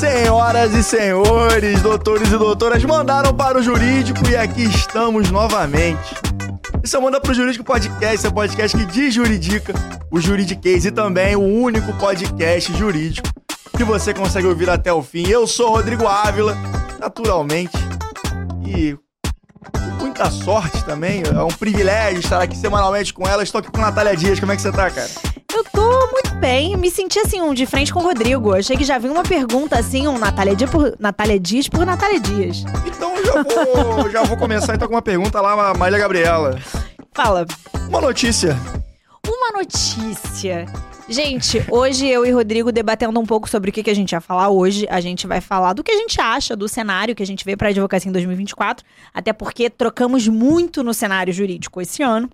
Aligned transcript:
Senhoras 0.00 0.72
e 0.74 0.82
senhores, 0.82 1.82
doutores 1.82 2.32
e 2.32 2.38
doutoras, 2.38 2.82
mandaram 2.84 3.34
para 3.34 3.58
o 3.58 3.62
jurídico 3.62 4.26
e 4.30 4.34
aqui 4.34 4.62
estamos 4.62 5.30
novamente. 5.30 6.14
Isso 6.82 6.96
é 6.96 7.00
Manda 7.00 7.20
pro 7.20 7.34
Jurídico 7.34 7.62
Podcast, 7.62 8.26
é 8.26 8.30
podcast 8.30 8.78
que 8.78 8.86
desjuridica 8.86 9.74
o 10.10 10.18
juridiquês 10.18 10.86
e 10.86 10.90
também 10.90 11.36
o 11.36 11.42
único 11.42 11.92
podcast 11.98 12.72
jurídico 12.78 13.28
que 13.76 13.84
você 13.84 14.14
consegue 14.14 14.46
ouvir 14.46 14.70
até 14.70 14.90
o 14.90 15.02
fim. 15.02 15.28
Eu 15.28 15.46
sou 15.46 15.68
Rodrigo 15.68 16.06
Ávila, 16.06 16.56
naturalmente, 16.98 17.76
e 18.66 18.96
muita 20.00 20.30
sorte 20.30 20.82
também, 20.84 21.22
é 21.22 21.42
um 21.42 21.48
privilégio 21.48 22.20
estar 22.20 22.42
aqui 22.42 22.56
semanalmente 22.56 23.12
com 23.12 23.26
ela. 23.28 23.42
Estou 23.42 23.58
aqui 23.58 23.70
com 23.70 23.78
a 23.78 23.86
Natália 23.86 24.16
Dias, 24.16 24.40
como 24.40 24.50
é 24.50 24.56
que 24.56 24.62
você 24.62 24.72
tá, 24.72 24.90
cara? 24.90 25.08
Eu 25.52 25.64
tô 25.64 26.08
muito 26.12 26.34
bem, 26.36 26.76
me 26.76 26.90
senti 26.90 27.18
assim, 27.18 27.40
um 27.40 27.52
de 27.52 27.66
frente 27.66 27.92
com 27.92 28.00
o 28.00 28.02
Rodrigo. 28.02 28.54
Achei 28.54 28.76
que 28.76 28.84
já 28.84 28.98
vi 28.98 29.08
uma 29.08 29.22
pergunta 29.22 29.78
assim, 29.78 30.08
um 30.08 30.18
Natália 30.18 30.56
Dias 30.56 30.70
por 30.70 30.96
Natália 30.98 31.38
Dias 31.38 31.68
por 31.68 31.84
Natália 31.84 32.20
Dias. 32.20 32.64
Então 32.86 33.16
eu 33.16 33.24
já 33.24 33.42
vou, 33.42 34.10
já 34.10 34.22
vou 34.22 34.36
começar 34.36 34.74
então 34.74 34.88
com 34.88 34.94
uma 34.94 35.02
pergunta 35.02 35.40
lá, 35.40 35.74
Marília 35.74 36.00
Gabriela. 36.00 36.58
Fala. 37.12 37.46
Uma 37.88 38.00
notícia. 38.00 38.56
Uma 39.26 39.58
notícia. 39.58 40.66
Gente, 41.10 41.60
hoje 41.68 42.06
eu 42.06 42.24
e 42.24 42.30
Rodrigo 42.30 42.70
debatendo 42.70 43.18
um 43.18 43.26
pouco 43.26 43.50
sobre 43.50 43.70
o 43.70 43.72
que, 43.72 43.82
que 43.82 43.90
a 43.90 43.94
gente 43.94 44.12
ia 44.12 44.20
falar 44.20 44.48
hoje. 44.48 44.86
A 44.88 45.00
gente 45.00 45.26
vai 45.26 45.40
falar 45.40 45.72
do 45.72 45.82
que 45.82 45.90
a 45.90 45.96
gente 45.96 46.20
acha 46.20 46.54
do 46.54 46.68
cenário 46.68 47.16
que 47.16 47.22
a 47.22 47.26
gente 47.26 47.44
vê 47.44 47.56
para 47.56 47.66
a 47.66 47.70
advocacia 47.70 48.08
em 48.08 48.12
2024, 48.12 48.86
até 49.12 49.32
porque 49.32 49.68
trocamos 49.68 50.28
muito 50.28 50.84
no 50.84 50.94
cenário 50.94 51.32
jurídico 51.32 51.80
esse 51.80 52.00
ano. 52.00 52.30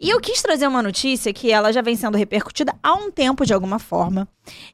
E 0.00 0.08
eu 0.08 0.18
quis 0.18 0.40
trazer 0.40 0.66
uma 0.66 0.82
notícia 0.82 1.30
que 1.30 1.52
ela 1.52 1.70
já 1.70 1.82
vem 1.82 1.94
sendo 1.94 2.16
repercutida 2.16 2.74
há 2.82 2.94
um 2.94 3.10
tempo 3.10 3.44
de 3.44 3.52
alguma 3.52 3.78
forma. 3.78 4.26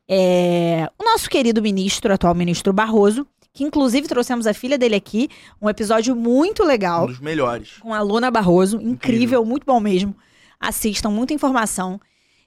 É... 0.09 0.88
O 0.97 1.02
nosso 1.02 1.28
querido 1.28 1.61
ministro, 1.61 2.14
atual 2.14 2.36
ministro 2.36 2.72
Barroso, 2.72 3.27
que 3.52 3.64
inclusive 3.64 4.06
trouxemos 4.06 4.47
a 4.47 4.55
filha 4.55 4.78
dele 4.78 4.95
aqui, 4.95 5.28
um 5.61 5.69
episódio 5.69 6.14
muito 6.14 6.62
legal. 6.62 7.06
Um 7.06 7.08
dos 7.08 7.19
melhores. 7.19 7.72
Com 7.80 7.92
a 7.92 8.02
Luna 8.02 8.30
Barroso, 8.30 8.77
incrível, 8.77 8.92
incrível. 8.92 9.45
muito 9.45 9.67
bom 9.67 9.80
mesmo. 9.80 10.14
Assistam, 10.61 11.11
muita 11.11 11.34
informação. 11.34 12.00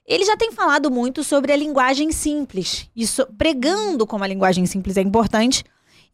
Ele 0.06 0.24
já 0.24 0.36
tem 0.36 0.52
falado 0.52 0.90
muito 0.90 1.24
sobre 1.24 1.52
a 1.52 1.56
linguagem 1.56 2.12
simples, 2.12 2.88
isso 2.94 3.26
pregando 3.36 4.06
como 4.06 4.22
a 4.22 4.26
linguagem 4.26 4.64
simples 4.64 4.96
é 4.96 5.00
importante. 5.00 5.64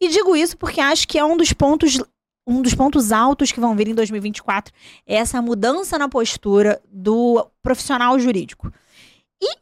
E 0.01 0.09
digo 0.09 0.35
isso 0.35 0.57
porque 0.57 0.81
acho 0.81 1.07
que 1.07 1.19
é 1.19 1.25
um 1.25 1.37
dos 1.37 1.53
pontos 1.53 1.99
um 2.45 2.61
dos 2.61 2.75
pontos 2.75 3.13
altos 3.13 3.53
que 3.53 3.61
vão 3.61 3.77
vir 3.77 3.87
em 3.87 3.95
2024 3.95 4.75
é 5.07 5.15
essa 5.15 5.41
mudança 5.41 5.97
na 5.97 6.09
postura 6.09 6.83
do 6.91 7.49
profissional 7.63 8.19
jurídico. 8.19 8.73
E 9.41 9.55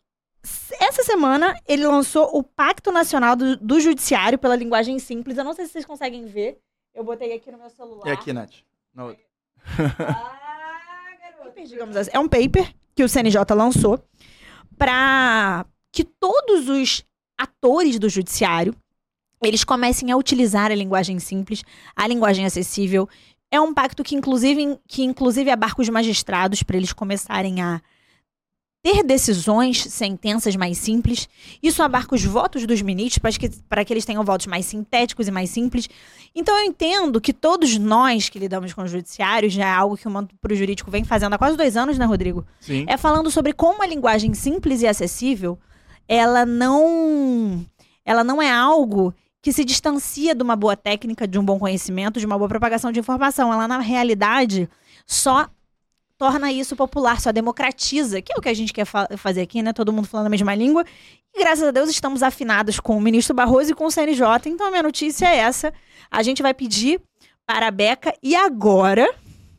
essa 0.81 1.03
semana 1.03 1.55
ele 1.69 1.87
lançou 1.87 2.31
o 2.33 2.43
Pacto 2.43 2.91
Nacional 2.91 3.37
do, 3.37 3.57
do 3.57 3.81
Judiciário 3.81 4.39
pela 4.39 4.57
Linguagem 4.57 4.99
Simples. 4.99 5.37
Eu 5.37 5.45
não 5.45 5.53
sei 5.53 5.67
se 5.67 5.73
vocês 5.73 5.85
conseguem 5.85 6.25
ver. 6.25 6.59
Eu 6.95 7.05
botei 7.05 7.35
aqui 7.35 7.51
no 7.53 7.59
meu 7.59 7.69
celular. 7.69 8.09
É 8.09 8.13
aqui, 8.13 8.33
Nath. 8.33 8.55
No... 8.95 9.11
ah, 9.99 11.17
garoto. 11.21 11.63
Digamos 11.63 11.97
assim. 11.97 12.11
É 12.15 12.19
um 12.19 12.29
paper 12.29 12.75
que 13.01 13.05
o 13.05 13.09
CNJ 13.09 13.55
lançou 13.57 13.99
para 14.77 15.65
que 15.91 16.05
todos 16.05 16.69
os 16.69 17.03
atores 17.39 17.99
do 17.99 18.11
judiciário 18.11 18.77
eles 19.43 19.65
comecem 19.65 20.13
a 20.13 20.19
utilizar 20.19 20.71
a 20.71 20.75
linguagem 20.75 21.19
simples, 21.19 21.63
a 21.97 22.07
linguagem 22.07 22.45
acessível. 22.45 23.09
É 23.51 23.59
um 23.59 23.73
pacto 23.73 24.05
que 24.05 24.15
inclusive, 24.15 24.79
que 24.87 25.03
inclusive 25.03 25.51
abarca 25.51 25.81
os 25.81 25.89
magistrados 25.89 26.63
para 26.63 26.77
eles 26.77 26.93
começarem 26.93 27.63
a 27.63 27.81
ter 28.83 29.03
decisões, 29.03 29.83
sentenças 29.85 30.57
mais 30.57 30.79
simples. 30.79 31.29
Isso 31.63 31.83
abarca 31.83 32.15
os 32.15 32.25
votos 32.25 32.67
dos 32.67 32.81
ministros 32.81 33.19
para 33.19 33.33
que, 33.33 33.49
para 33.69 33.85
que 33.85 33.93
eles 33.93 34.05
tenham 34.05 34.25
votos 34.25 34.47
mais 34.47 34.65
sintéticos 34.65 35.29
e 35.29 35.31
mais 35.31 35.51
simples. 35.51 35.89
Então 36.35 36.59
eu 36.59 36.65
entendo 36.65 37.21
que 37.21 37.33
todos 37.33 37.77
nós 37.77 38.29
que 38.29 38.39
lidamos 38.39 38.73
com 38.73 38.83
o 38.83 38.89
judiciário, 38.89 39.51
já 39.51 39.67
é 39.67 39.73
algo 39.73 39.97
que 39.97 40.09
o 40.09 40.11
Manto 40.11 40.35
para 40.41 40.53
o 40.53 40.57
Jurídico 40.57 40.91
vem 40.91 41.05
fazendo 41.05 41.35
há 41.35 41.39
quase 41.39 41.57
dois 41.57 41.77
anos, 41.77 41.99
né, 41.99 42.05
Rodrigo? 42.05 42.45
Sim. 42.61 42.87
É 42.89 42.97
falando 42.97 43.31
sobre 43.31 43.53
como 43.53 43.83
a 43.83 43.87
linguagem 43.87 44.33
simples 44.33 44.81
e 44.81 44.87
acessível, 44.87 45.59
ela 46.09 46.47
não, 46.47 47.65
ela 48.05 48.25
não 48.25 48.41
é 48.41 48.51
algo 48.51 49.15
que 49.43 49.53
se 49.53 49.65
distancia 49.65 50.35
de 50.35 50.43
uma 50.43 50.57
boa 50.57 50.77
técnica, 50.77 51.27
de 51.27 51.39
um 51.39 51.45
bom 51.45 51.59
conhecimento, 51.59 52.21
de 52.21 52.27
uma 52.27 52.37
boa 52.37 52.49
propagação 52.49 52.93
de 52.93 53.01
informação. 53.01 53.53
Ela, 53.53 53.67
na 53.67 53.79
realidade, 53.79 54.69
só 55.07 55.49
torna 56.21 56.53
isso 56.53 56.77
popular, 56.77 57.19
só 57.19 57.33
democratiza, 57.33 58.21
que 58.21 58.31
é 58.31 58.37
o 58.37 58.43
que 58.43 58.51
a 58.51 58.53
gente 58.53 58.75
quer 58.75 58.85
fa 58.85 59.09
fazer 59.17 59.41
aqui, 59.41 59.63
né? 59.63 59.73
Todo 59.73 59.91
mundo 59.91 60.07
falando 60.07 60.27
a 60.27 60.29
mesma 60.29 60.55
língua. 60.55 60.85
E 61.35 61.41
graças 61.41 61.67
a 61.67 61.71
Deus 61.71 61.89
estamos 61.89 62.23
afinados 62.23 62.79
com 62.79 62.95
o 62.95 63.01
ministro 63.01 63.35
Barroso 63.35 63.71
e 63.71 63.75
com 63.75 63.87
o 63.87 63.91
CNJ. 63.91 64.27
Então 64.51 64.67
a 64.67 64.71
minha 64.71 64.83
notícia 64.83 65.25
é 65.25 65.39
essa. 65.39 65.73
A 66.11 66.23
gente 66.23 66.43
vai 66.43 66.53
pedir 66.53 67.01
para 67.47 67.69
a 67.69 67.71
Beca 67.71 68.13
e 68.23 68.37
agora 68.37 69.11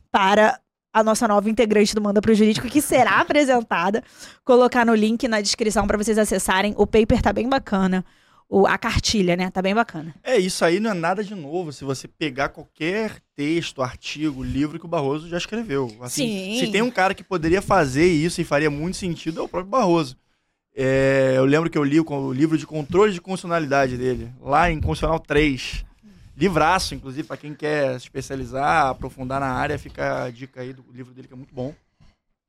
para 0.08 0.56
a 0.94 1.02
nossa 1.02 1.26
nova 1.26 1.50
integrante 1.50 1.96
do 1.96 2.00
Manda 2.00 2.22
para 2.22 2.30
o 2.30 2.34
Jurídico, 2.34 2.68
que 2.68 2.80
será 2.80 3.18
apresentada. 3.18 4.04
Colocar 4.44 4.86
no 4.86 4.94
link 4.94 5.26
na 5.26 5.40
descrição 5.40 5.84
para 5.84 5.98
vocês 5.98 6.16
acessarem. 6.16 6.74
O 6.76 6.86
paper 6.86 7.20
tá 7.20 7.32
bem 7.32 7.48
bacana 7.48 8.04
o, 8.52 8.66
a 8.66 8.76
cartilha, 8.76 9.34
né? 9.34 9.50
Tá 9.50 9.62
bem 9.62 9.74
bacana. 9.74 10.14
É, 10.22 10.36
isso 10.36 10.62
aí 10.62 10.78
não 10.78 10.90
é 10.90 10.94
nada 10.94 11.24
de 11.24 11.34
novo. 11.34 11.72
Se 11.72 11.84
você 11.84 12.06
pegar 12.06 12.50
qualquer 12.50 13.22
texto, 13.34 13.80
artigo, 13.80 14.42
livro 14.42 14.78
que 14.78 14.84
o 14.84 14.88
Barroso 14.88 15.26
já 15.26 15.38
escreveu. 15.38 15.90
Assim, 16.02 16.58
Sim. 16.58 16.60
Se 16.60 16.70
tem 16.70 16.82
um 16.82 16.90
cara 16.90 17.14
que 17.14 17.24
poderia 17.24 17.62
fazer 17.62 18.06
isso 18.06 18.42
e 18.42 18.44
faria 18.44 18.68
muito 18.68 18.98
sentido, 18.98 19.40
é 19.40 19.42
o 19.42 19.48
próprio 19.48 19.70
Barroso. 19.70 20.18
É, 20.76 21.32
eu 21.38 21.46
lembro 21.46 21.70
que 21.70 21.78
eu 21.78 21.84
li 21.84 21.98
o, 21.98 22.04
o, 22.06 22.30
livro 22.30 22.58
de 22.58 22.66
controle 22.66 23.14
de 23.14 23.22
constitucionalidade 23.22 23.96
dele, 23.96 24.30
lá 24.38 24.70
em 24.70 24.82
Constitucional 24.82 25.18
3. 25.18 25.86
Livraço, 26.36 26.94
inclusive, 26.94 27.26
para 27.26 27.38
quem 27.38 27.54
quer 27.54 27.92
se 27.92 28.06
especializar, 28.06 28.88
aprofundar 28.88 29.40
na 29.40 29.50
área, 29.50 29.78
fica 29.78 30.24
a 30.24 30.30
dica 30.30 30.60
aí 30.60 30.74
do 30.74 30.84
livro 30.92 31.14
dele, 31.14 31.26
que 31.26 31.32
é 31.32 31.36
muito 31.36 31.54
bom. 31.54 31.74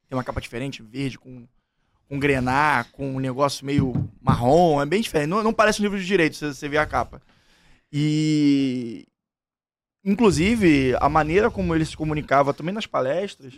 Tem 0.10 0.18
uma 0.18 0.24
capa 0.24 0.42
diferente, 0.42 0.84
verde, 0.84 1.18
com 1.18 1.48
com 2.08 2.20
grenar, 2.20 2.92
com 2.92 3.16
um 3.16 3.20
negócio 3.20 3.66
meio 3.66 3.94
marrom, 4.22 4.82
é 4.82 4.86
bem 4.86 5.02
diferente. 5.02 5.30
Não, 5.30 5.44
não 5.44 5.54
parece 5.54 5.80
um 5.80 5.84
livro 5.84 6.00
de 6.00 6.06
direito, 6.06 6.36
se 6.36 6.54
você 6.54 6.68
vê 6.68 6.78
a 6.78 6.86
capa. 6.86 7.22
E. 7.92 9.08
Inclusive, 10.06 10.96
a 11.00 11.08
maneira 11.08 11.50
como 11.50 11.74
ele 11.74 11.86
se 11.86 11.96
comunicava 11.96 12.54
também 12.54 12.74
nas 12.74 12.86
palestras 12.86 13.54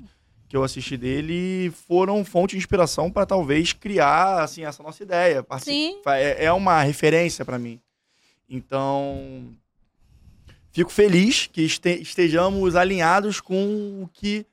que 0.47 0.55
eu 0.55 0.63
assisti 0.63 0.95
dele 0.95 1.71
foram 1.87 2.23
fonte 2.23 2.51
de 2.51 2.57
inspiração 2.57 3.11
para 3.11 3.25
talvez 3.25 3.73
criar 3.73 4.43
assim 4.43 4.63
essa 4.63 4.83
nossa 4.83 5.01
ideia. 5.01 5.45
Sim. 5.59 5.99
É, 6.05 6.45
é 6.45 6.51
uma 6.51 6.81
referência 6.83 7.43
para 7.43 7.57
mim. 7.57 7.79
Então, 8.47 9.49
fico 10.71 10.91
feliz 10.91 11.47
que 11.47 11.63
estejamos 11.63 12.75
alinhados 12.75 13.41
com 13.41 14.03
o 14.03 14.07
que 14.13 14.45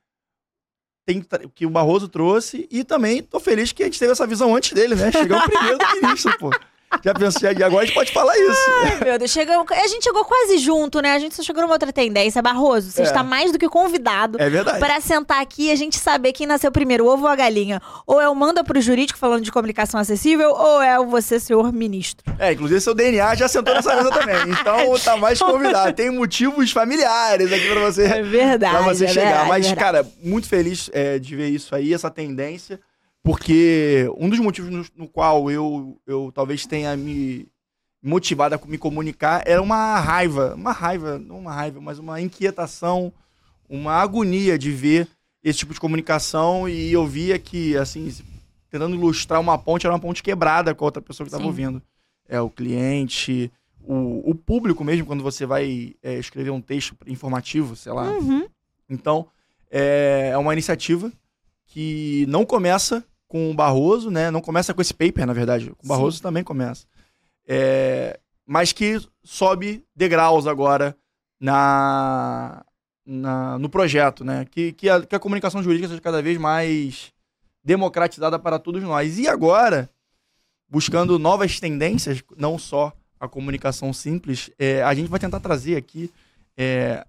tem, 1.05 1.25
que 1.55 1.67
o 1.67 1.71
Barroso 1.71 2.09
trouxe 2.09 2.69
e 2.71 2.85
também 2.85 3.23
tô 3.23 3.41
feliz 3.41 3.73
que 3.73 3.83
a 3.83 3.87
gente 3.87 3.99
teve 3.99 4.13
essa 4.13 4.27
visão 4.27 4.55
antes 4.55 4.73
dele, 4.73 4.95
né? 4.95 5.11
Chegou 5.11 5.41
primeiro 5.43 5.79
do 5.79 6.01
ministro, 6.01 6.37
pô. 6.39 6.51
Já 7.05 7.15
pensou, 7.15 7.51
e 7.51 7.63
agora 7.63 7.83
a 7.83 7.87
gente 7.87 7.95
pode 7.95 8.13
falar 8.13 8.37
isso. 8.37 8.71
Ai, 8.85 9.05
meu 9.05 9.19
Deus, 9.19 9.31
chegou, 9.31 9.67
a 9.69 9.87
gente 9.87 10.05
chegou 10.05 10.25
quase 10.25 10.59
junto, 10.59 11.01
né? 11.01 11.13
A 11.13 11.19
gente 11.19 11.35
só 11.35 11.43
chegou 11.43 11.63
numa 11.63 11.75
outra 11.75 11.93
tendência. 11.93 12.43
Barroso, 12.43 12.91
você 12.91 13.03
é. 13.03 13.05
está 13.05 13.23
mais 13.23 13.53
do 13.53 13.59
que 13.59 13.69
convidado 13.69 14.41
é 14.41 14.49
verdade. 14.49 14.79
para 14.79 15.01
sentar 15.01 15.41
aqui 15.41 15.69
e 15.69 15.71
a 15.71 15.77
gente 15.77 15.99
saber 15.99 16.33
quem 16.33 16.47
nasceu 16.47 16.71
primeiro, 16.71 17.05
o 17.05 17.09
ovo 17.09 17.25
ou 17.25 17.29
a 17.29 17.37
galinha. 17.37 17.81
Ou 18.07 18.21
é 18.21 18.29
o 18.29 18.35
manda 18.35 18.63
pro 18.63 18.81
jurídico 18.81 19.19
falando 19.19 19.43
de 19.43 19.53
comunicação 19.53 19.99
acessível, 19.99 20.51
ou 20.51 20.83
é 20.83 20.99
o 20.99 21.07
você, 21.07 21.39
senhor 21.41 21.73
ministro. 21.73 22.33
É, 22.39 22.53
inclusive 22.53 22.81
seu 22.81 22.95
DNA 22.95 23.35
já 23.35 23.49
sentou 23.49 23.75
nessa 23.75 23.95
mesa 23.97 24.11
também. 24.11 24.37
Então 24.61 24.99
tá 25.03 25.17
mais 25.17 25.39
convidado. 25.39 25.93
Tem 25.93 26.11
motivos 26.11 26.71
familiares 26.71 27.53
aqui 27.53 27.69
para 27.69 27.81
você. 27.81 28.05
É 28.05 28.23
verdade. 28.23 28.77
Pra 28.77 28.83
você 28.83 29.05
é 29.05 29.09
chegar. 29.09 29.27
Verdade, 29.27 29.49
Mas, 29.49 29.67
verdade. 29.67 29.85
cara, 29.85 30.07
muito 30.23 30.49
feliz 30.49 30.91
é, 30.93 31.19
de 31.19 31.37
ver 31.37 31.49
isso 31.49 31.75
aí, 31.75 31.93
essa 31.95 32.11
tendência. 32.11 32.81
Porque 33.23 34.11
um 34.19 34.29
dos 34.29 34.41
motivos 34.41 34.71
no, 34.71 34.85
no 34.97 35.09
qual 35.09 35.51
eu, 35.51 36.01
eu 36.07 36.33
talvez 36.35 36.67
tenha 36.67 36.97
me 36.97 37.49
motivada 38.03 38.57
a 38.57 38.67
me 38.67 38.77
comunicar 38.77 39.45
era 39.47 39.63
uma 39.63 40.01
raiva, 40.01 40.55
uma 40.57 40.73
raiva, 40.73 41.19
não 41.21 41.39
uma 41.39 41.53
raiva, 41.53 41.81
mas 41.81 42.01
uma 42.01 42.21
inquietação, 42.21 43.13
uma 43.69 43.93
agonia 43.95 44.59
de 44.59 44.73
ver 44.73 45.09
esse 45.43 45.61
tipo 45.61 45.73
de 45.73 45.81
comunicação 45.81 46.69
e 46.69 46.93
eu 46.93 47.07
via 47.07 47.39
que, 47.39 47.77
assim, 47.77 48.13
tentando 48.69 48.97
ilustrar 48.97 49.41
uma 49.41 49.57
ponte, 49.57 49.87
era 49.87 49.95
uma 49.95 50.01
ponte 50.01 50.23
quebrada 50.23 50.75
com 50.75 50.85
a 50.85 50.89
outra 50.89 51.03
pessoa 51.03 51.25
que 51.25 51.29
estava 51.29 51.47
ouvindo. 51.47 51.81
É, 52.29 52.41
o 52.41 52.51
cliente, 52.51 53.53
o, 53.81 54.31
o 54.31 54.35
público 54.35 54.83
mesmo, 54.83 55.07
quando 55.07 55.23
você 55.23 55.47
vai 55.47 55.95
é, 56.03 56.19
escrever 56.19 56.51
um 56.51 56.61
texto 56.61 56.97
informativo, 57.07 57.77
sei 57.77 57.93
lá. 57.93 58.11
Uhum. 58.11 58.49
Então, 58.89 59.27
é, 59.71 60.31
é 60.33 60.39
uma 60.39 60.53
iniciativa 60.53 61.13
que 61.67 62.27
não 62.29 62.45
começa 62.45 63.05
com 63.33 63.51
o 63.51 63.55
Barroso, 63.55 64.11
né? 64.11 64.31
Não 64.31 64.43
começa 64.43 64.75
com 64.75 64.83
esse 64.83 64.93
paper, 64.93 65.27
na 65.27 65.33
verdade. 65.33 65.71
Com 65.71 65.87
o 65.87 65.89
Barroso 65.89 66.19
Sim. 66.19 66.23
também 66.23 66.45
começa. 66.45 66.85
É, 67.49 68.21
mas 68.47 68.73
que 68.73 69.01
sobe 69.25 69.83
degraus 69.97 70.47
agora 70.47 70.95
na, 71.41 72.63
na, 73.07 73.59
no 73.59 73.71
projeto, 73.71 74.23
né? 74.23 74.45
Que, 74.51 74.75
que, 74.75 74.87
a, 74.87 75.01
que 75.01 75.17
a 75.17 75.19
comunicação 75.19 75.63
jurídica 75.63 75.89
seja 75.89 76.01
cada 76.03 76.21
vez 76.21 76.37
mais 76.37 77.11
democratizada 77.65 78.39
para 78.39 78.59
todos 78.59 78.83
nós. 78.83 79.19
E 79.19 79.27
agora, 79.27 79.89
buscando 80.69 81.19
novas 81.19 81.59
tendências, 81.59 82.23
não 82.37 82.59
só 82.59 82.93
a 83.19 83.27
comunicação 83.27 83.95
simples, 83.95 84.51
é, 84.59 84.83
a 84.83 84.93
gente 84.93 85.09
vai 85.09 85.19
tentar 85.19 85.41
trazer 85.41 85.77
aqui 85.77 86.13
é, 86.55 87.03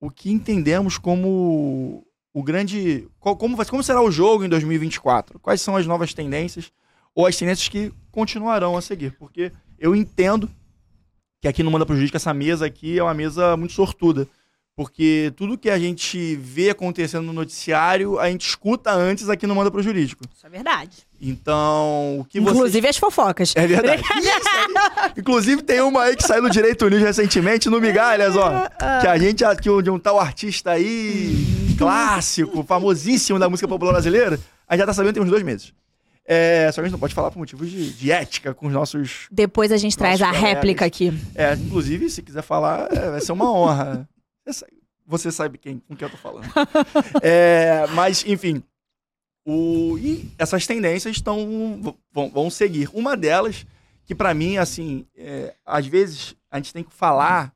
o 0.00 0.10
que 0.10 0.30
entendemos 0.30 0.96
como 0.96 2.06
o 2.38 2.42
grande. 2.42 3.08
Como, 3.18 3.56
vai- 3.56 3.66
como 3.66 3.82
será 3.82 4.02
o 4.02 4.10
jogo 4.10 4.44
em 4.44 4.48
2024? 4.48 5.38
Quais 5.40 5.60
são 5.60 5.76
as 5.76 5.86
novas 5.86 6.12
tendências 6.14 6.70
ou 7.14 7.26
as 7.26 7.36
tendências 7.36 7.68
que 7.68 7.92
continuarão 8.10 8.76
a 8.76 8.82
seguir? 8.82 9.16
Porque 9.18 9.52
eu 9.78 9.94
entendo 9.94 10.50
que 11.40 11.48
aqui 11.48 11.62
no 11.62 11.70
Manda 11.70 11.86
pro 11.86 11.94
Jurídico 11.94 12.16
essa 12.16 12.34
mesa 12.34 12.66
aqui 12.66 12.98
é 12.98 13.02
uma 13.02 13.14
mesa 13.14 13.56
muito 13.56 13.72
sortuda. 13.72 14.26
Porque 14.78 15.32
tudo 15.34 15.58
que 15.58 15.68
a 15.68 15.76
gente 15.76 16.36
vê 16.36 16.70
acontecendo 16.70 17.24
no 17.24 17.32
noticiário, 17.32 18.16
a 18.20 18.30
gente 18.30 18.46
escuta 18.46 18.92
antes 18.92 19.28
aqui 19.28 19.44
no 19.44 19.52
Manda 19.52 19.72
pro 19.72 19.82
Jurídico. 19.82 20.22
Isso 20.32 20.46
é 20.46 20.48
verdade. 20.48 20.98
Então, 21.20 22.20
o 22.20 22.24
que 22.24 22.38
você. 22.38 22.54
Inclusive 22.54 22.86
as 22.86 22.96
fofocas. 22.96 23.52
É 23.56 23.66
verdade. 23.66 24.00
Isso 24.22 24.48
aí. 24.48 25.12
Inclusive, 25.18 25.62
tem 25.62 25.80
uma 25.80 26.04
aí 26.04 26.14
que 26.14 26.22
saiu 26.22 26.44
no 26.44 26.48
Direito 26.48 26.88
News 26.88 27.02
recentemente, 27.02 27.68
no 27.68 27.80
Migalhas, 27.80 28.36
ó. 28.36 28.68
Que 29.00 29.08
a 29.08 29.18
gente, 29.18 29.42
que 29.60 29.68
um- 29.68 29.82
de 29.82 29.90
um 29.90 29.98
tal 29.98 30.20
artista 30.20 30.70
aí, 30.70 31.74
clássico, 31.76 32.62
famosíssimo 32.62 33.36
da 33.36 33.48
música 33.48 33.66
popular 33.66 33.90
brasileira, 33.94 34.38
a 34.68 34.74
gente 34.74 34.82
já 34.82 34.86
tá 34.86 34.94
sabendo 34.94 35.14
tem 35.14 35.22
uns 35.24 35.28
dois 35.30 35.42
meses. 35.42 35.72
É, 36.24 36.70
só 36.70 36.76
que 36.76 36.82
a 36.82 36.84
gente 36.84 36.92
não 36.92 37.00
pode 37.00 37.14
falar 37.14 37.32
por 37.32 37.38
motivos 37.40 37.68
de, 37.68 37.90
de 37.94 38.12
ética 38.12 38.54
com 38.54 38.68
os 38.68 38.72
nossos. 38.72 39.26
Depois 39.28 39.72
a 39.72 39.76
gente 39.76 39.98
traz 39.98 40.22
a 40.22 40.26
colegas. 40.26 40.48
réplica 40.50 40.84
aqui. 40.84 41.12
É, 41.34 41.54
inclusive, 41.54 42.08
se 42.10 42.22
quiser 42.22 42.42
falar, 42.42 42.86
é, 42.92 43.10
vai 43.10 43.20
ser 43.20 43.32
uma 43.32 43.50
honra. 43.50 44.08
Você 45.06 45.32
sabe- 45.32 45.58
quem, 45.58 45.78
com 45.80 45.96
quem 45.96 46.06
eu 46.06 46.10
tô 46.10 46.16
falando. 46.18 46.46
É, 47.22 47.86
mas, 47.94 48.24
enfim. 48.26 48.62
O, 49.44 49.96
e 49.98 50.30
essas 50.38 50.66
tendências 50.66 51.16
estão 51.16 51.96
vão, 52.12 52.28
vão 52.30 52.50
seguir. 52.50 52.90
Uma 52.92 53.16
delas, 53.16 53.66
que 54.04 54.14
pra 54.14 54.34
mim, 54.34 54.58
assim, 54.58 55.06
é, 55.16 55.54
às 55.64 55.86
vezes 55.86 56.36
a 56.50 56.58
gente 56.58 56.72
tem 56.72 56.84
que 56.84 56.92
falar 56.92 57.54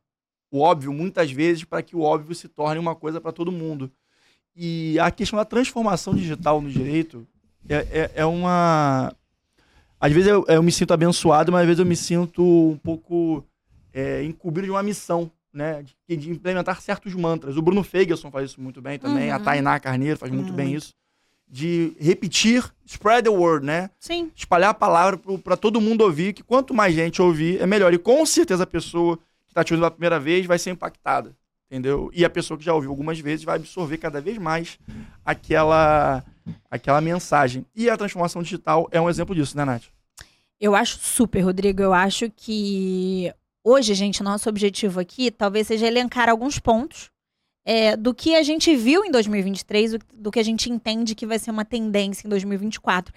o 0.50 0.60
óbvio 0.60 0.92
muitas 0.92 1.30
vezes 1.30 1.64
para 1.64 1.82
que 1.82 1.94
o 1.94 2.00
óbvio 2.00 2.34
se 2.34 2.48
torne 2.48 2.78
uma 2.78 2.94
coisa 2.94 3.20
para 3.20 3.32
todo 3.32 3.52
mundo. 3.52 3.90
E 4.56 4.98
a 4.98 5.10
questão 5.10 5.38
da 5.38 5.44
transformação 5.44 6.14
digital 6.14 6.60
no 6.60 6.70
direito 6.70 7.26
é, 7.68 7.76
é, 7.76 8.10
é 8.16 8.24
uma. 8.26 9.14
Às 10.00 10.12
vezes 10.12 10.28
eu, 10.28 10.44
eu 10.48 10.62
me 10.62 10.72
sinto 10.72 10.92
abençoado, 10.92 11.52
mas 11.52 11.62
às 11.62 11.66
vezes 11.66 11.78
eu 11.80 11.86
me 11.86 11.96
sinto 11.96 12.42
um 12.42 12.76
pouco 12.78 13.44
é, 13.92 14.22
incumbido 14.24 14.66
de 14.66 14.70
uma 14.70 14.82
missão, 14.82 15.30
né? 15.52 15.84
De, 16.08 16.16
de 16.16 16.30
implementar 16.30 16.80
certos 16.80 17.14
mantras. 17.14 17.56
O 17.56 17.62
Bruno 17.62 17.82
Feigelson 17.82 18.30
faz 18.30 18.50
isso 18.50 18.60
muito 18.60 18.80
bem 18.80 18.98
também, 18.98 19.28
Uhum. 19.30 19.36
a 19.36 19.40
Tainá 19.40 19.78
Carneiro 19.80 20.18
faz 20.18 20.32
muito 20.32 20.52
bem 20.52 20.68
Muito. 20.70 20.78
isso. 20.84 20.94
De 21.48 21.94
repetir, 22.00 22.64
spread 22.86 23.24
the 23.24 23.28
word, 23.30 23.66
né? 23.66 23.90
Sim. 24.00 24.30
espalhar 24.34 24.70
a 24.70 24.74
palavra 24.74 25.20
para 25.44 25.54
todo 25.56 25.80
mundo 25.82 26.00
ouvir, 26.00 26.32
que 26.32 26.42
quanto 26.42 26.72
mais 26.72 26.94
gente 26.94 27.20
ouvir, 27.20 27.60
é 27.60 27.66
melhor. 27.66 27.92
E 27.92 27.98
com 27.98 28.24
certeza 28.24 28.62
a 28.62 28.66
pessoa 28.66 29.18
que 29.18 29.50
está 29.50 29.62
te 29.62 29.72
ouvindo 29.74 29.82
pela 29.82 29.90
primeira 29.90 30.18
vez 30.18 30.46
vai 30.46 30.58
ser 30.58 30.70
impactada, 30.70 31.36
entendeu? 31.70 32.10
E 32.14 32.24
a 32.24 32.30
pessoa 32.30 32.56
que 32.56 32.64
já 32.64 32.72
ouviu 32.72 32.88
algumas 32.90 33.18
vezes 33.20 33.44
vai 33.44 33.56
absorver 33.56 33.98
cada 33.98 34.18
vez 34.18 34.38
mais 34.38 34.78
aquela, 35.22 36.24
aquela 36.70 37.00
mensagem. 37.00 37.66
E 37.74 37.88
a 37.90 37.96
transformação 37.96 38.42
digital 38.42 38.88
é 38.90 39.00
um 39.00 39.08
exemplo 39.10 39.34
disso, 39.34 39.56
né, 39.56 39.64
Nath? 39.64 39.84
Eu 40.60 40.74
acho 40.74 40.98
super, 41.00 41.40
Rodrigo. 41.40 41.82
Eu 41.82 41.92
acho 41.92 42.30
que 42.30 43.32
hoje, 43.64 43.94
gente, 43.94 44.22
nosso 44.22 44.48
objetivo 44.48 45.00
aqui 45.00 45.30
talvez 45.30 45.66
seja 45.66 45.86
elencar 45.86 46.28
alguns 46.28 46.58
pontos 46.58 47.10
é, 47.64 47.96
do 47.96 48.14
que 48.14 48.34
a 48.34 48.42
gente 48.42 48.74
viu 48.74 49.04
em 49.04 49.10
2023, 49.10 49.96
do, 50.14 50.30
que 50.30 50.38
a 50.38 50.42
gente 50.42 50.70
entende 50.70 51.14
que 51.14 51.26
vai 51.26 51.38
ser 51.38 51.50
uma 51.50 51.64
tendência 51.64 52.26
em 52.26 52.30
2024. 52.30 53.12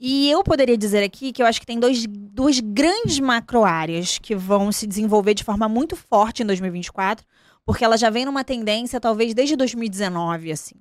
E 0.00 0.30
eu 0.30 0.44
poderia 0.44 0.76
dizer 0.76 1.02
aqui 1.02 1.32
que 1.32 1.42
eu 1.42 1.46
acho 1.46 1.58
que 1.58 1.66
tem 1.66 1.80
dois, 1.80 2.06
duas 2.06 2.60
grandes 2.60 3.18
macroáreas 3.18 4.18
que 4.18 4.34
vão 4.34 4.70
se 4.70 4.86
desenvolver 4.86 5.34
de 5.34 5.42
forma 5.42 5.68
muito 5.68 5.96
forte 5.96 6.42
em 6.42 6.46
2024, 6.46 7.26
porque 7.64 7.84
ela 7.84 7.96
já 7.96 8.08
vem 8.08 8.24
numa 8.24 8.44
tendência 8.44 9.00
talvez 9.00 9.34
desde 9.34 9.56
2019, 9.56 10.52
assim. 10.52 10.76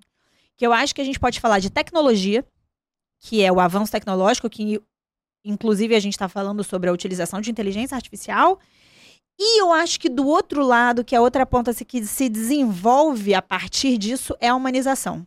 Que 0.56 0.66
eu 0.68 0.74
acho 0.74 0.94
que 0.94 1.02
a 1.02 1.04
gente 1.04 1.20
pode 1.20 1.40
falar 1.40 1.60
de 1.60 1.70
tecnologia, 1.70 2.46
que 3.20 3.44
é 3.44 3.52
o 3.52 3.60
avanço 3.60 3.92
tecnológico, 3.92 4.50
que 4.50 4.80
inclusive 5.44 5.96
a 5.96 6.00
gente 6.00 6.14
está 6.14 6.30
falando 6.30 6.64
sobre 6.64 6.90
a 6.90 6.94
utilização 6.94 7.42
de 7.42 7.50
inteligência 7.50 7.96
artificial. 7.96 8.60
E 9.40 9.62
eu 9.62 9.72
acho 9.72 10.00
que 10.00 10.10
do 10.10 10.26
outro 10.28 10.66
lado, 10.66 11.04
que 11.04 11.14
é 11.14 11.18
a 11.18 11.22
outra 11.22 11.46
ponta 11.46 11.74
que 11.74 12.04
se 12.06 12.28
desenvolve 12.30 13.34
a 13.34 13.42
partir 13.42 13.98
disso, 13.98 14.36
é 14.40 14.48
a 14.50 14.56
humanização. 14.56 15.26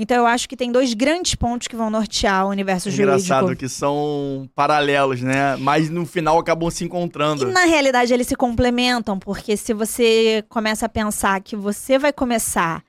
Então 0.00 0.16
eu 0.16 0.26
acho 0.26 0.48
que 0.48 0.56
tem 0.56 0.70
dois 0.70 0.94
grandes 0.94 1.34
pontos 1.34 1.66
que 1.66 1.74
vão 1.74 1.90
nortear 1.90 2.46
o 2.46 2.50
universo 2.50 2.88
Engraçado 2.88 3.46
jurídico. 3.46 3.58
que 3.58 3.68
são 3.68 4.48
paralelos, 4.54 5.20
né? 5.22 5.56
Mas 5.56 5.90
no 5.90 6.06
final 6.06 6.38
acabam 6.38 6.70
se 6.70 6.84
E 6.84 6.86
encontrando. 6.86 7.50
na 7.50 7.64
realidade 7.64 8.14
eles 8.14 8.28
se 8.28 8.36
complementam, 8.36 9.18
porque 9.18 9.56
se 9.56 9.74
você 9.74 10.44
começa 10.48 10.86
a 10.86 10.88
pensar 10.88 11.40
que 11.40 11.56
você 11.56 11.98
vai 11.98 12.12
começar 12.12 12.84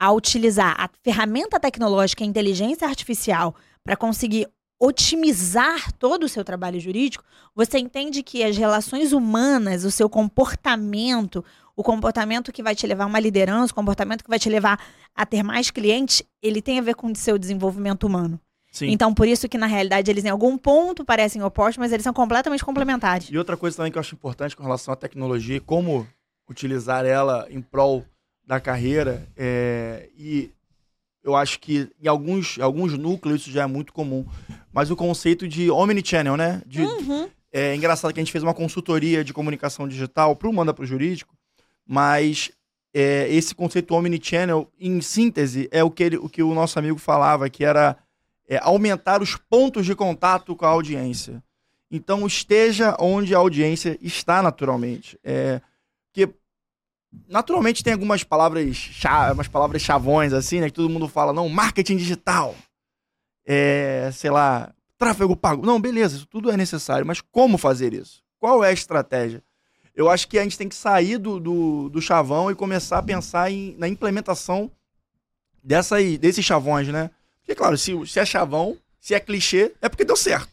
a 0.00 0.10
utilizar 0.10 0.74
a 0.78 0.88
ferramenta 1.02 1.60
tecnológica, 1.60 2.24
a 2.24 2.26
inteligência 2.26 2.88
artificial, 2.88 3.54
para 3.84 3.94
conseguir 3.96 4.48
otimizar 4.84 5.92
todo 5.92 6.24
o 6.24 6.28
seu 6.28 6.44
trabalho 6.44 6.78
jurídico, 6.78 7.24
você 7.54 7.78
entende 7.78 8.22
que 8.22 8.44
as 8.44 8.56
relações 8.56 9.12
humanas, 9.12 9.84
o 9.84 9.90
seu 9.90 10.10
comportamento, 10.10 11.42
o 11.74 11.82
comportamento 11.82 12.52
que 12.52 12.62
vai 12.62 12.74
te 12.74 12.86
levar 12.86 13.04
a 13.04 13.06
uma 13.06 13.18
liderança, 13.18 13.72
o 13.72 13.74
comportamento 13.74 14.22
que 14.22 14.28
vai 14.28 14.38
te 14.38 14.50
levar 14.50 14.78
a 15.14 15.24
ter 15.24 15.42
mais 15.42 15.70
clientes, 15.70 16.22
ele 16.42 16.60
tem 16.60 16.78
a 16.78 16.82
ver 16.82 16.94
com 16.94 17.10
o 17.10 17.16
seu 17.16 17.38
desenvolvimento 17.38 18.06
humano. 18.06 18.38
Sim. 18.70 18.90
Então, 18.90 19.14
por 19.14 19.26
isso 19.26 19.48
que 19.48 19.56
na 19.56 19.66
realidade 19.66 20.10
eles 20.10 20.24
em 20.24 20.28
algum 20.28 20.58
ponto 20.58 21.04
parecem 21.04 21.42
opostos, 21.42 21.78
mas 21.78 21.92
eles 21.92 22.02
são 22.02 22.12
completamente 22.12 22.64
complementares. 22.64 23.28
E 23.30 23.38
outra 23.38 23.56
coisa 23.56 23.76
também 23.76 23.90
que 23.90 23.96
eu 23.96 24.00
acho 24.00 24.14
importante 24.14 24.56
com 24.56 24.64
relação 24.64 24.92
à 24.92 24.96
tecnologia 24.96 25.56
e 25.56 25.60
como 25.60 26.06
utilizar 26.50 27.06
ela 27.06 27.46
em 27.48 27.62
prol 27.62 28.04
da 28.46 28.60
carreira, 28.60 29.26
é, 29.36 30.10
e 30.18 30.50
eu 31.24 31.34
acho 31.34 31.58
que 31.58 31.90
em 32.02 32.06
alguns, 32.06 32.58
alguns 32.60 32.96
núcleos 32.96 33.40
isso 33.40 33.50
já 33.50 33.62
é 33.62 33.66
muito 33.66 33.92
comum, 33.92 34.24
mas 34.72 34.90
o 34.90 34.96
conceito 34.96 35.48
de 35.48 35.70
omnichannel, 35.70 36.36
né? 36.36 36.62
De, 36.66 36.82
Uhum. 36.82 37.28
É 37.56 37.74
engraçado 37.74 38.12
que 38.12 38.18
a 38.20 38.22
gente 38.22 38.32
fez 38.32 38.42
uma 38.42 38.52
consultoria 38.52 39.22
de 39.24 39.32
comunicação 39.32 39.86
digital 39.88 40.34
para 40.36 40.48
o 40.48 40.52
Manda 40.52 40.74
para 40.74 40.82
o 40.82 40.86
Jurídico, 40.86 41.34
mas 41.86 42.50
é, 42.92 43.28
esse 43.32 43.54
conceito 43.54 43.94
omnichannel, 43.94 44.68
em 44.78 45.00
síntese, 45.00 45.68
é 45.70 45.82
o 45.82 45.90
que, 45.90 46.02
ele- 46.02 46.16
o, 46.16 46.28
que 46.28 46.42
o 46.42 46.54
nosso 46.54 46.78
amigo 46.78 46.98
falava, 46.98 47.48
que 47.48 47.64
era 47.64 47.96
é, 48.48 48.58
aumentar 48.62 49.22
os 49.22 49.36
pontos 49.36 49.86
de 49.86 49.94
contato 49.94 50.54
com 50.54 50.64
a 50.66 50.68
audiência. 50.68 51.42
Então, 51.90 52.26
esteja 52.26 52.96
onde 53.00 53.34
a 53.34 53.38
audiência 53.38 53.96
está 54.02 54.42
naturalmente. 54.42 55.18
É, 55.24 55.60
porque, 56.06 56.32
naturalmente, 57.28 57.82
tem 57.82 57.92
algumas 57.92 58.22
palavras, 58.24 58.90
umas 59.32 59.48
palavras 59.48 59.82
chavões, 59.82 60.32
assim, 60.32 60.60
né? 60.60 60.66
Que 60.66 60.74
todo 60.74 60.90
mundo 60.90 61.08
fala, 61.08 61.32
não, 61.32 61.48
marketing 61.48 61.96
digital. 61.96 62.54
É, 63.46 64.10
sei 64.12 64.30
lá, 64.30 64.72
tráfego 64.98 65.36
pago. 65.36 65.64
Não, 65.66 65.80
beleza, 65.80 66.16
isso 66.16 66.26
tudo 66.26 66.50
é 66.50 66.56
necessário, 66.56 67.06
mas 67.06 67.20
como 67.20 67.58
fazer 67.58 67.92
isso? 67.92 68.22
Qual 68.38 68.64
é 68.64 68.68
a 68.68 68.72
estratégia? 68.72 69.42
Eu 69.94 70.10
acho 70.10 70.26
que 70.26 70.38
a 70.38 70.42
gente 70.42 70.58
tem 70.58 70.68
que 70.68 70.74
sair 70.74 71.18
do, 71.18 71.38
do, 71.38 71.88
do 71.88 72.02
chavão 72.02 72.50
e 72.50 72.54
começar 72.54 72.98
a 72.98 73.02
pensar 73.02 73.50
em, 73.50 73.74
na 73.78 73.86
implementação 73.86 74.70
dessa, 75.62 75.96
aí- 75.96 76.18
desses 76.18 76.44
chavões, 76.44 76.88
né? 76.88 77.10
Porque, 77.40 77.54
claro, 77.54 77.76
se, 77.78 77.92
se 78.06 78.18
é 78.18 78.24
chavão, 78.24 78.76
se 79.00 79.14
é 79.14 79.20
clichê, 79.20 79.72
é 79.80 79.88
porque 79.88 80.04
deu 80.04 80.16
certo. 80.16 80.48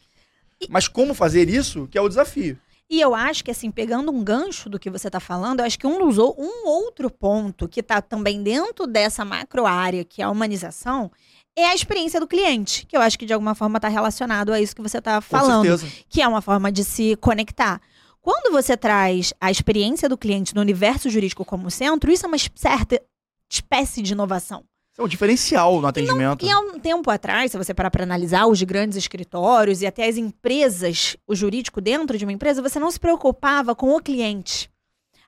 Mas 0.68 0.86
como 0.86 1.12
fazer 1.14 1.48
isso 1.48 1.88
que 1.90 1.98
é 1.98 2.00
o 2.00 2.08
desafio. 2.08 2.56
E 2.92 3.00
eu 3.00 3.14
acho 3.14 3.42
que, 3.42 3.50
assim, 3.50 3.70
pegando 3.70 4.12
um 4.12 4.22
gancho 4.22 4.68
do 4.68 4.78
que 4.78 4.90
você 4.90 5.06
está 5.06 5.18
falando, 5.18 5.60
eu 5.60 5.64
acho 5.66 5.78
que 5.78 5.86
um, 5.86 5.98
dos, 5.98 6.18
ou- 6.18 6.36
um 6.38 6.68
outro 6.68 7.10
ponto 7.10 7.66
que 7.66 7.80
está 7.80 8.02
também 8.02 8.42
dentro 8.42 8.86
dessa 8.86 9.24
macro 9.24 9.64
área, 9.64 10.04
que 10.04 10.20
é 10.20 10.26
a 10.26 10.30
humanização, 10.30 11.10
é 11.56 11.64
a 11.68 11.74
experiência 11.74 12.20
do 12.20 12.26
cliente, 12.26 12.84
que 12.84 12.94
eu 12.94 13.00
acho 13.00 13.18
que 13.18 13.24
de 13.24 13.32
alguma 13.32 13.54
forma 13.54 13.78
está 13.78 13.88
relacionado 13.88 14.52
a 14.52 14.60
isso 14.60 14.76
que 14.76 14.82
você 14.82 14.98
está 14.98 15.22
Com 15.22 15.22
falando, 15.22 15.78
certeza. 15.78 16.04
que 16.06 16.20
é 16.20 16.28
uma 16.28 16.42
forma 16.42 16.70
de 16.70 16.84
se 16.84 17.16
conectar. 17.16 17.80
Quando 18.20 18.52
você 18.52 18.76
traz 18.76 19.32
a 19.40 19.50
experiência 19.50 20.06
do 20.06 20.18
cliente 20.18 20.54
no 20.54 20.60
universo 20.60 21.08
jurídico 21.08 21.46
como 21.46 21.70
centro, 21.70 22.12
isso 22.12 22.26
é 22.26 22.28
uma 22.28 22.36
certa 22.54 23.00
espécie 23.50 24.02
de 24.02 24.12
inovação. 24.12 24.64
É 24.98 25.02
um 25.02 25.08
diferencial 25.08 25.80
no 25.80 25.86
atendimento. 25.86 26.44
E 26.44 26.50
há 26.50 26.58
um 26.58 26.78
tempo 26.78 27.10
atrás, 27.10 27.50
se 27.50 27.56
você 27.56 27.72
parar 27.72 27.90
para 27.90 28.02
analisar 28.02 28.46
os 28.46 28.62
grandes 28.62 28.96
escritórios 28.98 29.80
e 29.80 29.86
até 29.86 30.06
as 30.06 30.16
empresas, 30.16 31.16
o 31.26 31.34
jurídico 31.34 31.80
dentro 31.80 32.18
de 32.18 32.24
uma 32.24 32.32
empresa, 32.32 32.60
você 32.60 32.78
não 32.78 32.90
se 32.90 33.00
preocupava 33.00 33.74
com 33.74 33.96
o 33.96 34.02
cliente. 34.02 34.70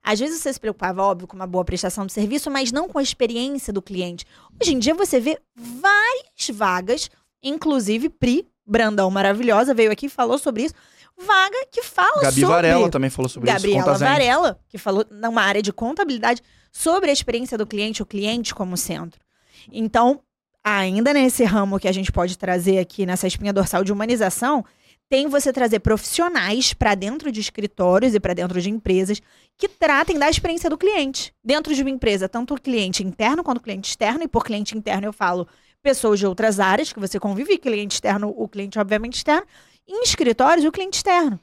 Às 0.03 0.21
vezes 0.21 0.43
você 0.43 0.53
se 0.53 0.61
preocupava, 0.61 1.03
óbvio, 1.03 1.27
com 1.27 1.35
uma 1.35 1.47
boa 1.47 1.65
prestação 1.65 2.05
de 2.05 2.13
serviço, 2.13 2.51
mas 2.51 2.71
não 2.71 2.87
com 2.87 2.99
a 2.99 3.03
experiência 3.03 3.73
do 3.73 3.81
cliente. 3.81 4.27
Hoje 4.61 4.75
em 4.75 4.79
dia 4.79 4.95
você 4.95 5.19
vê 5.19 5.41
várias 5.57 6.51
vagas, 6.53 7.11
inclusive 7.43 8.11
Pri, 8.11 8.47
Brandão 8.67 9.11
maravilhosa, 9.11 9.73
veio 9.73 9.91
aqui 9.91 10.07
e 10.07 10.11
falou 10.11 10.37
sobre 10.37 10.65
isso. 10.65 10.75
Vaga 11.17 11.67
que 11.71 11.83
fala 11.83 12.23
Gabi 12.23 12.41
sobre 12.41 12.55
Varela 12.55 12.91
também 12.91 13.09
falou 13.09 13.29
sobre 13.29 13.51
Gabriela 13.51 13.93
isso. 13.93 13.99
Zen. 13.99 14.09
Varela, 14.09 14.61
que 14.69 14.77
falou 14.77 15.07
numa 15.11 15.43
área 15.43 15.63
de 15.63 15.73
contabilidade 15.73 16.43
sobre 16.71 17.09
a 17.09 17.13
experiência 17.13 17.57
do 17.57 17.67
cliente, 17.67 18.03
o 18.03 18.07
cliente 18.07 18.55
como 18.55 18.77
centro. 18.77 19.24
Então, 19.73 20.21
ainda 20.63 21.13
nesse 21.13 21.45
ramo 21.45 21.79
que 21.79 21.89
a 21.89 21.93
gente 21.93 22.11
pode 22.11 22.39
trazer 22.39 22.79
aqui 22.79 23.05
nessa 23.05 23.27
espinha 23.27 23.53
dorsal 23.53 23.85
de 23.85 23.93
humanização, 23.93 24.65
tem 25.09 25.29
você 25.29 25.53
trazer 25.53 25.81
profissionais 25.81 26.73
para 26.73 26.95
dentro 26.95 27.31
de 27.31 27.41
escritórios 27.41 28.15
e 28.15 28.21
para 28.21 28.35
dentro 28.35 28.61
de 28.61 28.71
empresas 28.71 29.21
que 29.57 29.69
tratem 29.69 30.19
da 30.19 30.29
experiência 30.29 30.71
do 30.71 30.79
cliente. 30.79 31.33
Dentro 31.45 31.75
de 31.75 31.83
uma 31.83 31.91
empresa, 31.91 32.29
tanto 32.29 32.55
o 32.55 32.61
cliente 32.61 33.03
interno 33.03 33.45
quanto 33.45 33.59
o 33.59 33.63
cliente 33.63 33.91
externo, 33.91 34.25
e 34.25 34.29
por 34.29 34.45
cliente 34.45 34.77
interno 34.77 35.07
eu 35.07 35.13
falo 35.13 35.47
pessoas 35.83 36.19
de 36.19 36.27
outras 36.27 36.59
áreas 36.59 36.93
que 36.93 36.99
você 36.99 37.21
convive, 37.21 37.59
cliente 37.59 37.95
externo, 37.95 38.33
o 38.35 38.49
cliente 38.49 38.79
obviamente 38.79 39.17
externo, 39.17 39.47
em 39.87 40.03
escritórios, 40.03 40.65
o 40.65 40.73
cliente 40.73 40.97
externo. 40.97 41.39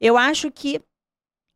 Eu 0.00 0.16
acho 0.16 0.50
que 0.50 0.80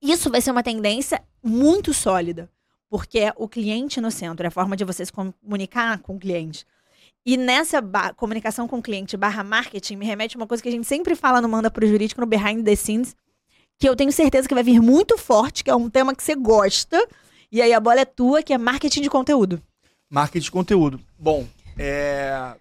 isso 0.03 0.31
vai 0.31 0.43
ser 0.43 0.51
uma 0.51 0.63
tendência 0.63 1.23
muito 1.43 1.95
sólida, 1.95 2.51
porque 2.89 3.19
é 3.19 3.33
o 3.37 3.49
cliente 3.49 4.01
no 4.01 4.11
centro, 4.11 4.45
é 4.45 4.49
a 4.49 4.51
forma 4.51 4.77
de 4.77 4.85
você 4.85 5.05
se 5.05 5.13
comunicar 5.13 5.99
com 5.99 6.17
o 6.17 6.19
cliente. 6.19 6.67
E 7.25 7.37
nessa 7.37 7.83
comunicação 8.15 8.69
com 8.69 8.79
o 8.79 8.83
cliente 8.83 9.17
barra 9.17 9.43
marketing 9.43 9.97
me 9.97 10.07
remete 10.07 10.37
a 10.37 10.39
uma 10.39 10.47
coisa 10.47 10.63
que 10.63 10.69
a 10.69 10.73
gente 10.73 10.87
sempre 10.87 11.17
fala 11.17 11.41
no 11.41 11.49
Manda 11.49 11.71
pro 11.71 11.87
Jurídico, 11.87 12.21
no 12.21 12.27
Behind 12.27 12.65
the 12.65 12.77
Scenes, 12.77 13.17
que 13.79 13.89
eu 13.89 13.97
tenho 13.97 14.13
certeza 14.13 14.47
que 14.47 14.55
vai 14.55 14.63
vir 14.63 14.81
muito 14.81 15.19
forte, 15.19 15.65
que 15.65 15.71
é 15.71 15.75
um 15.75 15.91
tema 15.91 16.15
que 16.15 16.23
você 16.23 16.37
gosta. 16.37 17.05
E 17.51 17.61
aí 17.61 17.73
a 17.73 17.81
bola 17.81 18.01
é 18.01 18.05
tua, 18.05 18.43
que 18.43 18.53
é 18.53 18.59
marketing 18.59 19.03
de 19.03 19.11
conteúdo. 19.11 19.61
Marketing 20.09 20.45
de 20.45 20.51
conteúdo. 20.53 21.01
Bom, 21.19 21.47
é... 21.77 22.55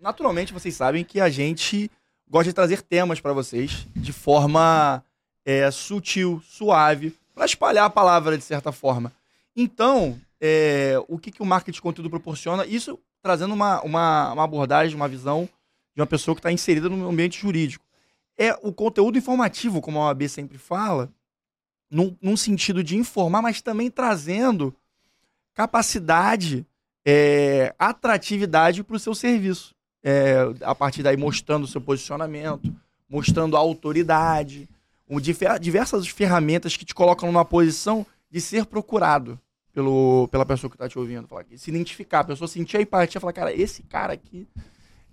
naturalmente 0.00 0.52
vocês 0.52 0.74
sabem 0.74 1.04
que 1.04 1.20
a 1.20 1.28
gente 1.28 1.88
gosta 2.28 2.50
de 2.50 2.54
trazer 2.54 2.82
temas 2.82 3.20
para 3.20 3.32
vocês 3.32 3.86
de 3.94 4.12
forma 4.12 5.02
é, 5.44 5.70
sutil, 5.70 6.42
suave, 6.44 7.14
para 7.34 7.46
espalhar 7.46 7.86
a 7.86 7.90
palavra 7.90 8.36
de 8.36 8.44
certa 8.44 8.72
forma. 8.72 9.12
Então, 9.60 10.16
é, 10.40 10.94
o 11.08 11.18
que, 11.18 11.32
que 11.32 11.42
o 11.42 11.44
marketing 11.44 11.74
de 11.74 11.82
conteúdo 11.82 12.08
proporciona? 12.08 12.64
Isso 12.64 12.96
trazendo 13.20 13.52
uma, 13.52 13.82
uma, 13.82 14.32
uma 14.32 14.44
abordagem, 14.44 14.94
uma 14.94 15.08
visão 15.08 15.48
de 15.96 16.00
uma 16.00 16.06
pessoa 16.06 16.36
que 16.36 16.38
está 16.38 16.52
inserida 16.52 16.88
no 16.88 17.08
ambiente 17.08 17.40
jurídico. 17.40 17.84
É 18.38 18.56
o 18.62 18.72
conteúdo 18.72 19.18
informativo, 19.18 19.80
como 19.80 19.98
a 19.98 20.06
OAB 20.06 20.28
sempre 20.28 20.58
fala, 20.58 21.12
num, 21.90 22.16
num 22.22 22.36
sentido 22.36 22.84
de 22.84 22.96
informar, 22.96 23.42
mas 23.42 23.60
também 23.60 23.90
trazendo 23.90 24.72
capacidade, 25.52 26.64
é, 27.04 27.74
atratividade 27.76 28.84
para 28.84 28.94
o 28.94 29.00
seu 29.00 29.12
serviço. 29.12 29.74
É, 30.04 30.36
a 30.62 30.72
partir 30.72 31.02
daí 31.02 31.16
mostrando 31.16 31.64
o 31.64 31.66
seu 31.66 31.80
posicionamento, 31.80 32.72
mostrando 33.08 33.56
a 33.56 33.58
autoridade, 33.58 34.68
diversas 35.60 36.06
ferramentas 36.06 36.76
que 36.76 36.84
te 36.84 36.94
colocam 36.94 37.26
numa 37.26 37.44
posição 37.44 38.06
de 38.30 38.40
ser 38.40 38.64
procurado 38.64 39.36
pelo, 39.78 40.26
pela 40.26 40.44
pessoa 40.44 40.68
que 40.68 40.74
está 40.74 40.88
te 40.88 40.98
ouvindo. 40.98 41.28
Falar, 41.28 41.44
se 41.54 41.70
identificar, 41.70 42.20
a 42.20 42.24
pessoa 42.24 42.48
sentir 42.48 42.78
a 42.78 42.82
empatia, 42.82 43.20
falar, 43.20 43.32
cara, 43.32 43.52
esse 43.52 43.84
cara 43.84 44.12
aqui 44.12 44.48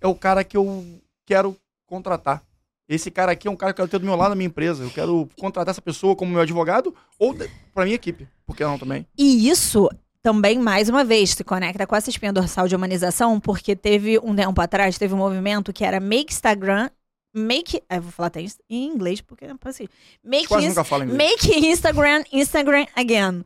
é 0.02 0.08
o 0.08 0.16
cara 0.16 0.44
que 0.44 0.58
eu 0.58 0.84
quero 1.24 1.56
contratar. 1.86 2.42
Esse 2.90 3.12
cara 3.12 3.32
aqui 3.32 3.48
é 3.48 3.52
um 3.52 3.56
cara 3.56 3.72
que 3.72 3.80
eu 3.80 3.86
quero 3.86 3.92
ter 3.92 4.00
do 4.00 4.08
meu 4.08 4.16
lado 4.16 4.30
na 4.30 4.36
minha 4.36 4.48
empresa. 4.48 4.84
Eu 4.84 4.90
quero 4.90 5.30
contratar 5.40 5.72
essa 5.72 5.82
pessoa 5.84 6.16
como 6.16 6.32
meu 6.32 6.42
advogado 6.42 6.96
ou 7.20 7.36
para 7.76 7.84
minha 7.84 7.96
equipe. 7.96 8.28
Por 8.44 8.56
que 8.56 8.64
não 8.64 8.80
também? 8.80 9.06
E 9.16 9.48
isso 9.48 9.88
também, 10.24 10.58
mais 10.58 10.90
uma 10.90 11.04
vez, 11.04 11.32
se 11.32 11.44
conecta 11.44 11.86
com 11.86 11.96
essa 11.96 12.10
espinha 12.10 12.34
dorsal 12.34 12.68
de 12.68 12.76
humanização, 12.76 13.40
porque 13.40 13.76
teve 13.76 14.18
um 14.18 14.36
tempo 14.36 14.60
atrás, 14.60 14.98
teve 14.98 15.14
um 15.14 15.18
movimento 15.18 15.72
que 15.72 15.86
era 15.86 16.00
Make 16.00 16.34
Instagram 16.34 16.90
Make. 17.36 17.84
Eu 17.90 18.02
vou 18.02 18.12
falar 18.12 18.28
até 18.28 18.40
em 18.42 18.86
inglês, 18.88 19.20
porque 19.20 19.46
não 19.46 19.60
assim. 19.66 19.88
Make, 20.24 20.48
Quase 20.48 20.70
nunca 20.70 20.84
fala 20.86 21.04
inglês. 21.04 21.36
make 21.36 21.68
Instagram, 21.68 22.24
Instagram 22.32 22.86
again. 22.96 23.44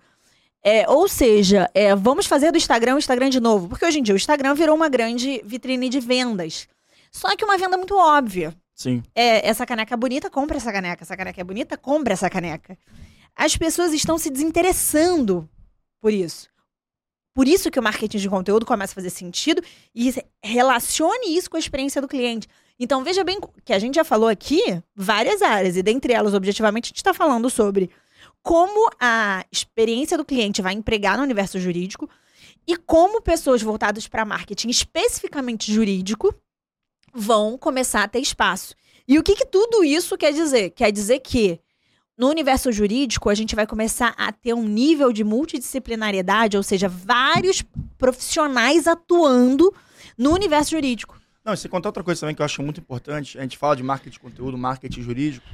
É, 0.63 0.89
ou 0.89 1.07
seja, 1.07 1.69
é, 1.73 1.95
vamos 1.95 2.25
fazer 2.25 2.51
do 2.51 2.57
Instagram 2.57 2.95
o 2.95 2.99
Instagram 2.99 3.29
de 3.29 3.39
novo. 3.39 3.69
Porque 3.69 3.85
hoje 3.85 3.99
em 3.99 4.03
dia 4.03 4.13
o 4.13 4.17
Instagram 4.17 4.53
virou 4.53 4.75
uma 4.75 4.89
grande 4.89 5.41
vitrine 5.43 5.89
de 5.89 5.99
vendas. 5.99 6.67
Só 7.11 7.35
que 7.35 7.45
uma 7.45 7.57
venda 7.57 7.77
muito 7.77 7.95
óbvia. 7.97 8.53
Sim. 8.75 9.03
É, 9.15 9.47
essa 9.47 9.65
caneca 9.65 9.93
é 9.93 9.97
bonita, 9.97 10.29
compra 10.29 10.57
essa 10.57 10.71
caneca. 10.71 11.03
Essa 11.03 11.17
caneca 11.17 11.41
é 11.41 11.43
bonita, 11.43 11.77
compra 11.77 12.13
essa 12.13 12.29
caneca. 12.29 12.77
As 13.35 13.55
pessoas 13.55 13.93
estão 13.93 14.17
se 14.17 14.29
desinteressando 14.29 15.49
por 16.01 16.13
isso. 16.13 16.49
Por 17.33 17.47
isso 17.47 17.71
que 17.71 17.79
o 17.79 17.83
marketing 17.83 18.17
de 18.17 18.29
conteúdo 18.29 18.65
começa 18.65 18.91
a 18.91 18.95
fazer 18.95 19.09
sentido 19.09 19.61
e 19.95 20.13
relacione 20.43 21.37
isso 21.37 21.49
com 21.49 21.55
a 21.55 21.59
experiência 21.59 22.01
do 22.01 22.07
cliente. 22.07 22.47
Então, 22.77 23.03
veja 23.03 23.23
bem 23.23 23.39
que 23.63 23.73
a 23.73 23.79
gente 23.79 23.95
já 23.95 24.03
falou 24.03 24.29
aqui 24.29 24.61
várias 24.95 25.41
áreas, 25.41 25.75
e 25.75 25.83
dentre 25.83 26.13
elas, 26.13 26.33
objetivamente, 26.33 26.87
a 26.87 26.89
gente 26.89 26.97
está 26.97 27.13
falando 27.13 27.49
sobre 27.49 27.89
como 28.49 28.89
a 28.99 29.45
experiência 29.51 30.17
do 30.17 30.25
cliente 30.25 30.59
vai 30.59 30.73
empregar 30.73 31.15
no 31.15 31.21
universo 31.21 31.59
jurídico 31.59 32.09
e 32.65 32.75
como 32.75 33.21
pessoas 33.21 33.61
voltadas 33.61 34.07
para 34.07 34.25
marketing 34.25 34.69
especificamente 34.69 35.71
jurídico 35.71 36.33
vão 37.13 37.59
começar 37.59 38.01
a 38.01 38.07
ter 38.07 38.17
espaço. 38.17 38.73
E 39.07 39.19
o 39.19 39.23
que, 39.23 39.35
que 39.35 39.45
tudo 39.45 39.83
isso 39.83 40.17
quer 40.17 40.33
dizer? 40.33 40.71
Quer 40.71 40.91
dizer 40.91 41.19
que 41.19 41.59
no 42.17 42.27
universo 42.27 42.71
jurídico, 42.71 43.29
a 43.29 43.35
gente 43.35 43.55
vai 43.55 43.67
começar 43.67 44.15
a 44.17 44.31
ter 44.31 44.55
um 44.55 44.63
nível 44.63 45.13
de 45.13 45.23
multidisciplinariedade, 45.23 46.57
ou 46.57 46.63
seja, 46.63 46.89
vários 46.89 47.63
profissionais 47.99 48.87
atuando 48.87 49.71
no 50.17 50.33
universo 50.33 50.71
jurídico. 50.71 51.21
Não, 51.45 51.53
e 51.53 51.57
você 51.57 51.69
contar 51.69 51.89
outra 51.89 52.03
coisa 52.03 52.21
também 52.21 52.35
que 52.35 52.41
eu 52.41 52.45
acho 52.45 52.63
muito 52.63 52.79
importante, 52.79 53.37
a 53.37 53.43
gente 53.43 53.59
fala 53.59 53.75
de 53.75 53.83
marketing 53.83 54.13
de 54.13 54.19
conteúdo, 54.19 54.57
marketing 54.57 55.03
jurídico. 55.03 55.45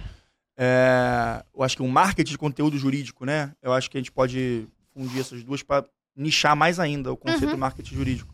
É, 0.57 1.43
eu 1.53 1.63
acho 1.63 1.75
que 1.75 1.81
o 1.81 1.85
um 1.85 1.89
marketing 1.89 2.31
de 2.31 2.37
conteúdo 2.37 2.77
jurídico, 2.77 3.25
né? 3.25 3.53
Eu 3.61 3.73
acho 3.73 3.89
que 3.89 3.97
a 3.97 3.99
gente 3.99 4.11
pode 4.11 4.67
fundir 4.93 5.19
essas 5.19 5.43
duas 5.43 5.61
para 5.61 5.85
nichar 6.15 6.55
mais 6.55 6.79
ainda 6.79 7.11
o 7.11 7.17
conceito 7.17 7.51
uhum. 7.51 7.57
marketing 7.57 7.95
jurídico. 7.95 8.33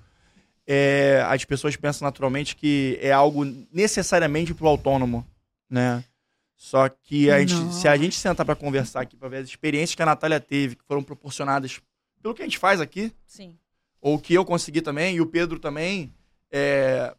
É, 0.67 1.25
as 1.27 1.43
pessoas 1.43 1.75
pensam 1.75 2.05
naturalmente 2.05 2.55
que 2.55 2.97
é 3.01 3.11
algo 3.11 3.43
necessariamente 3.73 4.53
para 4.53 4.65
o 4.65 4.69
autônomo, 4.69 5.25
né? 5.69 6.03
Só 6.55 6.87
que 6.87 7.31
a 7.31 7.39
gente, 7.39 7.73
se 7.73 7.87
a 7.87 7.97
gente 7.97 8.15
sentar 8.15 8.45
para 8.45 8.55
conversar 8.55 9.01
aqui, 9.01 9.17
para 9.17 9.27
ver 9.27 9.37
as 9.37 9.47
experiências 9.47 9.95
que 9.95 10.03
a 10.03 10.05
Natália 10.05 10.39
teve, 10.39 10.75
que 10.75 10.83
foram 10.85 11.01
proporcionadas 11.01 11.81
pelo 12.21 12.35
que 12.35 12.43
a 12.43 12.45
gente 12.45 12.59
faz 12.59 12.79
aqui, 12.79 13.11
Sim. 13.25 13.57
ou 13.99 14.19
que 14.19 14.35
eu 14.35 14.45
consegui 14.45 14.79
também, 14.79 15.15
e 15.15 15.21
o 15.21 15.25
Pedro 15.25 15.57
também, 15.57 16.13
é, 16.51 17.15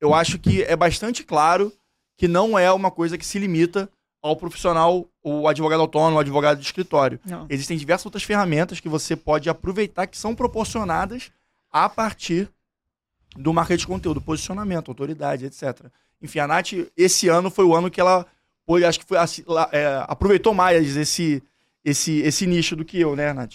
eu 0.00 0.12
acho 0.12 0.40
que 0.40 0.64
é 0.64 0.74
bastante 0.74 1.22
claro 1.22 1.72
que 2.16 2.26
não 2.26 2.58
é 2.58 2.70
uma 2.72 2.90
coisa 2.90 3.16
que 3.16 3.24
se 3.24 3.38
limita 3.38 3.88
ao 4.28 4.36
profissional, 4.36 5.06
o 5.22 5.48
advogado 5.48 5.80
autônomo, 5.80 6.16
o 6.16 6.20
advogado 6.20 6.58
de 6.58 6.64
escritório. 6.64 7.18
Não. 7.24 7.46
Existem 7.48 7.76
diversas 7.76 8.06
outras 8.06 8.22
ferramentas 8.22 8.80
que 8.80 8.88
você 8.88 9.16
pode 9.16 9.48
aproveitar 9.48 10.06
que 10.06 10.16
são 10.16 10.34
proporcionadas 10.34 11.30
a 11.70 11.88
partir 11.88 12.48
do 13.36 13.52
marketing 13.52 13.80
de 13.80 13.86
conteúdo, 13.86 14.20
posicionamento, 14.20 14.88
autoridade, 14.88 15.46
etc. 15.46 15.86
Enfim, 16.20 16.40
a 16.40 16.46
Nath, 16.46 16.72
esse 16.96 17.28
ano 17.28 17.50
foi 17.50 17.64
o 17.64 17.74
ano 17.74 17.90
que 17.90 18.00
ela 18.00 18.26
foi, 18.66 18.84
acho 18.84 19.00
que 19.00 19.06
foi 19.06 19.18
é, 19.72 20.04
aproveitou 20.06 20.52
mais 20.52 20.96
esse, 20.96 21.42
esse, 21.84 22.18
esse 22.20 22.46
nicho 22.46 22.76
do 22.76 22.84
que 22.84 23.00
eu, 23.00 23.16
né, 23.16 23.32
Nath? 23.32 23.54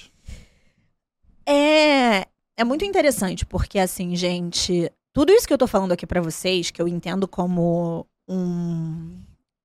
É, 1.46 2.26
é 2.58 2.64
muito 2.64 2.86
interessante, 2.86 3.46
porque 3.46 3.78
assim, 3.78 4.16
gente, 4.16 4.92
tudo 5.12 5.32
isso 5.32 5.48
que 5.48 5.54
eu 5.54 5.58
tô 5.58 5.68
falando 5.68 5.92
aqui 5.92 6.08
para 6.08 6.22
vocês, 6.22 6.72
que 6.72 6.82
eu 6.82 6.88
entendo 6.88 7.28
como 7.28 8.08
um. 8.28 9.20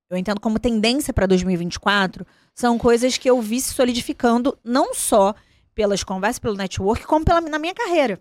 Eu 0.09 0.17
entendo 0.17 0.41
como 0.41 0.57
tendência 0.57 1.13
para 1.13 1.27
2024, 1.27 2.25
são 2.55 2.77
coisas 2.77 3.17
que 3.17 3.29
eu 3.29 3.39
vi 3.41 3.61
se 3.61 3.73
solidificando 3.73 4.57
não 4.63 4.93
só 4.93 5.35
pelas 5.75 6.03
conversas, 6.03 6.39
pelo 6.39 6.55
network, 6.55 7.05
como 7.05 7.23
pela, 7.23 7.39
na 7.39 7.59
minha 7.59 7.73
carreira. 7.73 8.19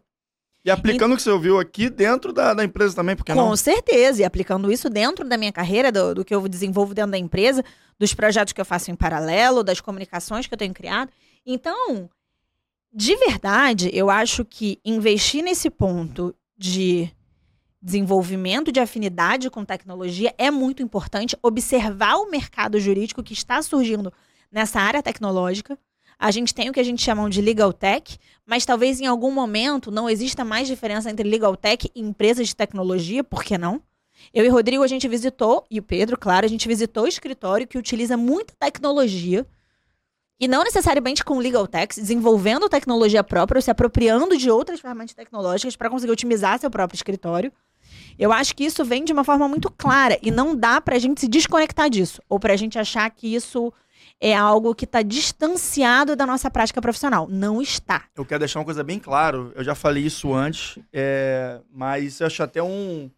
E 0.65 0.71
aplicando 0.71 1.15
o 1.15 1.17
que 1.17 1.23
você 1.23 1.31
ouviu 1.31 1.59
aqui 1.59 1.89
dentro 1.89 2.33
da, 2.33 2.53
da 2.53 2.63
empresa 2.63 2.95
também, 2.95 3.17
porque 3.17 3.33
Com 3.33 3.49
não? 3.49 3.57
certeza, 3.57 4.21
e 4.21 4.25
aplicando 4.25 4.71
isso 4.71 4.91
dentro 4.91 5.27
da 5.27 5.39
minha 5.39 5.53
carreira, 5.53 5.91
do, 5.91 6.17
do, 6.17 6.25
que 6.25 6.35
eu 6.35 6.47
desenvolvo 6.47 6.93
dentro 6.93 7.13
da 7.13 7.19
empresa, 7.19 7.65
dos 7.99 8.13
projetos 8.13 8.53
que 8.53 8.61
eu 8.61 8.65
faço 8.67 8.91
em 8.91 8.95
paralelo, 8.95 9.65
das 9.65 9.81
comunicações 9.81 10.47
que 10.47 10.53
eu 10.53 10.59
tenho 10.59 10.75
criado. 10.75 11.11
Então, 11.47 12.11
de 12.93 13.17
verdade, 13.17 13.91
eu 13.93 14.11
acho 14.11 14.45
que 14.45 14.79
investir 14.85 15.43
nesse 15.43 15.71
ponto 15.71 16.35
de 16.57 17.11
desenvolvimento 17.81 18.73
de 18.73 18.81
afinidade 18.81 19.51
com 19.51 19.65
tecnologia 19.65 20.35
é 20.37 20.51
muito 20.51 20.83
importante. 20.83 21.37
Observar 21.43 22.17
o 22.17 22.31
mercado 22.31 22.79
jurídico 22.81 23.23
que 23.23 23.33
está 23.33 23.63
surgindo 23.63 24.13
nessa 24.51 24.81
área 24.81 25.03
tecnológica 25.03 25.79
a 26.19 26.33
gente 26.33 26.53
tem 26.53 26.69
o 26.69 26.73
que 26.73 26.81
a 26.81 26.85
gente 26.85 27.01
chama 27.01 27.31
de 27.31 27.41
legal 27.41 27.73
tech, 27.73 28.19
mas 28.45 28.67
talvez 28.67 29.01
em 29.01 29.07
algum 29.07 29.31
momento 29.31 29.91
não 29.91 30.11
exista 30.11 30.45
mais 30.45 30.67
diferença 30.67 31.09
entre 31.09 31.29
legal 31.29 31.57
tech 31.57 31.89
e 31.95 32.01
empresas 32.01 32.49
de 32.49 32.57
tecnologia, 32.57 33.23
por 33.23 33.45
que 33.45 33.57
não? 33.57 33.81
Eu 34.35 34.45
e 34.45 34.49
Rodrigo, 34.49 34.83
a 34.83 34.89
gente 34.89 35.07
visitou, 35.07 35.65
e 35.71 35.79
o 35.79 35.83
Pedro, 35.83 36.19
claro, 36.19 36.45
a 36.45 36.49
gente 36.49 36.67
visitou 36.67 37.05
o 37.05 37.09
escritório 37.09 37.69
que 37.69 37.79
utiliza 37.79 38.17
muita 38.17 38.53
tecnologia, 38.59 39.47
e 40.41 40.49
não 40.49 40.65
necessariamente 40.65 41.25
com 41.25 41.39
legal 41.39 41.69
tech, 41.69 41.95
desenvolvendo 41.95 42.69
tecnologia 42.69 43.23
própria, 43.23 43.59
ou 43.59 43.63
se 43.63 43.71
apropriando 43.71 44.37
de 44.37 44.51
outras 44.51 44.81
ferramentas 44.81 45.15
tecnológicas 45.15 45.77
para 45.77 45.89
conseguir 45.89 46.13
otimizar 46.13 46.59
seu 46.59 46.71
próprio 46.71 46.97
escritório. 46.97 47.53
Eu 48.19 48.33
acho 48.33 48.55
que 48.55 48.65
isso 48.65 48.85
vem 48.85 49.05
de 49.05 49.13
uma 49.13 49.23
forma 49.25 49.47
muito 49.49 49.71
clara, 49.71 50.19
e 50.23 50.31
não 50.31 50.57
dá 50.57 50.81
para 50.81 50.97
a 50.97 50.99
gente 50.99 51.21
se 51.21 51.29
desconectar 51.29 51.89
disso, 51.89 52.21
ou 52.29 52.41
para 52.41 52.53
a 52.53 52.57
gente 52.57 52.79
achar 52.79 53.09
que 53.11 53.33
isso 53.35 53.73
é 54.21 54.35
algo 54.35 54.75
que 54.75 54.85
está 54.85 55.03
distanciado 55.03 56.17
da 56.17 56.27
nossa 56.27 56.51
prática 56.51 56.83
profissional. 56.83 57.29
Não 57.31 57.63
está. 57.63 58.05
Eu 58.17 58.25
quero 58.25 58.41
deixar 58.41 58.59
uma 58.59 58.65
coisa 58.65 58.83
bem 58.83 58.99
claro, 58.99 59.53
eu 59.55 59.63
já 59.63 59.75
falei 59.75 60.05
isso 60.05 60.35
antes, 60.35 60.79
é, 60.93 61.61
mas 61.71 62.21
eu 62.21 62.27
acho 62.27 62.43
até 62.43 62.63
um, 62.63 63.09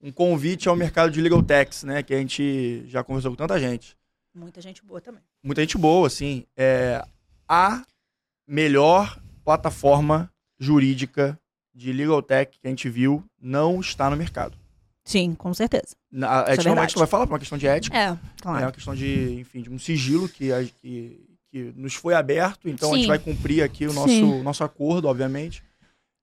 um 0.00 0.12
convite 0.12 0.68
ao 0.68 0.76
mercado 0.76 1.10
de 1.10 1.20
legal 1.20 1.42
techs, 1.42 1.82
né? 1.82 2.02
Que 2.02 2.14
a 2.14 2.18
gente 2.18 2.84
já 2.86 3.02
conversou 3.02 3.32
com 3.32 3.36
tanta 3.36 3.58
gente. 3.58 3.96
Muita 4.34 4.60
gente 4.60 4.84
boa 4.84 5.00
também. 5.00 5.22
Muita 5.42 5.60
gente 5.62 5.78
boa, 5.78 6.06
assim. 6.06 6.44
É 6.56 7.04
a 7.48 7.82
melhor 8.46 9.20
plataforma 9.44 10.30
jurídica 10.58 11.38
de 11.74 11.92
legal 11.92 12.22
tech 12.22 12.58
que 12.58 12.66
a 12.66 12.70
gente 12.70 12.88
viu 12.88 13.24
não 13.40 13.80
está 13.80 14.08
no 14.08 14.16
mercado. 14.16 14.56
Sim, 15.04 15.34
com 15.34 15.52
certeza. 15.52 15.94
Na, 16.10 16.26
Isso 16.26 16.50
é 16.50 16.54
eticamente, 16.54 16.64
verdade. 16.64 16.92
tu 16.94 16.98
vai 17.00 17.08
falar 17.08 17.26
por 17.26 17.32
uma 17.34 17.38
questão 17.38 17.58
de 17.58 17.66
ética. 17.66 17.96
É, 17.96 18.08
É 18.10 18.18
claro. 18.40 18.64
uma 18.64 18.72
questão 18.72 18.94
de, 18.94 19.40
enfim, 19.40 19.60
de 19.60 19.68
um 19.70 19.78
sigilo 19.78 20.28
que, 20.28 20.50
a- 20.52 20.64
que, 20.80 21.20
que 21.50 21.72
nos 21.76 21.94
foi 21.94 22.14
aberto, 22.14 22.68
então 22.68 22.90
a 22.90 22.94
gente 22.94 23.02
Sim. 23.04 23.08
vai 23.08 23.18
cumprir 23.18 23.62
aqui 23.62 23.86
o 23.86 23.92
nosso, 23.92 24.08
Sim. 24.08 24.42
nosso 24.42 24.64
acordo, 24.64 25.08
obviamente. 25.08 25.62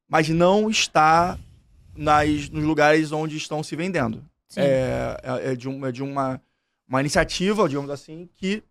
Mas 0.09 0.29
não 0.29 0.69
está 0.69 1.37
nas, 1.95 2.49
nos 2.49 2.63
lugares 2.63 3.11
onde 3.11 3.37
estão 3.37 3.61
se 3.61 3.75
vendendo. 3.75 4.23
Sim. 4.47 4.61
É, 4.61 5.17
é- 5.23 5.51
é 5.51 5.55
de, 5.55 5.69
um- 5.69 5.85
é 5.85 5.91
de 5.91 6.01
uma, 6.01 6.41
uma 6.87 6.99
iniciativa, 7.01 7.67
digamos 7.69 7.89
assim, 7.91 8.27
que 8.35 8.63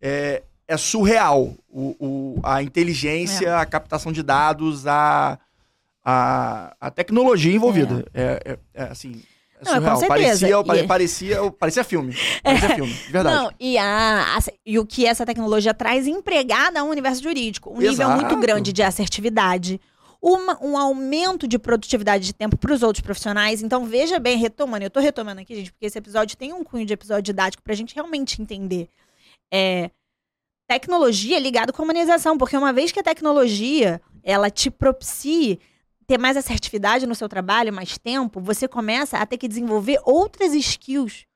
é, 0.00 0.42
é 0.68 0.76
surreal. 0.76 1.54
O, 1.68 1.96
o- 1.98 2.40
a 2.44 2.62
inteligência, 2.62 3.48
É. 3.48 3.54
a 3.56 3.66
captação 3.66 4.12
de 4.12 4.22
dados, 4.22 4.86
a, 4.86 5.38
a, 6.08 6.76
a 6.80 6.88
tecnologia 6.90 7.52
envolvida. 7.52 8.04
É, 8.14 8.40
é- 8.44 8.58
é, 8.74 8.82
assim. 8.84 9.20
É 9.60 9.64
Não, 9.64 9.72
é 9.72 9.74
com 9.76 9.80
surreal. 9.80 9.96
certeza. 9.96 10.08
Parecia, 10.48 10.64
pare- 10.64 10.80
E- 10.80 10.86
parecia, 10.86 11.50
parecia 11.52 11.82
filme. 11.84 12.14
Parecia 12.44 12.74
filme, 12.76 12.92
de 12.92 13.10
verdade. 13.10 13.36
Não, 13.36 13.52
e, 13.58 13.76
a, 13.78 14.36
a- 14.36 14.52
e 14.64 14.78
o 14.78 14.86
que 14.86 15.04
essa 15.06 15.24
tecnologia 15.26 15.72
traz 15.74 16.06
empregada 16.06 16.78
ao 16.80 16.86
universo 16.88 17.22
jurídico. 17.22 17.70
Um 17.70 17.78
nível 17.78 17.92
Exato. 17.92 18.20
muito 18.20 18.36
grande 18.36 18.72
de 18.72 18.82
assertividade. 18.82 19.80
uma- 20.22 20.58
um 20.62 20.76
aumento 20.76 21.46
de 21.48 21.58
produtividade 21.58 22.24
de 22.24 22.32
tempo 22.34 22.56
para 22.56 22.72
os 22.72 22.82
outros 22.82 23.02
profissionais. 23.02 23.62
Então, 23.62 23.84
veja 23.84 24.18
bem, 24.18 24.36
retomando, 24.38 24.84
eu 24.84 24.90
tô 24.90 24.98
retomando 25.00 25.40
aqui, 25.40 25.54
gente, 25.54 25.72
porque 25.72 25.86
esse 25.86 25.98
episódio 25.98 26.36
tem 26.36 26.52
um 26.52 26.64
cunho 26.64 26.84
de 26.86 26.92
episódio 26.94 27.22
didático 27.22 27.62
pra 27.62 27.74
gente 27.74 27.94
realmente 27.94 28.40
entender. 28.42 28.88
É, 29.52 29.90
tecnologia 30.68 31.38
ligado 31.38 31.72
com 31.72 31.82
a 31.82 31.84
humanização, 31.84 32.36
porque 32.36 32.56
uma 32.56 32.72
vez 32.72 32.90
que 32.92 32.98
a 33.00 33.02
tecnologia, 33.04 34.00
ela 34.24 34.50
te 34.50 34.70
propicie 34.70 35.60
ter 36.06 36.18
mais 36.18 36.36
assertividade 36.36 37.06
no 37.06 37.14
seu 37.14 37.28
trabalho, 37.28 37.72
mais 37.72 37.98
tempo, 37.98 38.40
você 38.40 38.68
começa 38.68 39.18
a 39.18 39.26
ter 39.26 39.36
que 39.36 39.48
desenvolver 39.48 40.00
outras 40.04 40.54
skills. 40.54 41.26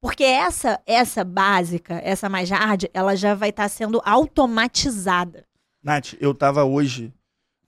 Porque 0.00 0.24
essa, 0.24 0.80
essa 0.86 1.22
básica, 1.22 2.00
essa 2.02 2.28
mais 2.28 2.50
hard, 2.50 2.84
ela 2.94 3.14
já 3.14 3.34
vai 3.34 3.50
estar 3.50 3.68
sendo 3.68 4.00
automatizada. 4.04 5.44
Nath, 5.82 6.14
eu 6.20 6.34
tava 6.34 6.64
hoje 6.64 7.12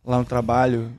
lá 0.04 0.18
no 0.18 0.24
trabalho 0.24 0.98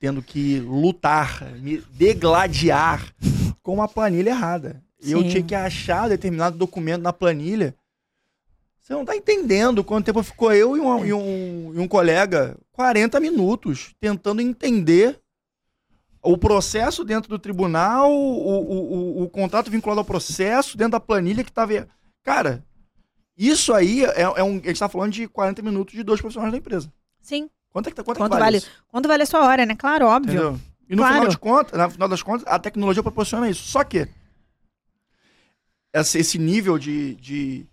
tendo 0.00 0.22
que 0.22 0.60
lutar, 0.60 1.42
me 1.60 1.78
degladiar 1.92 3.14
com 3.62 3.74
uma 3.74 3.88
planilha 3.88 4.30
errada. 4.30 4.82
E 5.02 5.12
eu 5.12 5.22
tinha 5.22 5.42
que 5.42 5.54
achar 5.54 6.08
determinado 6.08 6.56
documento 6.56 7.02
na 7.02 7.12
planilha. 7.12 7.74
Você 8.80 8.92
não 8.92 9.04
tá 9.04 9.16
entendendo 9.16 9.84
quanto 9.84 10.04
tempo 10.04 10.22
ficou 10.22 10.52
eu 10.52 10.76
e 10.76 10.80
um, 10.80 11.04
e 11.04 11.12
um, 11.12 11.74
e 11.74 11.78
um 11.78 11.88
colega 11.88 12.56
40 12.74 13.18
minutos 13.20 13.94
tentando 14.00 14.42
entender 14.42 15.20
o 16.20 16.36
processo 16.36 17.04
dentro 17.04 17.28
do 17.28 17.38
tribunal, 17.38 18.10
o, 18.10 18.16
o, 18.16 19.20
o, 19.20 19.22
o 19.24 19.30
contrato 19.30 19.70
vinculado 19.70 20.00
ao 20.00 20.04
processo, 20.04 20.76
dentro 20.76 20.92
da 20.92 21.00
planilha 21.00 21.44
que 21.44 21.52
tava. 21.52 21.86
Cara, 22.22 22.64
isso 23.36 23.72
aí 23.72 24.04
é, 24.04 24.22
é 24.22 24.42
um. 24.42 24.56
A 24.58 24.66
gente 24.66 24.78
tá 24.78 24.88
falando 24.88 25.12
de 25.12 25.28
40 25.28 25.62
minutos 25.62 25.94
de 25.94 26.02
dois 26.02 26.20
profissionais 26.20 26.52
da 26.52 26.58
empresa. 26.58 26.92
Sim. 27.20 27.48
Quanto 27.70 27.88
é 27.88 27.90
que, 27.90 27.96
tá- 27.96 28.02
quanto 28.04 28.16
é 28.16 28.18
que 28.18 28.24
Quanto 28.24 28.38
vale, 28.40 28.60
vale? 28.60 28.72
Quanto 28.88 29.08
vale 29.08 29.22
a 29.22 29.26
sua 29.26 29.46
hora, 29.46 29.66
né? 29.66 29.76
Claro, 29.76 30.06
óbvio. 30.06 30.32
Entendeu? 30.32 30.60
E 30.88 30.94
no 30.96 31.02
Claro. 31.02 31.14
final 31.14 31.28
de 31.28 31.38
contas, 31.38 31.78
no 31.80 31.90
final 31.90 32.08
das 32.08 32.22
contas, 32.22 32.46
a 32.46 32.58
tecnologia 32.58 33.02
proporciona 33.02 33.48
isso. 33.48 33.62
Só 33.64 33.82
que 33.84 34.08
esse, 35.92 36.18
esse 36.18 36.38
nível 36.38 36.78
de, 36.78 37.14
de, 37.16 37.66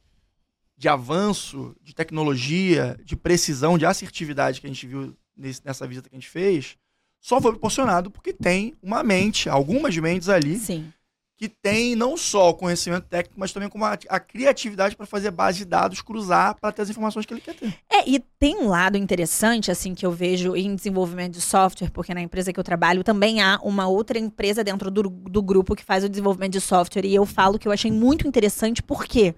de 0.81 0.89
avanço, 0.89 1.75
de 1.83 1.93
tecnologia, 1.93 2.97
de 3.05 3.15
precisão, 3.15 3.77
de 3.77 3.85
assertividade 3.85 4.59
que 4.59 4.65
a 4.65 4.69
gente 4.69 4.87
viu 4.87 5.15
nesse- 5.37 5.61
nessa 5.63 5.85
visita 5.85 6.09
que 6.09 6.15
a 6.15 6.19
gente 6.19 6.27
fez, 6.27 6.75
só 7.19 7.39
foi 7.39 7.51
proporcionado 7.51 8.09
porque 8.09 8.33
tem 8.33 8.73
uma 8.81 9.03
mente, 9.03 9.47
algumas 9.47 9.95
mentes 9.95 10.27
ali, 10.27 10.57
Sim. 10.57 10.91
que 11.37 11.47
tem 11.47 11.95
não 11.95 12.17
só 12.17 12.49
o 12.49 12.55
conhecimento 12.55 13.05
técnico, 13.07 13.39
mas 13.39 13.53
também 13.53 13.69
como 13.69 13.85
a, 13.85 13.95
a 14.09 14.19
criatividade 14.19 14.95
para 14.95 15.05
fazer 15.05 15.29
base 15.29 15.59
de 15.59 15.65
dados, 15.65 16.01
cruzar 16.01 16.55
para 16.59 16.71
ter 16.71 16.81
as 16.81 16.89
informações 16.89 17.27
que 17.27 17.33
ele 17.35 17.41
quer 17.41 17.53
ter. 17.53 17.71
É, 17.87 18.09
e 18.09 18.19
tem 18.39 18.57
um 18.57 18.67
lado 18.67 18.97
interessante, 18.97 19.69
assim, 19.69 19.93
que 19.93 20.03
eu 20.03 20.11
vejo 20.11 20.55
em 20.55 20.75
desenvolvimento 20.75 21.33
de 21.33 21.41
software, 21.41 21.91
porque 21.91 22.11
na 22.11 22.21
empresa 22.21 22.51
que 22.51 22.59
eu 22.59 22.63
trabalho 22.63 23.03
também 23.03 23.39
há 23.39 23.59
uma 23.61 23.87
outra 23.87 24.17
empresa 24.17 24.63
dentro 24.63 24.89
do, 24.89 25.03
do 25.03 25.43
grupo 25.43 25.75
que 25.75 25.83
faz 25.85 26.03
o 26.03 26.09
desenvolvimento 26.09 26.53
de 26.53 26.61
software. 26.61 27.05
E 27.05 27.13
eu 27.13 27.25
falo 27.27 27.59
que 27.59 27.67
eu 27.67 27.71
achei 27.71 27.91
muito 27.91 28.27
interessante, 28.27 28.81
porque 28.81 29.35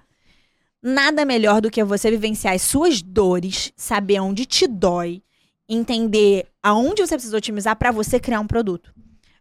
nada 0.84 1.24
melhor 1.24 1.62
do 1.62 1.72
que 1.72 1.82
você 1.82 2.12
vivenciar 2.12 2.54
as 2.54 2.62
suas 2.62 3.02
dores, 3.02 3.72
saber 3.76 4.20
onde 4.20 4.46
te 4.46 4.68
dói, 4.68 5.24
entender 5.68 6.46
aonde 6.62 7.02
você 7.02 7.16
precisa 7.16 7.38
otimizar 7.38 7.78
para 7.78 7.90
você 7.90 8.20
criar 8.20 8.42
um 8.42 8.48
produto. 8.48 8.94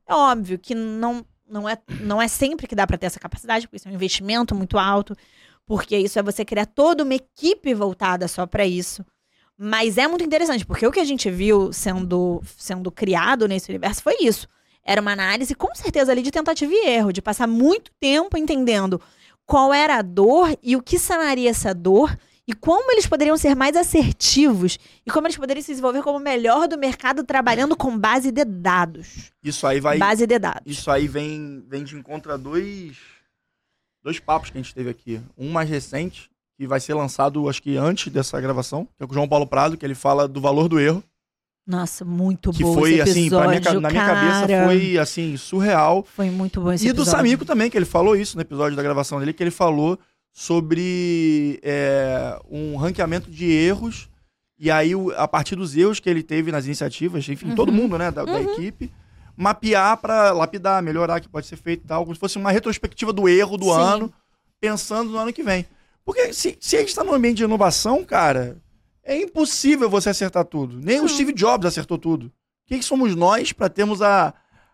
É 0.06 0.14
óbvio 0.14 0.56
que 0.56 0.72
não, 0.74 1.26
não, 1.48 1.68
é, 1.68 1.76
não 2.00 2.22
é 2.22 2.28
sempre 2.28 2.68
que 2.68 2.76
dá 2.76 2.86
para 2.86 2.96
ter 2.96 3.06
essa 3.06 3.18
capacidade, 3.18 3.66
porque 3.66 3.76
isso 3.76 3.88
é 3.88 3.90
um 3.90 3.94
investimento 3.94 4.54
muito 4.54 4.78
alto, 4.78 5.16
porque 5.66 5.96
isso 5.96 6.18
é 6.18 6.22
você 6.22 6.44
criar 6.44 6.66
toda 6.66 7.02
uma 7.02 7.14
equipe 7.14 7.74
voltada 7.74 8.28
só 8.28 8.46
para 8.46 8.64
isso. 8.64 9.04
Mas 9.58 9.98
é 9.98 10.06
muito 10.06 10.24
interessante, 10.24 10.64
porque 10.64 10.86
o 10.86 10.92
que 10.92 11.00
a 11.00 11.04
gente 11.04 11.30
viu 11.30 11.72
sendo, 11.72 12.40
sendo 12.56 12.90
criado 12.90 13.48
nesse 13.48 13.70
universo 13.70 14.02
foi 14.02 14.16
isso. 14.20 14.48
Era 14.84 15.00
uma 15.00 15.12
análise, 15.12 15.54
com 15.54 15.72
certeza, 15.74 16.10
ali 16.10 16.22
de 16.22 16.30
tentativa 16.30 16.72
e 16.72 16.88
erro, 16.88 17.12
de 17.12 17.22
passar 17.22 17.46
muito 17.46 17.90
tempo 18.00 18.36
entendendo 18.36 19.00
qual 19.52 19.70
era 19.70 19.98
a 19.98 20.02
dor 20.02 20.56
e 20.62 20.76
o 20.76 20.82
que 20.82 20.98
sanaria 20.98 21.50
essa 21.50 21.74
dor 21.74 22.16
e 22.48 22.54
como 22.54 22.90
eles 22.90 23.06
poderiam 23.06 23.36
ser 23.36 23.54
mais 23.54 23.76
assertivos 23.76 24.78
e 25.04 25.10
como 25.10 25.26
eles 25.26 25.36
poderiam 25.36 25.62
se 25.62 25.72
desenvolver 25.72 26.02
como 26.02 26.16
o 26.16 26.22
melhor 26.22 26.66
do 26.66 26.78
mercado 26.78 27.22
trabalhando 27.22 27.76
com 27.76 27.98
base 27.98 28.32
de 28.32 28.46
dados. 28.46 29.30
Isso 29.44 29.66
aí 29.66 29.78
vai. 29.78 29.98
Base 29.98 30.26
de 30.26 30.38
dados. 30.38 30.62
Isso 30.64 30.90
aí 30.90 31.06
vem, 31.06 31.62
vem 31.68 31.84
de 31.84 31.94
encontro 31.94 32.32
a 32.32 32.38
dois, 32.38 32.96
dois 34.02 34.18
papos 34.18 34.48
que 34.48 34.56
a 34.56 34.62
gente 34.62 34.74
teve 34.74 34.88
aqui. 34.88 35.20
Um 35.36 35.52
mais 35.52 35.68
recente, 35.68 36.30
que 36.56 36.66
vai 36.66 36.80
ser 36.80 36.94
lançado, 36.94 37.46
acho 37.46 37.62
que 37.62 37.76
antes 37.76 38.10
dessa 38.10 38.40
gravação, 38.40 38.88
que 38.96 39.04
é 39.04 39.06
com 39.06 39.12
o 39.12 39.14
João 39.14 39.28
Paulo 39.28 39.46
Prado, 39.46 39.76
que 39.76 39.84
ele 39.84 39.94
fala 39.94 40.26
do 40.26 40.40
valor 40.40 40.66
do 40.66 40.80
erro. 40.80 41.04
Nossa, 41.66 42.04
muito 42.04 42.50
Que 42.52 42.62
bom 42.64 42.74
foi, 42.74 42.94
esse 42.94 43.10
assim, 43.10 43.20
episódio, 43.26 43.48
minha, 43.50 43.60
ca- 43.60 43.74
na 43.74 43.88
minha 43.90 44.04
cara. 44.04 44.14
cabeça 44.20 44.64
foi, 44.66 44.98
assim, 44.98 45.36
surreal. 45.36 46.04
Foi 46.16 46.28
muito 46.30 46.60
bom 46.60 46.72
esse 46.72 46.84
E 46.84 46.92
do 46.92 47.02
episódio. 47.02 47.10
Samico 47.18 47.44
também, 47.44 47.70
que 47.70 47.76
ele 47.78 47.84
falou 47.86 48.16
isso 48.16 48.36
no 48.36 48.42
episódio 48.42 48.76
da 48.76 48.82
gravação 48.82 49.20
dele, 49.20 49.32
que 49.32 49.42
ele 49.42 49.50
falou 49.52 49.96
sobre 50.32 51.60
é, 51.62 52.38
um 52.50 52.76
ranqueamento 52.76 53.30
de 53.30 53.44
erros. 53.50 54.08
E 54.58 54.70
aí, 54.70 54.92
a 55.16 55.26
partir 55.26 55.56
dos 55.56 55.76
erros 55.76 56.00
que 56.00 56.08
ele 56.10 56.22
teve 56.22 56.50
nas 56.52 56.64
iniciativas, 56.66 57.28
enfim, 57.28 57.50
Uhum. 57.50 57.54
todo 57.54 57.72
mundo, 57.72 57.96
né, 57.98 58.10
da, 58.10 58.24
da 58.24 58.40
equipe, 58.40 58.92
mapear 59.36 59.96
para 59.98 60.32
lapidar, 60.32 60.82
melhorar 60.82 61.18
o 61.18 61.22
que 61.22 61.28
pode 61.28 61.46
ser 61.46 61.56
feito 61.56 61.84
e 61.84 61.86
tal, 61.86 62.02
como 62.04 62.14
se 62.14 62.20
fosse 62.20 62.38
uma 62.38 62.50
retrospectiva 62.52 63.12
do 63.12 63.28
erro 63.28 63.56
do 63.56 63.66
Sim. 63.66 63.80
ano, 63.80 64.12
pensando 64.60 65.10
no 65.10 65.18
ano 65.18 65.32
que 65.32 65.42
vem. 65.42 65.66
Porque 66.04 66.32
se, 66.32 66.56
se 66.60 66.76
a 66.76 66.80
gente 66.80 66.88
está 66.90 67.02
num 67.04 67.14
ambiente 67.14 67.36
de 67.38 67.44
inovação, 67.44 68.04
cara, 68.04 68.56
é 69.04 69.16
impossível 69.16 69.90
você 69.90 70.10
acertar 70.10 70.44
tudo. 70.44 70.78
Nem 70.78 71.00
o. 71.00 71.08
Steve 71.08 71.32
Jobs 71.32 71.66
acertou 71.66 71.98
tudo. 71.98 72.32
Quem 72.66 72.78
que 72.78 72.84
somos 72.84 73.14
nós 73.14 73.52
para 73.52 73.68
termos 73.68 74.00
a, 74.00 74.32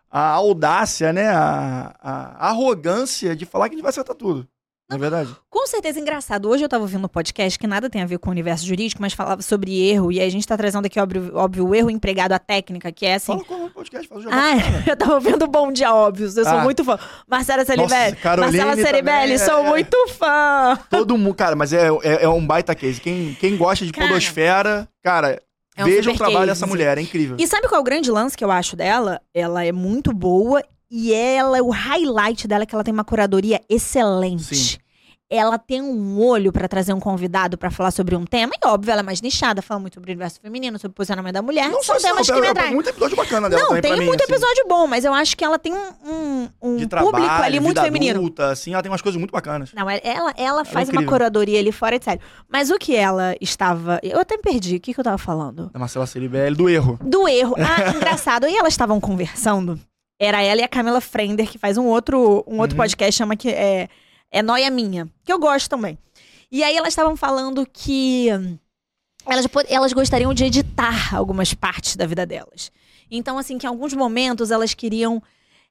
a 0.09 0.29
audácia, 0.29 1.11
né, 1.11 1.27
a, 1.27 1.95
a 2.01 2.49
arrogância 2.49 3.35
de 3.35 3.45
falar 3.45 3.67
que 3.67 3.75
a 3.75 3.77
gente 3.77 3.83
vai 3.83 3.89
acertar 3.89 4.15
tudo? 4.15 4.47
Não 4.89 4.95
é 4.97 4.99
verdade? 4.99 5.35
Com 5.51 5.67
certeza 5.67 5.99
engraçado. 5.99 6.49
Hoje 6.49 6.63
eu 6.63 6.69
tava 6.69 6.83
ouvindo 6.83 7.05
um 7.05 7.07
podcast 7.07 7.59
que 7.59 7.67
nada 7.67 7.87
tem 7.91 8.01
a 8.01 8.07
ver 8.07 8.17
com 8.17 8.29
o 8.29 8.31
universo 8.31 8.65
jurídico, 8.65 8.99
mas 8.99 9.13
falava 9.13 9.39
sobre 9.43 9.79
erro. 9.87 10.11
E 10.11 10.19
aí 10.19 10.25
a 10.27 10.31
gente 10.31 10.47
tá 10.47 10.57
trazendo 10.57 10.83
aqui, 10.87 10.99
óbvio, 10.99 11.31
óbvio 11.35 11.67
o 11.67 11.75
erro 11.75 11.91
empregado 11.91 12.31
à 12.31 12.39
técnica, 12.39 12.91
que 12.91 13.05
é 13.05 13.13
assim. 13.13 13.33
Fala 13.33 13.43
com 13.45 13.65
o 13.65 13.69
podcast, 13.69 14.07
faz 14.07 14.25
o. 14.25 14.29
Ah, 14.31 14.53
eu 14.89 14.97
tava 14.97 15.13
ouvindo 15.13 15.45
Bom 15.47 15.71
Dia 15.71 15.93
Óbvios. 15.93 16.35
Eu 16.35 16.43
sou 16.43 16.57
Ah. 16.57 16.63
muito 16.63 16.83
fã. 16.83 16.97
Marcela 17.27 17.63
Ceribelli. 17.63 18.17
Marcela 18.23 18.75
Ceribelli, 18.75 19.33
também, 19.33 19.37
sou 19.37 19.59
é. 19.59 19.69
muito 19.69 20.07
fã. 20.07 20.79
Todo 20.89 21.15
mundo, 21.19 21.35
cara, 21.35 21.55
mas 21.55 21.71
é, 21.71 21.87
é, 22.01 22.23
é 22.23 22.29
um 22.29 22.43
baita 22.45 22.73
case. 22.73 22.99
Quem, 22.99 23.35
quem 23.39 23.57
gosta 23.57 23.85
de 23.85 23.91
Cara, 23.91 24.07
podosfera, 24.07 24.89
cara, 25.03 25.39
é 25.77 25.83
um 25.83 25.85
veja 25.87 26.09
o 26.09 26.15
trabalho 26.17 26.37
case. 26.39 26.47
dessa 26.47 26.65
mulher, 26.65 26.97
é 26.97 27.01
incrível. 27.01 27.37
E 27.39 27.45
sabe 27.45 27.67
qual 27.67 27.77
é 27.77 27.81
o 27.81 27.85
grande 27.85 28.09
lance 28.09 28.35
que 28.35 28.43
eu 28.43 28.49
acho 28.49 28.75
dela? 28.75 29.21
Ela 29.35 29.63
é 29.63 29.71
muito 29.71 30.11
boa 30.11 30.63
e 30.91 31.13
ela, 31.13 31.61
o 31.61 31.69
highlight 31.69 32.47
dela 32.47 32.63
é 32.63 32.65
que 32.65 32.73
ela 32.75 32.83
tem 32.83 32.93
uma 32.93 33.03
curadoria 33.05 33.61
excelente. 33.69 34.55
Sim. 34.55 34.77
Ela 35.31 35.59
tem 35.59 35.79
um 35.79 36.19
olho 36.19 36.51
pra 36.51 36.67
trazer 36.67 36.91
um 36.91 36.99
convidado 36.99 37.55
pra 37.55 37.69
falar 37.69 37.91
sobre 37.91 38.15
um 38.15 38.25
tema, 38.25 38.51
e 38.55 38.67
óbvio, 38.67 38.91
ela 38.91 39.01
é 39.01 39.03
mais 39.03 39.21
nichada, 39.21 39.61
fala 39.61 39.79
muito 39.79 39.93
sobre 39.93 40.09
o 40.09 40.11
universo 40.11 40.41
feminino, 40.41 40.79
sobre 40.79 40.93
o 40.93 40.95
posicionamento 40.95 41.35
da 41.35 41.41
mulher. 41.43 41.69
Não 41.69 41.83
São 41.83 41.97
temas 41.99 42.25
que 42.25 42.33
me 42.33 42.39
é- 42.41 42.47
é 42.47 42.49
atraem. 42.49 42.73
muito 42.73 42.89
episódio 42.89 43.15
bacana 43.15 43.47
dela 43.47 43.61
Não, 43.61 43.79
tem 43.79 43.95
mim, 43.95 44.07
muito 44.07 44.23
assim. 44.23 44.33
episódio 44.33 44.65
bom, 44.67 44.87
mas 44.87 45.05
eu 45.05 45.13
acho 45.13 45.37
que 45.37 45.45
ela 45.45 45.59
tem 45.59 45.71
um, 45.71 45.77
um, 46.03 46.49
um 46.59 46.77
de 46.77 46.87
público 46.87 47.11
trabalho, 47.11 47.43
ali 47.43 47.59
muito 47.59 47.79
feminino. 47.79 48.17
adulta, 48.21 48.49
assim, 48.49 48.73
ela 48.73 48.81
tem 48.81 48.91
umas 48.91 49.03
coisas 49.03 49.19
muito 49.19 49.29
bacanas. 49.29 49.71
Não, 49.71 49.87
ela, 49.87 50.01
ela, 50.03 50.33
ela 50.35 50.65
faz 50.65 50.89
uma 50.89 50.93
incrível. 50.95 51.09
curadoria 51.11 51.59
ali 51.59 51.71
fora 51.71 51.99
sério. 52.01 52.23
Mas 52.51 52.71
o 52.71 52.79
que 52.79 52.95
ela 52.95 53.35
estava. 53.39 53.99
Eu 54.01 54.19
até 54.19 54.35
me 54.35 54.41
perdi. 54.41 54.77
O 54.77 54.79
que, 54.79 54.95
que 54.95 54.99
eu 54.99 55.03
tava 55.03 55.19
falando? 55.19 55.69
Da 55.71 55.77
Marcela 55.77 56.07
Ceribelli, 56.07 56.55
do 56.55 56.67
erro. 56.67 56.97
Do 57.03 57.27
erro. 57.27 57.53
Ah, 57.59 57.91
engraçado. 57.95 58.47
E 58.47 58.57
elas 58.57 58.73
estavam 58.73 58.99
conversando. 58.99 59.79
Era 60.19 60.41
ela 60.43 60.59
e 60.61 60.63
a 60.63 60.67
Camila 60.67 60.99
Frender, 60.99 61.49
que 61.49 61.57
faz 61.57 61.77
um 61.77 61.85
outro, 61.85 62.43
um 62.45 62.59
outro 62.59 62.75
Uhum. 62.75 62.83
podcast, 62.83 63.17
chama 63.17 63.35
que 63.37 63.49
é, 63.49 63.87
é 64.29 64.41
Noia 64.41 64.69
Minha, 64.69 65.07
que 65.23 65.31
eu 65.31 65.39
gosto 65.39 65.69
também. 65.69 65.97
E 66.51 66.61
aí 66.63 66.75
elas 66.75 66.89
estavam 66.89 67.15
falando 67.15 67.65
que 67.71 68.27
hum, 68.33 68.57
elas, 69.25 69.45
elas 69.69 69.93
gostariam 69.93 70.33
de 70.33 70.43
editar 70.43 71.15
algumas 71.15 71.53
partes 71.53 71.95
da 71.95 72.05
vida 72.05 72.25
delas. 72.25 72.71
Então, 73.09 73.37
assim, 73.37 73.57
que 73.57 73.65
em 73.65 73.69
alguns 73.69 73.93
momentos 73.93 74.51
elas 74.51 74.73
queriam 74.73 75.21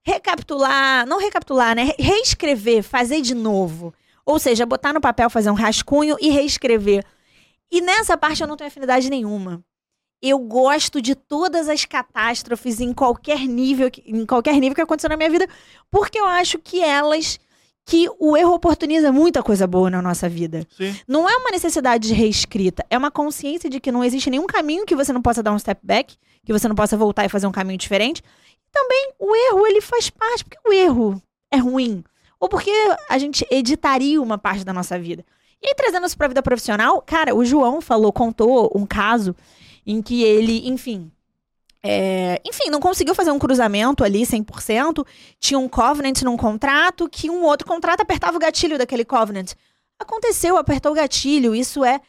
recapitular, 0.02 1.06
não 1.06 1.18
recapitular, 1.20 1.74
né? 1.76 1.84
Re- 1.84 1.94
Reescrever, 1.98 2.82
fazer 2.82 3.20
de 3.20 3.34
novo. 3.34 3.92
Ou 4.24 4.38
seja, 4.38 4.64
botar 4.66 4.92
no 4.92 5.00
papel, 5.00 5.28
fazer 5.30 5.50
um 5.50 5.54
rascunho 5.54 6.16
e 6.20 6.30
reescrever. 6.30 7.04
E 7.70 7.80
nessa 7.80 8.16
parte 8.16 8.40
eu 8.42 8.48
não 8.48 8.56
tenho 8.56 8.68
afinidade 8.68 9.08
nenhuma. 9.11 9.62
Eu 10.20 10.38
gosto 10.38 11.00
de 11.00 11.14
todas 11.14 11.68
as 11.68 11.85
catástrofes 11.85 12.81
em 12.81 12.92
qualquer 12.92 13.40
nível, 13.40 13.90
que- 13.90 14.02
em 14.07 14.26
qualquer 14.26 14.54
nível 14.54 14.74
que 14.74 14.81
aconteceu 14.81 15.09
na 15.11 15.16
minha 15.16 15.31
vida, 15.31 15.46
porque 15.90 16.18
eu 16.18 16.26
acho 16.26 16.59
que 16.59 16.81
elas 16.83 17.38
que 17.87 18.07
o 18.18 18.37
erro 18.37 18.52
oportuniza 18.52 19.11
muita 19.11 19.42
coisa 19.42 19.66
boa 19.66 19.88
na 19.88 20.02
nossa 20.02 20.28
vida. 20.28 20.66
Sim. 20.76 20.94
Não 21.09 21.26
é 21.26 21.35
uma 21.38 21.50
necessidade 21.50 22.09
de 22.09 22.12
reescrita, 22.12 22.85
é 22.90 22.98
uma 22.98 23.11
consciência 23.11 23.70
de 23.70 23.81
que 23.81 23.90
não 23.90 24.04
existe 24.04 24.28
nenhum 24.28 24.46
caminho 24.46 24.85
que 24.85 24.94
você 24.94 25.11
não 25.11 25.22
possa 25.22 25.42
dar 25.42 25.52
um 25.52 25.59
step 25.59 25.81
back, 25.83 26.14
que 26.44 26.52
você 26.52 26.68
não 26.68 26.74
possa 26.74 26.98
voltar 26.98 27.24
e 27.24 27.31
fazer 27.31 27.46
um 27.46 27.52
caminho 27.52 27.78
diferente. 27.78 28.22
E 28.52 28.70
também 28.70 29.12
o 29.18 29.35
erro, 29.35 29.66
ele 29.66 29.81
faz 29.81 30.11
parte, 30.11 30.44
porque 30.44 30.59
o 30.68 30.72
erro 30.72 31.22
é 31.50 31.57
ruim. 31.57 32.04
Ou 32.38 32.46
porque 32.46 32.70
a 33.09 33.16
gente 33.16 33.46
editaria 33.50 34.20
uma 34.20 34.37
parte 34.37 34.64
da 34.64 34.72
nossa 34.74 34.98
vida. 34.98 35.24
E 35.62 35.68
aí, 35.68 35.74
trazendo 35.74 36.07
isso 36.07 36.16
pra 36.18 36.28
vida 36.28 36.42
profissional, 36.42 37.00
cara, 37.00 37.35
o 37.35 37.42
João 37.42 37.81
falou, 37.81 38.12
contou 38.12 38.70
um 38.74 38.85
caso 38.85 39.35
em 39.88 40.03
que 40.03 40.22
ele, 40.22 40.68
enfim. 40.68 41.11
é, 41.83 42.40
enfim, 42.44 42.68
não 42.68 42.79
conseguiu 42.79 43.14
fazer 43.14 43.31
um 43.31 43.38
cruzamento 43.38 44.05
ali 44.05 44.20
100%. 44.20 45.07
Tinha 45.40 45.59
um 45.59 45.68
covenant 45.68 46.20
num 46.22 46.37
contrato 46.37 47.09
que 47.09 47.31
um 47.31 47.42
outro 47.42 47.66
contrato 47.66 48.03
apertava 48.03 48.37
o 48.37 48.40
gatilho 48.40 48.77
daquele 48.77 49.05
covenant. 49.05 49.55
Aconteceu, 49.98 50.59
apertou 50.59 50.92
o 50.92 50.94
gatilho. 50.94 51.55
Isso 51.55 51.83
é 51.83 52.01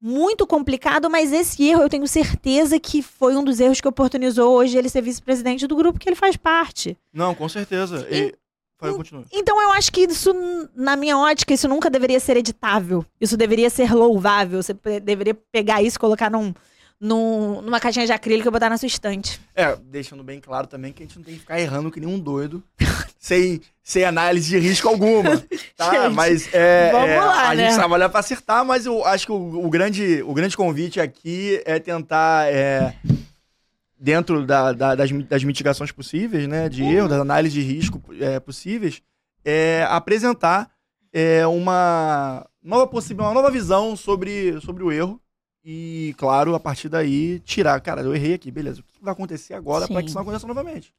muito 0.00 0.46
complicado, 0.46 1.10
mas 1.10 1.30
esse 1.30 1.62
erro 1.62 1.82
eu 1.82 1.88
tenho 1.90 2.08
certeza 2.08 2.80
que 2.80 3.02
foi 3.02 3.36
um 3.36 3.44
dos 3.44 3.60
erros 3.60 3.82
que 3.82 3.88
oportunizou 3.88 4.56
hoje 4.56 4.78
ele 4.78 4.88
ser 4.88 5.02
vice-presidente 5.02 5.66
do 5.66 5.76
grupo 5.76 5.98
que 5.98 6.08
ele 6.08 6.16
faz 6.16 6.38
parte. 6.38 6.96
Não, 7.12 7.34
com 7.34 7.48
certeza. 7.50 8.06
E... 8.10 8.34
Fala, 8.78 8.94
continua. 8.94 9.26
Então 9.30 9.60
eu 9.60 9.72
acho 9.72 9.92
que 9.92 10.00
isso, 10.00 10.32
na 10.74 10.96
minha 10.96 11.18
ótica, 11.18 11.52
isso 11.52 11.68
nunca 11.68 11.90
deveria 11.90 12.18
ser 12.18 12.38
editável. 12.38 13.04
Isso 13.20 13.36
deveria 13.36 13.68
ser 13.68 13.92
louvável. 13.92 14.62
Você 14.62 14.72
deveria 15.02 15.34
pegar 15.52 15.82
isso 15.82 15.98
e 15.98 16.00
colocar 16.00 16.30
num, 16.30 16.54
num- 17.00 17.62
numa 17.62 17.80
caixinha 17.80 18.04
de 18.06 18.12
acrílico 18.12 18.48
e 18.48 18.50
botar 18.50 18.68
na 18.68 18.76
sua 18.76 18.86
estante. 18.86 19.40
É, 19.54 19.74
deixando 19.76 20.22
bem 20.22 20.38
claro 20.40 20.66
também 20.66 20.92
que 20.92 21.02
a 21.02 21.06
gente 21.06 21.16
não 21.16 21.24
tem 21.24 21.34
que 21.34 21.40
ficar 21.40 21.58
errando 21.58 21.90
que 21.90 21.98
nem 21.98 22.08
um 22.08 22.18
doido, 22.18 22.62
sem, 23.18 23.60
sem 23.82 24.04
análise 24.04 24.50
de 24.50 24.58
risco 24.58 24.88
alguma, 24.88 25.42
tá? 25.76 25.90
Gente, 26.04 26.14
mas 26.14 26.52
é, 26.52 26.90
vamos 26.92 27.08
é, 27.08 27.18
lá, 27.18 27.50
a 27.50 27.54
né? 27.54 27.64
gente 27.68 27.76
trabalha 27.78 28.08
pra 28.08 28.20
acertar, 28.20 28.64
mas 28.64 28.84
eu 28.86 29.04
acho 29.04 29.24
que 29.26 29.32
o, 29.32 29.64
o 29.64 29.70
grande, 29.70 30.22
o 30.22 30.34
grande 30.34 30.56
convite 30.56 31.00
aqui 31.00 31.62
é 31.64 31.78
tentar, 31.78 32.52
é, 32.52 32.94
dentro 33.98 34.44
da- 34.46 34.72
da- 34.72 34.94
das, 34.94 35.10
das 35.10 35.44
mitigações 35.44 35.92
possíveis, 35.92 36.46
né, 36.46 36.68
de 36.68 36.82
erro, 36.84 37.08
das 37.08 37.20
análises 37.20 37.52
de 37.54 37.62
risco 37.62 38.00
é, 38.20 38.38
possíveis, 38.40 39.02
é, 39.44 39.86
apresentar 39.88 40.70
é, 41.12 41.46
uma 41.46 42.46
nova 42.62 42.86
possível, 42.86 43.24
uma 43.24 43.34
nova 43.34 43.50
visão 43.50 43.96
sobre, 43.96 44.60
sobre 44.60 44.82
o 44.82 44.92
erro 44.92 45.20
e, 45.64 46.14
claro, 46.16 46.54
a 46.54 46.60
partir 46.60 46.88
daí 46.88 47.38
tirar, 47.40 47.80
cara, 47.80 48.00
eu 48.02 48.14
errei 48.14 48.34
aqui, 48.34 48.50
beleza, 48.50 48.80
o 48.80 48.84
que 48.84 48.92
vai 49.02 49.12
acontecer 49.12 49.54
agora 49.54 49.86
para 49.86 50.00
que 50.00 50.06
isso 50.08 50.14
não 50.14 50.22
aconteça 50.22 50.46
novamente? 50.46 50.92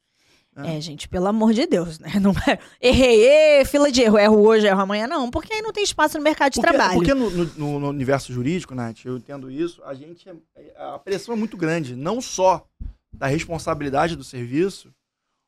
É. 0.55 0.75
É, 0.77 0.81
gente, 0.81 1.07
pelo 1.07 1.27
amor 1.27 1.53
de 1.53 1.65
Deus, 1.65 1.97
né? 1.97 2.11
Não 2.19 2.31
é, 2.45 2.59
errei, 2.81 3.63
fila 3.63 3.89
de 3.89 4.01
erro, 4.01 4.17
erro 4.19 4.37
hoje, 4.45 4.67
erro 4.67 4.81
amanhã, 4.81 5.07
não. 5.07 5.31
Porque 5.31 5.53
aí 5.53 5.61
não 5.61 5.71
tem 5.71 5.81
espaço 5.81 6.17
no 6.17 6.23
mercado 6.25 6.51
de 6.51 6.59
Porque, 6.59 6.73
trabalho. 6.75 6.93
porque 6.95 7.13
no, 7.13 7.29
no- 7.29 7.79
no 7.79 7.87
universo 7.89 8.33
jurídico, 8.33 8.75
Nath, 8.75 9.05
eu 9.05 9.15
entendo 9.15 9.49
isso, 9.49 9.81
a 9.85 9.93
gente 9.93 10.27
é- 10.27 10.35
a 10.77 10.99
pressão 10.99 11.33
é 11.33 11.37
muito 11.37 11.55
grande, 11.55 11.95
não 11.95 12.19
só 12.19 12.67
da 13.13 13.27
responsabilidade 13.27 14.17
do 14.17 14.25
serviço, 14.25 14.93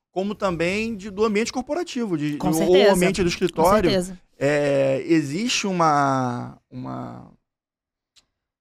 como 0.10 0.34
também 0.34 0.96
de, 0.96 1.10
do 1.10 1.26
ambiente 1.26 1.52
corporativo, 1.52 2.18
de, 2.18 2.38
Com 2.38 2.52
de- 2.52 2.64
ou 2.64 2.92
ambiente 2.92 3.22
do 3.22 3.26
Com 3.26 3.30
escritório. 3.30 3.90
certeza. 3.90 4.18
É, 4.40 5.04
existe 5.06 5.68
uma, 5.68 6.58
uma 6.72 7.30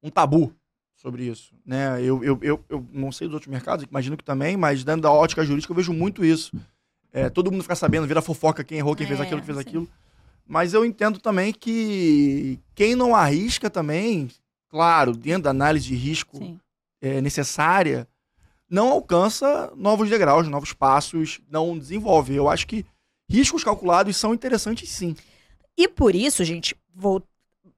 um 0.02 0.10
tabu 0.10 0.52
sobre 0.94 1.24
isso, 1.24 1.54
né? 1.64 2.00
Eu, 2.00 2.22
eu, 2.22 2.38
eu, 2.42 2.64
eu 2.68 2.86
não 2.92 3.10
sei 3.10 3.26
dos 3.26 3.34
outros 3.34 3.50
mercados, 3.50 3.84
imagino 3.88 4.16
que 4.16 4.24
também, 4.24 4.56
mas 4.56 4.84
dentro 4.84 5.02
da 5.02 5.10
ótica 5.10 5.44
jurídica 5.44 5.72
eu 5.72 5.76
vejo 5.76 5.92
muito 5.92 6.24
isso. 6.24 6.52
É, 7.12 7.28
todo 7.28 7.50
mundo 7.50 7.62
fica 7.62 7.74
sabendo, 7.74 8.06
vira 8.06 8.22
fofoca 8.22 8.64
quem 8.64 8.78
errou, 8.78 8.96
quem 8.96 9.06
fez 9.06 9.20
É, 9.20 9.22
aquilo, 9.22 9.40
quem 9.40 9.46
fez 9.46 9.58
sim. 9.58 9.68
aquilo. 9.68 9.88
Mas 10.46 10.74
eu 10.74 10.84
entendo 10.84 11.18
também 11.18 11.52
que 11.52 12.58
quem 12.74 12.94
não 12.94 13.14
arrisca 13.14 13.68
também, 13.68 14.28
claro, 14.68 15.14
dentro 15.14 15.42
da 15.44 15.50
análise 15.50 15.86
de 15.86 15.94
risco 15.94 16.58
é, 17.00 17.20
necessária, 17.20 18.08
não 18.68 18.88
alcança 18.88 19.72
novos 19.76 20.08
degraus, 20.08 20.48
novos 20.48 20.72
passos, 20.72 21.40
não 21.50 21.78
desenvolve. 21.78 22.34
Eu 22.34 22.48
acho 22.48 22.66
que 22.66 22.84
riscos 23.28 23.62
calculados 23.62 24.16
são 24.16 24.32
interessantes 24.32 24.88
sim. 24.88 25.14
E 25.76 25.86
por 25.88 26.14
isso, 26.14 26.44
gente, 26.44 26.76
vou 26.94 27.22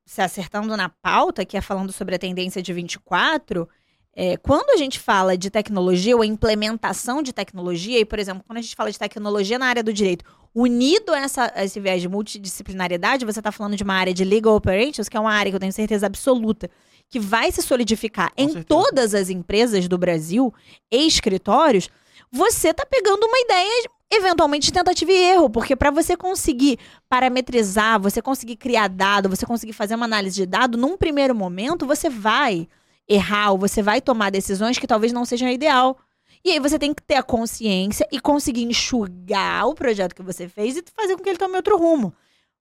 se 0.04 0.20
acertando 0.20 0.76
na 0.76 0.88
pauta, 0.88 1.44
que 1.44 1.56
é 1.56 1.60
falando 1.60 1.92
sobre 1.92 2.14
a 2.14 2.18
tendência 2.18 2.62
de 2.62 2.72
24, 2.72 3.68
é, 4.16 4.36
quando 4.36 4.70
a 4.70 4.76
gente 4.76 4.98
fala 4.98 5.36
de 5.36 5.50
tecnologia 5.50 6.16
ou 6.16 6.24
implementação 6.24 7.22
de 7.22 7.32
tecnologia, 7.32 7.98
e, 7.98 8.04
por 8.04 8.18
exemplo, 8.18 8.44
quando 8.46 8.58
a 8.58 8.62
gente 8.62 8.76
fala 8.76 8.90
de 8.90 8.98
tecnologia 8.98 9.58
na 9.58 9.66
área 9.66 9.82
do 9.82 9.92
direito, 9.92 10.24
unido 10.54 11.12
a, 11.12 11.18
essa, 11.18 11.52
a 11.54 11.64
esse 11.64 11.80
viés 11.80 12.00
de 12.00 12.08
multidisciplinariedade, 12.08 13.24
você 13.24 13.40
está 13.40 13.50
falando 13.50 13.76
de 13.76 13.82
uma 13.82 13.94
área 13.94 14.14
de 14.14 14.24
legal 14.24 14.54
operations, 14.54 15.08
que 15.08 15.16
é 15.16 15.20
uma 15.20 15.32
área 15.32 15.50
que 15.50 15.56
eu 15.56 15.60
tenho 15.60 15.72
certeza 15.72 16.06
absoluta 16.06 16.70
que 17.10 17.20
vai 17.20 17.50
se 17.52 17.62
solidificar 17.62 18.32
Com 18.34 18.42
em 18.42 18.46
certeza. 18.46 18.66
todas 18.66 19.14
as 19.14 19.30
empresas 19.30 19.86
do 19.88 19.98
Brasil 19.98 20.52
e 20.90 21.06
escritórios, 21.06 21.88
você 22.30 22.70
está 22.70 22.84
pegando 22.86 23.24
uma 23.24 23.38
ideia 23.38 23.88
eventualmente 24.10 24.72
tentativa 24.72 25.10
e 25.10 25.22
erro, 25.32 25.50
porque 25.50 25.74
para 25.74 25.90
você 25.90 26.16
conseguir 26.16 26.78
parametrizar, 27.08 28.00
você 28.00 28.22
conseguir 28.22 28.56
criar 28.56 28.88
dado, 28.88 29.28
você 29.28 29.44
conseguir 29.46 29.72
fazer 29.72 29.94
uma 29.94 30.04
análise 30.04 30.36
de 30.36 30.46
dado, 30.46 30.78
num 30.78 30.96
primeiro 30.96 31.34
momento 31.34 31.86
você 31.86 32.08
vai 32.08 32.68
errar 33.08 33.52
ou 33.52 33.58
você 33.58 33.82
vai 33.82 34.00
tomar 34.00 34.30
decisões 34.30 34.78
que 34.78 34.86
talvez 34.86 35.12
não 35.12 35.24
sejam 35.24 35.48
ideal. 35.48 35.98
E 36.44 36.50
aí 36.50 36.60
você 36.60 36.78
tem 36.78 36.92
que 36.92 37.02
ter 37.02 37.14
a 37.14 37.22
consciência 37.22 38.06
e 38.12 38.20
conseguir 38.20 38.64
enxugar 38.64 39.66
o 39.66 39.74
projeto 39.74 40.14
que 40.14 40.22
você 40.22 40.46
fez 40.46 40.76
e 40.76 40.84
fazer 40.94 41.16
com 41.16 41.22
que 41.22 41.28
ele 41.28 41.38
tome 41.38 41.56
outro 41.56 41.76
rumo. 41.76 42.14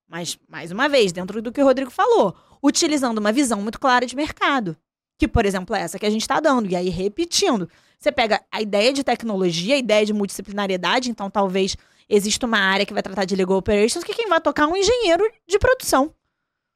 Mas, 0.07 0.37
mais 0.47 0.71
uma 0.71 0.87
vez, 0.87 1.11
dentro 1.11 1.41
do 1.41 1.51
que 1.51 1.61
o 1.61 1.65
Rodrigo 1.65 1.91
falou, 1.91 2.35
utilizando 2.61 3.17
uma 3.17 3.31
visão 3.31 3.61
muito 3.61 3.79
clara 3.79 4.05
de 4.05 4.15
mercado. 4.15 4.77
Que, 5.17 5.27
por 5.27 5.45
exemplo, 5.45 5.75
é 5.75 5.81
essa 5.81 5.99
que 5.99 6.05
a 6.05 6.09
gente 6.09 6.21
está 6.21 6.39
dando. 6.39 6.69
E 6.69 6.75
aí, 6.75 6.89
repetindo, 6.89 7.69
você 8.03 8.11
pega 8.11 8.41
a 8.51 8.61
ideia 8.61 8.91
de 8.91 9.03
tecnologia, 9.03 9.75
a 9.75 9.77
ideia 9.77 10.05
de 10.05 10.13
multidisciplinariedade, 10.13 11.09
então 11.09 11.29
talvez 11.29 11.77
exista 12.09 12.45
uma 12.45 12.59
área 12.59 12.85
que 12.85 12.93
vai 12.93 13.01
tratar 13.01 13.23
de 13.23 13.35
legal 13.35 13.57
operations, 13.57 14.03
que 14.03 14.13
quem 14.13 14.27
vai 14.27 14.41
tocar 14.41 14.63
é 14.63 14.67
um 14.67 14.75
engenheiro 14.75 15.23
de 15.47 15.57
produção. 15.57 16.13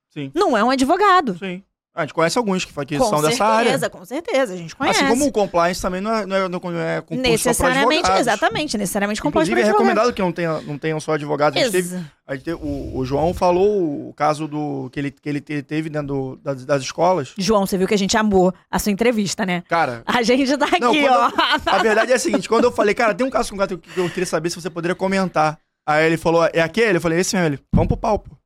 Sim. 0.09 0.31
Não 0.33 0.57
é 0.57 0.63
um 0.63 0.69
advogado. 0.69 1.37
Sim. 1.37 1.61
A 1.97 2.01
gente 2.01 2.13
conhece 2.13 2.37
alguns 2.37 2.63
que, 2.63 2.71
que 2.85 2.97
com 2.97 3.03
são 3.05 3.19
certeza, 3.19 3.29
dessa 3.29 3.45
área. 3.45 3.89
com 3.89 4.05
certeza, 4.05 4.53
a 4.53 4.57
gente 4.57 4.75
conhece. 4.75 4.99
Assim 4.99 5.09
como 5.09 5.25
o 5.25 5.31
compliance 5.31 5.81
também 5.81 5.99
não 5.99 6.13
é, 6.15 6.25
não 6.27 6.35
é, 6.35 6.47
não 6.47 6.79
é 6.79 7.01
por 7.01 7.17
necessariamente, 7.17 8.11
exatamente, 8.11 8.77
necessariamente 8.77 9.19
composto 9.21 9.49
Inclusive, 9.49 9.67
é 9.67 9.71
recomendado 9.71 10.13
que 10.13 10.21
não, 10.21 10.31
tenha, 10.31 10.61
não 10.61 10.77
tenham 10.77 10.99
só 10.99 11.13
advogados. 11.13 11.59
A 11.59 11.63
gente 11.63 11.71
teve, 11.71 11.99
a 12.27 12.35
gente 12.35 12.43
teve- 12.43 12.59
o, 12.61 12.97
o 12.99 13.03
João 13.03 13.33
falou 13.33 14.09
o 14.09 14.13
caso 14.13 14.47
do 14.47 14.89
que 14.91 14.99
ele, 14.99 15.09
que 15.11 15.27
ele 15.27 15.41
te- 15.41 15.63
teve 15.63 15.89
dentro 15.89 16.07
do- 16.07 16.35
das, 16.43 16.63
das 16.65 16.83
escolas. 16.83 17.33
João, 17.37 17.65
você 17.65 17.77
viu 17.77 17.87
que 17.87 17.95
a 17.95 17.97
gente 17.97 18.15
amou 18.15 18.53
a 18.69 18.77
sua 18.77 18.91
entrevista, 18.91 19.43
né? 19.45 19.63
Cara, 19.67 20.03
A 20.05 20.21
gente 20.21 20.55
tá 20.55 20.65
aqui, 20.67 20.79
Não, 20.79 20.93
ó. 20.93 21.31
a 21.65 21.77
verdade 21.81 22.11
é 22.11 22.15
a 22.15 22.19
seguinte: 22.19 22.47
quando 22.47 22.65
eu 22.65 22.71
falei, 22.71 22.93
cara, 22.93 23.15
tem 23.15 23.25
um 23.25 23.29
caso 23.31 23.49
com 23.49 23.57
gato 23.57 23.75
que 23.77 23.97
eu 23.99 24.07
queria 24.09 24.25
saber 24.27 24.49
se 24.51 24.61
você 24.61 24.69
poderia 24.69 24.93
comentar. 24.95 25.57
Aí 25.83 26.05
ele 26.05 26.17
falou, 26.17 26.47
é 26.53 26.59
aquele? 26.61 26.97
Eu 26.97 27.01
falei, 27.01 27.19
esse 27.19 27.35
mesmo. 27.35 27.47
Ele, 27.55 27.59
vamos 27.73 27.87
pro 27.87 27.97
palco. 27.97 28.36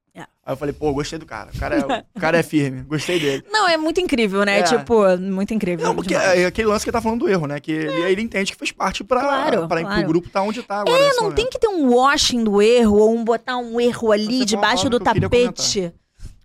Aí 0.43 0.53
eu 0.53 0.57
falei, 0.57 0.73
pô, 0.73 0.91
gostei 0.91 1.19
do 1.19 1.25
cara. 1.25 1.51
O 1.53 1.59
cara 1.59 1.75
é, 1.77 2.05
o 2.17 2.19
cara 2.19 2.37
é 2.37 2.43
firme, 2.43 2.81
gostei 2.81 3.19
dele. 3.19 3.43
Não, 3.51 3.67
é 3.67 3.77
muito 3.77 4.01
incrível, 4.01 4.43
né? 4.43 4.59
É. 4.59 4.63
Tipo, 4.63 5.15
muito 5.19 5.53
incrível. 5.53 5.85
Não, 5.85 5.95
porque 5.95 6.15
demais. 6.15 6.39
é 6.39 6.45
aquele 6.47 6.67
lance 6.67 6.83
que 6.83 6.89
ele 6.89 6.93
tá 6.93 7.01
falando 7.01 7.19
do 7.19 7.29
erro, 7.29 7.45
né? 7.45 7.59
Que 7.59 7.71
ele, 7.71 8.01
ele 8.11 8.21
entende 8.21 8.51
que 8.51 8.57
fez 8.57 8.71
parte 8.71 9.03
pra, 9.03 9.21
Claro, 9.21 9.67
pra 9.67 9.81
claro. 9.81 10.01
o 10.01 10.07
grupo 10.07 10.29
tá 10.29 10.41
onde 10.41 10.63
tá 10.63 10.81
agora. 10.81 10.97
É, 10.99 11.09
não 11.13 11.23
momento. 11.23 11.35
tem 11.35 11.47
que 11.49 11.59
ter 11.59 11.67
um 11.67 11.93
washing 11.93 12.43
do 12.43 12.59
erro 12.61 12.97
ou 12.97 13.15
um 13.15 13.23
botar 13.23 13.57
um 13.57 13.79
erro 13.79 14.11
ali 14.11 14.43
debaixo 14.43 14.89
do 14.89 14.99
tapete. 14.99 15.93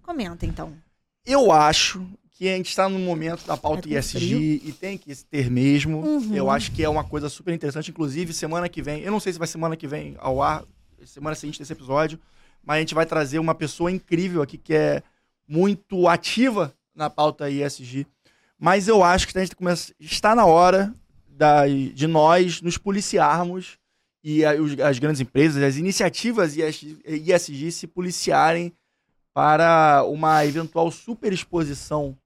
Comenta, 0.02 0.44
então. 0.44 0.72
Eu 1.24 1.50
acho 1.50 2.06
que 2.32 2.48
a 2.50 2.56
gente 2.56 2.68
está 2.68 2.86
no 2.88 2.98
momento 2.98 3.46
da 3.46 3.56
pauta 3.56 3.88
É 3.88 3.92
com 3.92 3.98
ISG 3.98 4.18
frio. 4.18 4.38
e 4.62 4.72
tem 4.72 4.98
que 4.98 5.14
ter 5.24 5.50
mesmo. 5.50 6.00
Uhum. 6.00 6.34
Eu 6.34 6.50
acho 6.50 6.70
que 6.70 6.84
é 6.84 6.88
uma 6.88 7.02
coisa 7.02 7.30
super 7.30 7.54
interessante. 7.54 7.90
Inclusive, 7.90 8.34
semana 8.34 8.68
que 8.68 8.82
vem, 8.82 9.00
eu 9.02 9.10
não 9.10 9.18
sei 9.18 9.32
se 9.32 9.38
vai 9.38 9.48
semana 9.48 9.74
que 9.74 9.86
vem 9.86 10.14
ao 10.18 10.42
ar, 10.42 10.62
semana 11.06 11.34
seguinte 11.34 11.58
desse 11.58 11.72
episódio, 11.72 12.18
mas 12.66 12.76
a 12.76 12.80
gente 12.80 12.94
vai 12.94 13.06
trazer 13.06 13.38
uma 13.38 13.54
pessoa 13.54 13.90
incrível 13.90 14.42
aqui 14.42 14.58
que 14.58 14.74
é 14.74 15.02
muito 15.48 16.08
ativa 16.08 16.74
na 16.94 17.08
pauta 17.08 17.48
ISG. 17.48 18.06
Mas 18.58 18.88
eu 18.88 19.02
acho 19.04 19.28
que 19.28 19.38
a 19.38 19.40
gente 19.42 19.54
começa, 19.54 19.94
está 20.00 20.34
na 20.34 20.44
hora 20.44 20.92
da, 21.28 21.66
de 21.66 22.06
nós 22.06 22.60
nos 22.60 22.76
policiarmos 22.76 23.78
e 24.24 24.44
a- 24.44 24.54
os- 24.54 24.78
as 24.80 24.98
grandes 24.98 25.20
empresas, 25.20 25.62
as 25.62 25.76
iniciativas 25.76 26.56
IS- 26.56 26.96
ISG 27.06 27.70
se 27.70 27.86
policiarem 27.86 28.72
para 29.32 30.02
uma 30.04 30.44
eventual 30.44 30.90
superexposição 30.90 32.16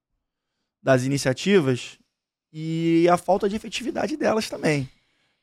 das 0.82 1.02
iniciativas 1.04 1.98
e 2.52 3.06
a 3.10 3.16
falta 3.18 3.48
de 3.48 3.56
efetividade 3.56 4.16
delas 4.16 4.48
também. 4.48 4.88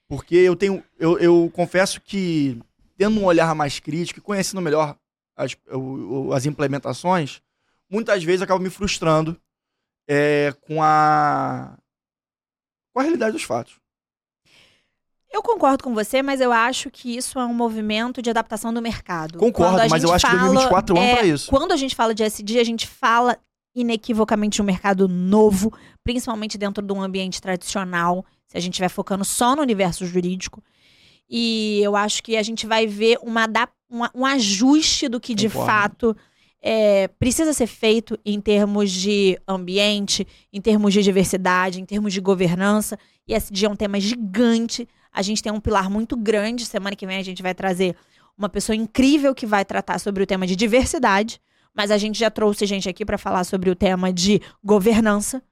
Porque 0.08 0.36
eu 0.38 0.56
tenho, 0.56 0.82
eu, 0.98 1.20
eu 1.20 1.52
confesso 1.54 2.00
que 2.02 2.58
tendo 2.98 3.20
um 3.20 3.26
olhar 3.26 3.54
mais 3.56 3.80
crítico 3.80 4.20
e 4.20 4.24
conhecendo 4.24 4.62
melhor 4.62 4.98
as, 5.36 5.56
as 6.34 6.46
implementações, 6.46 7.42
muitas 7.90 8.24
vezes 8.24 8.42
acabo 8.42 8.62
me 8.64 8.70
frustrando 8.70 9.40
é, 10.08 10.54
com 10.62 10.82
a 10.82 11.78
com 12.94 13.00
a 13.00 13.04
realidade 13.04 13.34
dos 13.34 13.44
fatos. 13.44 13.76
Eu 15.32 15.44
concordo 15.44 15.84
com 15.84 15.94
você, 15.94 16.24
mas 16.24 16.42
eu 16.42 16.52
acho 16.52 16.90
que 16.90 17.16
isso 17.16 17.38
é 17.38 17.46
um 17.46 17.54
movimento 17.54 18.22
de 18.22 18.30
adaptação 18.30 18.74
do 18.74 18.82
mercado. 18.82 19.38
Concordo, 19.38 19.78
mas 19.90 20.02
eu 20.02 20.10
gente 20.10 20.16
acho 20.16 20.26
que 20.26 20.32
fala- 20.32 20.44
2024 20.54 20.96
é 20.96 21.00
um 21.00 21.04
ano 21.04 21.12
é, 21.12 21.16
pra 21.18 21.26
isso. 21.28 21.50
Quando 21.50 21.72
a 21.74 21.76
gente 21.78 21.96
fala 21.96 22.16
de 22.16 22.24
SD, 22.24 22.60
a 22.60 22.64
gente 22.64 22.88
fala 22.88 23.38
inequivocamente 23.76 24.56
de 24.56 24.62
um 24.62 24.66
mercado 24.66 25.08
novo, 25.08 25.72
principalmente 26.04 26.58
dentro 26.58 26.84
de 26.84 26.92
um 26.92 27.02
ambiente 27.02 27.40
tradicional, 27.40 28.26
se 28.48 28.58
a 28.58 28.60
gente 28.60 28.74
estiver 28.74 28.90
focando 28.90 29.24
só 29.24 29.56
no 29.56 29.62
universo 29.62 30.06
jurídico. 30.06 30.64
E 31.30 31.82
eu 31.84 31.96
acho 31.96 32.24
que 32.24 32.38
a 32.38 32.44
gente 32.44 32.66
vai 32.66 32.88
ver 32.88 33.18
uma, 33.22 33.48
um 34.14 34.26
ajuste 34.26 35.08
do 35.08 35.20
que 35.20 35.36
de 35.36 35.50
Concordo. 35.50 35.66
fato 35.66 36.18
é, 36.62 37.08
precisa 37.08 37.54
ser 37.54 37.68
feito 37.68 38.18
em 38.26 38.42
termos 38.42 38.92
de 38.92 39.40
ambiente, 39.48 40.28
em 40.52 40.60
termos 40.60 40.94
de 40.94 41.02
diversidade, 41.02 41.80
em 41.80 41.86
termos 41.86 42.14
de 42.14 42.20
governança. 42.20 42.98
E 43.28 43.34
SD 43.34 43.66
é 43.66 43.70
um 43.70 43.76
tema 43.76 44.00
gigante. 44.00 44.88
A 45.12 45.22
gente 45.22 45.42
tem 45.42 45.52
um 45.52 45.60
pilar 45.60 45.90
muito 45.90 46.16
grande. 46.16 46.66
Semana 46.66 46.96
que 46.96 47.06
vem 47.06 47.18
a 47.18 47.24
gente 47.24 47.42
vai 47.42 47.54
trazer 47.54 47.96
uma 48.38 48.50
pessoa 48.50 48.76
incrível 48.76 49.34
que 49.34 49.46
vai 49.46 49.66
tratar 49.66 50.00
sobre 50.00 50.24
o 50.24 50.28
tema 50.28 50.46
de 50.48 50.56
diversidade. 50.56 51.42
Mas 51.74 51.92
a 51.92 51.98
gente 51.98 52.18
já 52.18 52.32
trouxe 52.32 52.66
gente 52.66 52.90
aqui 52.90 53.06
para 53.06 53.18
falar 53.18 53.44
sobre 53.44 53.70
o 53.70 53.76
tema 53.76 54.12
de 54.12 54.42
governança. 54.64 55.44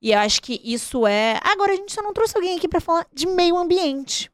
E 0.00 0.12
eu 0.12 0.18
acho 0.18 0.40
que 0.42 0.60
isso 0.64 1.06
é. 1.06 1.40
Agora 1.42 1.72
a 1.72 1.76
gente 1.76 1.92
só 1.92 2.02
não 2.02 2.12
trouxe 2.12 2.36
alguém 2.36 2.56
aqui 2.56 2.68
para 2.68 2.80
falar 2.80 3.06
de 3.12 3.26
meio 3.26 3.56
ambiente. 3.56 4.30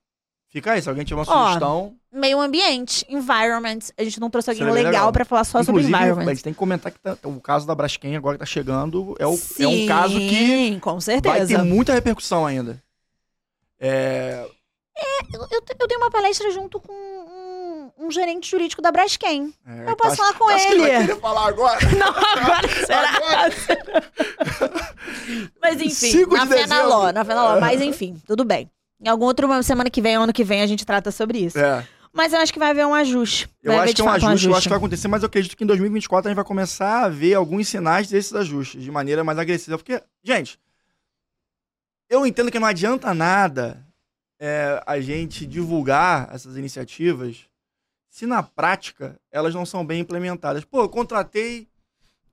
Fica 0.51 0.73
aí, 0.73 0.81
se 0.81 0.89
alguém 0.89 1.05
tiver 1.05 1.21
uma 1.21 1.27
Ó, 1.31 1.47
sugestão. 1.47 1.95
Meio 2.11 2.41
ambiente, 2.41 3.05
environment. 3.09 3.81
A 3.99 4.03
gente 4.03 4.19
não 4.19 4.31
trouxe 4.31 4.49
alguém 4.49 4.61
Seria 4.65 4.73
bem 4.75 4.83
legal, 4.85 5.01
legal. 5.03 5.13
para 5.13 5.25
falar 5.27 5.45
só 5.45 5.59
sobre 5.63 5.83
Inclusive, 5.83 5.95
a 5.95 5.99
environment. 6.07 6.35
gente 6.35 6.45
tem 6.45 6.53
que 6.55 6.59
comentar 6.59 6.91
que 6.91 6.99
tá- 6.99 7.19
o 7.25 7.39
caso 7.41 7.67
da 7.67 7.75
Braskem 7.75 8.17
agora 8.17 8.37
que 8.37 8.41
tá 8.41 8.47
chegando 8.47 9.15
é, 9.19 9.27
o- 9.27 9.35
é 9.35 9.37
Sim, 9.37 9.85
um 9.85 9.87
caso 9.87 10.19
que 10.19 10.81
com 10.81 10.93
vai 10.93 11.01
certeza. 11.03 11.47
ter 11.47 11.63
muita 11.63 11.93
repercussão 11.93 12.47
ainda. 12.47 12.83
É, 13.79 14.47
Eu, 15.35 15.41
eu, 15.51 15.63
eu 15.81 15.87
dei 15.87 15.97
uma 15.99 16.11
palestra 16.11 16.51
junto 16.51 16.81
com 16.81 16.93
um, 16.93 18.07
um 18.07 18.11
gerente 18.11 18.51
jurídico 18.51 18.81
da 18.81 18.91
Braskem. 18.91 19.53
é, 19.67 19.91
Eu 19.91 19.97
posso 19.97 20.17
falar 20.17 20.33
com 20.33 20.49
acho 20.49 20.67
que 20.67 20.73
ele 20.73 20.81
vai 20.81 20.95
ele. 20.97 21.07
querer 21.09 21.21
falar 21.21 21.47
agora. 21.49 21.79
Não, 21.95 22.09
agora 22.09 22.69
será? 22.87 23.13
Mas 25.61 25.77
enfim, 25.81 25.91
5 25.91 26.31
de 26.31 26.37
na 26.37 26.47
Fenaló, 26.47 27.13
na 27.13 27.25
Fenaló. 27.25 27.61
Mas 27.61 27.81
enfim, 27.83 28.21
tudo 28.27 28.45
bem. 28.45 28.71
Em 29.01 29.09
alguma 29.09 29.29
outra 29.29 29.63
semana 29.63 29.89
que 29.91 30.01
vem, 30.03 30.17
ano 30.17 30.33
que 30.33 30.43
vem, 30.45 30.61
a 30.63 30.67
gente 30.67 30.85
trata 30.85 31.11
sobre 31.11 31.39
isso. 31.39 31.59
É, 31.59 31.87
Mas 32.13 32.33
eu 32.33 32.41
acho 32.41 32.53
que 32.53 32.59
vai 32.59 32.71
haver 32.71 32.85
um 32.87 32.95
ajuste. 32.95 33.49
eu 33.63 33.73
vai 33.73 33.85
acho 33.85 33.95
que 33.95 34.01
é 34.01 34.05
um 34.05 34.09
fato 34.09 34.27
ajuste, 34.27 34.47
eu 34.49 34.55
acho 34.57 34.63
que 34.65 34.69
vai 34.71 34.79
acontecer, 34.79 35.09
mas 35.09 35.23
eu 35.23 35.27
acredito 35.27 35.57
que 35.57 35.63
em 35.65 35.67
2024 35.67 36.29
a 36.29 36.31
gente 36.31 36.37
vai 36.37 36.45
começar 36.45 37.05
a 37.05 37.09
ver 37.09 37.35
alguns 37.35 37.69
sinais 37.69 38.09
desses 38.09 38.35
ajustes 38.35 38.83
de 38.83 38.91
maneira 38.91 39.23
mais 39.23 39.39
agressiva. 39.39 39.79
Porque, 39.79 40.03
gente, 40.23 40.59
eu 42.11 42.27
entendo 42.27 42.51
que 42.51 42.59
não 42.59 42.67
adianta 42.67 43.13
nada 43.15 43.87
é, 44.41 44.83
a 44.87 45.01
gente 45.01 45.47
divulgar 45.47 46.29
essas 46.33 46.57
iniciativas 46.57 47.47
se 48.11 48.27
na 48.27 48.43
prática 48.43 49.17
elas 49.31 49.55
não 49.55 49.65
são 49.67 49.85
bem 49.85 50.01
implementadas. 50.01 50.65
Pô, 50.65 50.81
eu 50.81 50.89
contratei 50.89 51.69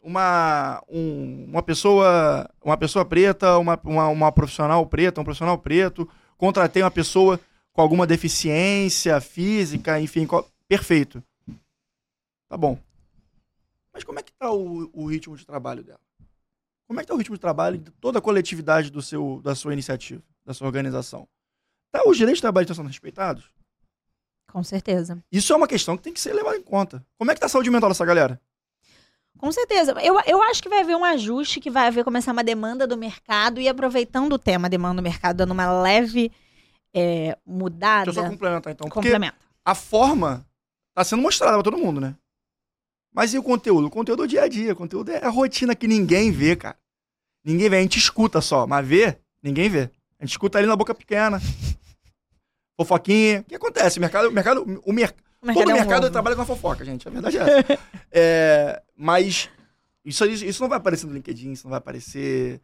uma, 0.02 0.82
um- 0.90 1.46
uma 1.50 1.62
pessoa 1.62 2.50
uma 2.64 2.78
pessoa 2.78 3.04
preta, 3.06 3.58
uma, 3.60 3.80
uma, 3.84 4.08
uma 4.08 4.32
profissional 4.32 4.86
preta, 4.88 5.20
um 5.22 5.24
profissional 5.24 5.58
preto, 5.58 6.10
contratei 6.38 6.84
uma 6.84 6.92
pessoa 6.92 7.40
com 7.74 7.82
alguma 7.82 8.08
deficiência 8.08 9.20
física, 9.20 10.00
enfim, 10.00 10.28
perfeito. 10.68 11.24
Tá 12.48 12.58
bom. 12.58 12.80
Mas 13.94 14.04
como 14.04 14.20
é 14.20 14.24
que 14.24 14.32
tá 14.32 14.52
o, 14.52 14.90
o 14.94 15.06
ritmo 15.08 15.36
de 15.36 15.46
trabalho 15.46 15.84
dela? 15.84 16.00
Como 16.88 17.00
é 17.00 17.04
que 17.04 17.08
tá 17.08 17.14
o 17.14 17.18
ritmo 17.18 17.36
de 17.36 17.42
trabalho 17.42 17.78
de 17.78 17.92
toda 17.92 18.20
a 18.20 18.22
coletividade 18.22 18.92
do 18.92 19.02
seu, 19.02 19.42
da 19.44 19.56
sua 19.56 19.74
iniciativa, 19.74 20.22
da 20.46 20.54
sua 20.54 20.68
organização? 20.68 21.28
Tá, 21.92 22.04
os 22.06 22.18
direitos 22.18 22.38
de 22.38 22.44
trabalho 22.44 22.66
estão 22.66 22.76
sendo 22.76 22.88
respeitados? 22.88 23.50
Com 24.52 24.64
certeza. 24.64 25.22
Isso 25.32 25.52
é 25.52 25.56
uma 25.56 25.68
questão 25.68 25.98
que 25.98 26.04
tem 26.04 26.14
que 26.14 26.20
ser 26.20 26.34
levada 26.34 26.58
em 26.58 26.62
conta. 26.62 27.06
Como 27.18 27.32
é 27.32 27.34
que 27.34 27.40
tá 27.40 27.48
a 27.48 27.50
saúde 27.50 27.70
mental 27.70 27.90
dessa 27.90 28.06
galera? 28.06 28.40
Com 29.38 29.52
certeza. 29.52 29.94
Eu, 30.02 30.20
eu 30.26 30.42
acho 30.44 30.62
que 30.62 30.70
vai 30.70 30.82
haver 30.82 30.96
um 30.96 31.04
ajuste, 31.04 31.60
que 31.60 31.70
vai 31.70 31.88
haver 31.88 32.04
começar 32.04 32.32
uma 32.32 32.44
demanda 32.44 32.88
do 32.88 32.98
mercado 32.98 33.60
e 33.60 33.68
aproveitando 33.68 34.34
o 34.34 34.40
tema 34.40 34.70
demanda 34.70 35.02
do 35.02 35.04
mercado, 35.04 35.38
dando 35.38 35.52
uma 35.52 35.82
leve 35.82 36.32
é, 36.94 37.38
mudada. 37.46 38.06
Deixa 38.06 38.20
eu 38.22 38.24
só 38.24 38.30
complementar 38.30 38.74
então. 38.74 38.88
Porque 38.88 39.10
Complementa. 39.10 39.38
a 39.64 39.76
forma 39.76 40.46
tá 40.94 41.04
sendo 41.04 41.22
mostrada 41.22 41.54
pra 41.54 41.64
todo 41.64 41.78
mundo, 41.78 42.00
né? 42.00 42.16
Mas 43.14 43.34
e 43.34 43.38
o 43.38 43.44
conteúdo? 43.44 43.88
O 43.88 43.92
conteúdo 43.92 44.24
é 44.24 44.26
o 44.26 44.28
dia 44.28 44.44
a 44.44 44.48
dia. 44.48 44.74
O 44.74 44.76
conteúdo 44.76 45.12
é 45.12 45.24
a 45.24 45.30
rotina 45.30 45.76
que 45.76 45.88
ninguém 45.88 46.32
vê, 46.32 46.56
cara. 46.56 46.78
Ninguém 47.44 47.70
vê. 47.70 47.78
A 47.78 47.82
gente 47.82 47.98
escuta 47.98 48.42
só, 48.42 48.66
mas 48.66 48.86
vê, 48.86 49.18
ninguém 49.44 49.70
vê. 49.70 49.90
A 50.20 50.24
gente 50.26 50.32
escuta 50.32 50.58
ali 50.58 50.68
na 50.68 50.76
boca 50.76 50.96
pequena. 50.96 51.40
Fofoquinha. 52.80 53.42
O 53.42 53.44
que 53.44 53.56
acontece? 53.56 54.00
O 54.00 54.02
mercado, 54.02 54.30
o 54.30 54.32
mercado, 54.32 54.82
o 54.86 54.92
mer... 54.92 55.14
O 55.54 55.74
mercado 55.74 55.88
todo 55.88 56.06
é 56.06 56.10
um 56.10 56.12
trabalha 56.12 56.36
com 56.36 56.42
a 56.42 56.46
fofoca, 56.46 56.84
gente. 56.84 57.08
A 57.08 57.12
verdade 57.12 57.38
é 57.38 57.42
essa. 57.42 57.80
É, 58.18 58.82
mas 58.96 59.50
isso, 60.06 60.26
isso, 60.26 60.62
não 60.62 60.70
vai 60.70 60.78
aparecer 60.78 61.06
no 61.06 61.14
LinkedIn, 61.14 61.52
isso 61.52 61.66
não 61.66 61.72
vai 61.72 61.80
aparecer, 61.80 62.62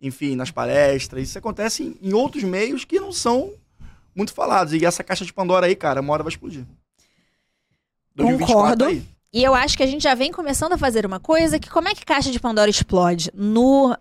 enfim, 0.00 0.36
nas 0.36 0.50
palestras. 0.50 1.22
Isso 1.22 1.38
acontece 1.38 1.82
em, 1.82 1.98
em 2.02 2.12
outros 2.12 2.42
meios 2.44 2.84
que 2.84 3.00
não 3.00 3.10
são 3.12 3.54
muito 4.14 4.34
falados. 4.34 4.74
E 4.74 4.84
essa 4.84 5.02
caixa 5.02 5.24
de 5.24 5.32
Pandora 5.32 5.66
aí, 5.66 5.74
cara, 5.74 6.00
uma 6.02 6.12
hora 6.12 6.22
vai 6.22 6.30
explodir. 6.30 6.66
2024 8.14 8.54
Concordo. 8.54 8.84
tá 8.84 8.90
aí. 8.90 9.02
E 9.32 9.42
eu 9.42 9.54
acho 9.54 9.76
que 9.76 9.82
a 9.82 9.86
gente 9.86 10.02
já 10.02 10.14
vem 10.14 10.32
começando 10.32 10.72
a 10.72 10.78
fazer 10.78 11.06
uma 11.06 11.20
coisa 11.20 11.58
que 11.58 11.70
como 11.70 11.88
é 11.88 11.94
que 11.94 12.04
caixa 12.04 12.30
de 12.30 12.40
Pandora 12.40 12.68
explode 12.68 13.30
no 13.32 13.96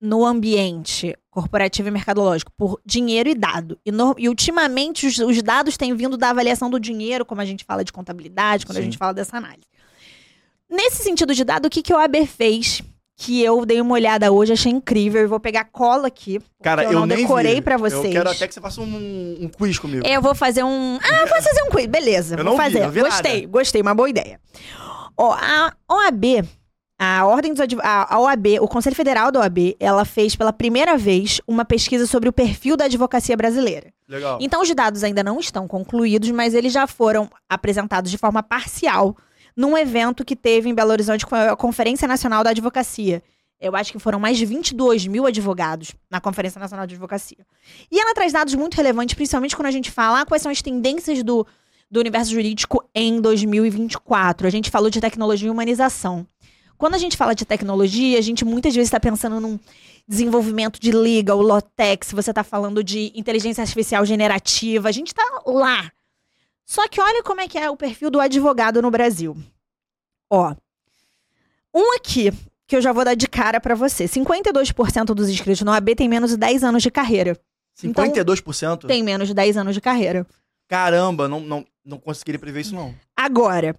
no 0.00 0.24
ambiente 0.24 1.16
corporativo 1.34 1.88
e 1.88 1.90
mercadológico 1.90 2.50
por 2.56 2.80
dinheiro 2.86 3.28
e 3.28 3.34
dado. 3.34 3.78
E, 3.84 3.90
no- 3.92 4.14
e 4.16 4.28
ultimamente 4.28 5.06
os, 5.06 5.18
os 5.18 5.42
dados 5.42 5.76
têm 5.76 5.94
vindo 5.94 6.16
da 6.16 6.30
avaliação 6.30 6.70
do 6.70 6.78
dinheiro, 6.80 7.24
como 7.26 7.40
a 7.40 7.44
gente 7.44 7.64
fala 7.64 7.84
de 7.84 7.92
contabilidade, 7.92 8.64
quando 8.64 8.78
a 8.78 8.80
Sim. 8.80 8.86
gente 8.86 8.96
fala 8.98 9.12
dessa 9.12 9.36
análise. 9.36 9.66
Nesse 10.70 11.02
sentido 11.02 11.34
de 11.34 11.44
dado, 11.44 11.66
o 11.66 11.70
que, 11.70 11.82
que 11.82 11.92
a 11.92 11.96
OAB 11.98 12.24
fez? 12.26 12.80
Que 13.16 13.40
eu 13.42 13.64
dei 13.64 13.80
uma 13.80 13.94
olhada 13.94 14.32
hoje, 14.32 14.52
achei 14.52 14.72
incrível. 14.72 15.20
Eu 15.22 15.28
vou 15.28 15.38
pegar 15.38 15.64
cola 15.66 16.08
aqui. 16.08 16.40
Cara, 16.62 16.82
eu 16.84 16.92
eu, 16.92 17.00
não 17.00 17.06
decorei 17.06 17.56
vi. 17.56 17.60
pra 17.62 17.76
vocês. 17.76 18.04
Eu 18.06 18.10
quero 18.10 18.30
até 18.30 18.48
que 18.48 18.54
você 18.54 18.60
faça 18.60 18.80
um, 18.80 19.36
um 19.40 19.48
quiz 19.48 19.78
comigo. 19.78 20.04
Eu 20.04 20.20
vou 20.20 20.34
fazer 20.34 20.64
um. 20.64 20.98
Ah, 21.00 21.26
vou 21.26 21.40
fazer 21.42 21.62
um 21.62 21.70
quiz. 21.70 21.86
Beleza, 21.86 22.34
Eu 22.34 22.38
vou 22.38 22.44
não 22.44 22.52
vi, 22.52 22.58
fazer. 22.72 22.80
não 22.80 22.90
vi 22.90 23.00
gostei, 23.02 23.40
nada. 23.42 23.46
gostei, 23.52 23.82
uma 23.82 23.94
boa 23.94 24.10
ideia. 24.10 24.40
Ó, 25.16 25.32
a 25.32 25.72
OAB, 25.88 26.24
a 26.98 27.26
Ordem 27.26 27.52
dos 27.52 27.60
Adv... 27.60 27.80
a 27.82 28.14
a 28.14 28.20
OAB, 28.20 28.46
o 28.60 28.68
Conselho 28.68 28.94
Federal 28.94 29.32
da 29.32 29.40
OAB, 29.40 29.76
ela 29.80 30.04
fez 30.04 30.36
pela 30.36 30.52
primeira 30.52 30.96
vez 30.96 31.40
uma 31.46 31.64
pesquisa 31.64 32.06
sobre 32.06 32.28
o 32.28 32.32
perfil 32.32 32.76
da 32.76 32.84
advocacia 32.84 33.36
brasileira. 33.36 33.92
Legal. 34.08 34.38
Então, 34.40 34.62
os 34.62 34.74
dados 34.74 35.02
ainda 35.02 35.22
não 35.22 35.40
estão 35.40 35.66
concluídos, 35.66 36.30
mas 36.30 36.54
eles 36.54 36.72
já 36.72 36.86
foram 36.86 37.28
apresentados 37.48 38.10
de 38.10 38.18
forma 38.18 38.42
parcial 38.42 39.16
num 39.56 39.76
evento 39.76 40.24
que 40.24 40.36
teve 40.36 40.68
em 40.68 40.74
Belo 40.74 40.90
Horizonte 40.90 41.26
com 41.26 41.34
a 41.34 41.56
Conferência 41.56 42.06
Nacional 42.06 42.42
da 42.42 42.50
Advocacia. 42.50 43.22
Eu 43.60 43.74
acho 43.74 43.92
que 43.92 43.98
foram 43.98 44.18
mais 44.18 44.36
de 44.36 44.44
22 44.44 45.06
mil 45.06 45.26
advogados 45.26 45.94
na 46.10 46.20
Conferência 46.20 46.58
Nacional 46.58 46.86
de 46.86 46.94
Advocacia. 46.94 47.46
E 47.90 47.98
ela 47.98 48.14
traz 48.14 48.32
dados 48.32 48.54
muito 48.54 48.74
relevantes, 48.74 49.14
principalmente 49.14 49.56
quando 49.56 49.68
a 49.68 49.70
gente 49.70 49.90
fala 49.90 50.20
ah, 50.20 50.26
quais 50.26 50.42
são 50.42 50.52
as 50.52 50.60
tendências 50.60 51.22
do, 51.22 51.46
do 51.90 52.00
universo 52.00 52.32
jurídico 52.32 52.84
em 52.94 53.20
2024. 53.20 54.46
A 54.46 54.50
gente 54.50 54.70
falou 54.70 54.90
de 54.90 55.00
tecnologia 55.00 55.48
e 55.48 55.50
humanização. 55.50 56.26
Quando 56.84 56.96
a 56.96 56.98
gente 56.98 57.16
fala 57.16 57.34
de 57.34 57.46
tecnologia, 57.46 58.18
a 58.18 58.20
gente 58.20 58.44
muitas 58.44 58.74
vezes 58.74 58.88
está 58.88 59.00
pensando 59.00 59.40
num 59.40 59.58
desenvolvimento 60.06 60.78
de 60.78 60.92
legal, 60.92 61.40
Lotex, 61.40 62.12
você 62.12 62.30
está 62.30 62.44
falando 62.44 62.84
de 62.84 63.10
inteligência 63.14 63.62
artificial 63.62 64.04
generativa, 64.04 64.90
a 64.90 64.92
gente 64.92 65.06
está 65.06 65.22
lá. 65.46 65.90
Só 66.66 66.86
que 66.86 67.00
olha 67.00 67.22
como 67.22 67.40
é 67.40 67.48
que 67.48 67.56
é 67.56 67.70
o 67.70 67.76
perfil 67.76 68.10
do 68.10 68.20
advogado 68.20 68.82
no 68.82 68.90
Brasil. 68.90 69.34
Ó, 70.28 70.54
um 71.74 71.96
aqui 71.96 72.30
que 72.66 72.76
eu 72.76 72.82
já 72.82 72.92
vou 72.92 73.02
dar 73.02 73.14
de 73.14 73.28
cara 73.28 73.58
para 73.58 73.74
você. 73.74 74.04
52% 74.04 75.06
dos 75.14 75.30
inscritos 75.30 75.62
no 75.62 75.72
AB 75.72 75.94
tem 75.94 76.06
menos 76.06 76.32
de 76.32 76.36
10 76.36 76.64
anos 76.64 76.82
de 76.82 76.90
carreira. 76.90 77.40
52%? 77.82 78.86
Tem 78.86 79.02
menos 79.02 79.28
de 79.28 79.32
10 79.32 79.56
anos 79.56 79.74
de 79.74 79.80
carreira. 79.80 80.26
Caramba, 80.68 81.28
não, 81.28 81.40
não, 81.40 81.66
não 81.82 81.98
conseguiria 81.98 82.38
prever 82.38 82.60
isso, 82.60 82.74
não. 82.74 82.94
Agora, 83.16 83.74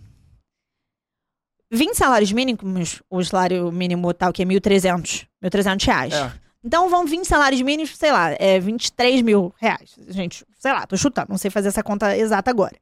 20 1.72 1.96
salários 1.96 2.32
mínimos, 2.32 3.02
o 3.10 3.24
salário 3.24 3.72
mínimo 3.72 4.14
tal 4.14 4.32
que 4.32 4.42
é 4.42 4.46
1.300, 4.46 5.28
1.300 5.44 5.86
reais. 5.86 6.14
É. 6.14 6.32
Então 6.64 6.90
vão 6.90 7.06
20 7.06 7.26
salários 7.26 7.62
mínimos, 7.62 7.96
sei 7.96 8.12
lá, 8.12 8.32
é 8.40 8.60
23 8.60 9.22
mil 9.22 9.54
reais. 9.58 9.96
Gente, 10.08 10.44
sei 10.58 10.72
lá, 10.72 10.88
tô 10.88 10.98
chutando, 10.98 11.28
não 11.30 11.38
sei 11.38 11.52
fazer 11.52 11.68
essa 11.68 11.84
conta 11.84 12.18
exata 12.18 12.50
agora. 12.50 12.76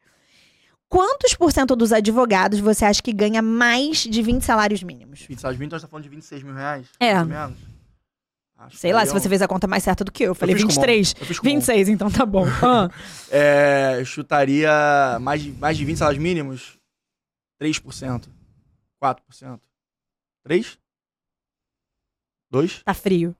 Quantos 0.89 1.33
por 1.33 1.51
cento 1.51 1.75
dos 1.75 1.91
advogados 1.91 2.59
você 2.59 2.85
acha 2.85 3.01
que 3.01 3.11
ganha 3.11 3.41
mais 3.41 3.97
de 3.99 4.21
20 4.21 4.41
salários 4.43 4.83
mínimos? 4.83 5.21
20 5.21 5.39
salários 5.39 5.59
mínimos, 5.59 5.73
nós 5.73 5.81
tá 5.81 5.87
falando 5.87 6.03
de 6.03 6.09
26 6.09 6.43
mil 6.43 6.53
reais. 6.53 6.87
É. 6.99 7.13
Mais 7.15 7.23
ou 7.23 7.33
menos. 7.33 7.75
Acho 8.57 8.77
Sei 8.77 8.93
lá, 8.93 9.01
aí 9.01 9.07
se 9.07 9.13
você 9.13 9.27
fez 9.27 9.41
a 9.41 9.47
conta 9.47 9.67
mais 9.67 9.83
certa 9.83 10.03
do 10.03 10.11
que 10.11 10.23
eu. 10.23 10.27
Eu 10.27 10.35
falei 10.35 10.55
com 10.55 10.61
23. 10.61 11.13
mão. 11.13 11.21
Eu 11.21 11.27
fiz 11.27 11.39
com 11.39 11.45
mão. 11.45 11.55
26, 11.55 11.89
então 11.89 12.09
tá 12.09 12.25
bom. 12.25 12.45
Ah. 12.63 12.89
É, 13.29 13.97
eu 13.99 14.05
chutaria 14.05 14.71
mais 15.19 15.41
de, 15.41 15.51
mais 15.51 15.77
de 15.77 15.83
20 15.83 15.97
salários 15.97 16.23
mínimos, 16.23 16.77
3%. 17.61 18.29
4%. 19.03 19.59
3? 20.43 20.77
2? 22.49 22.83
Tá 22.83 22.93
frio. 22.93 23.35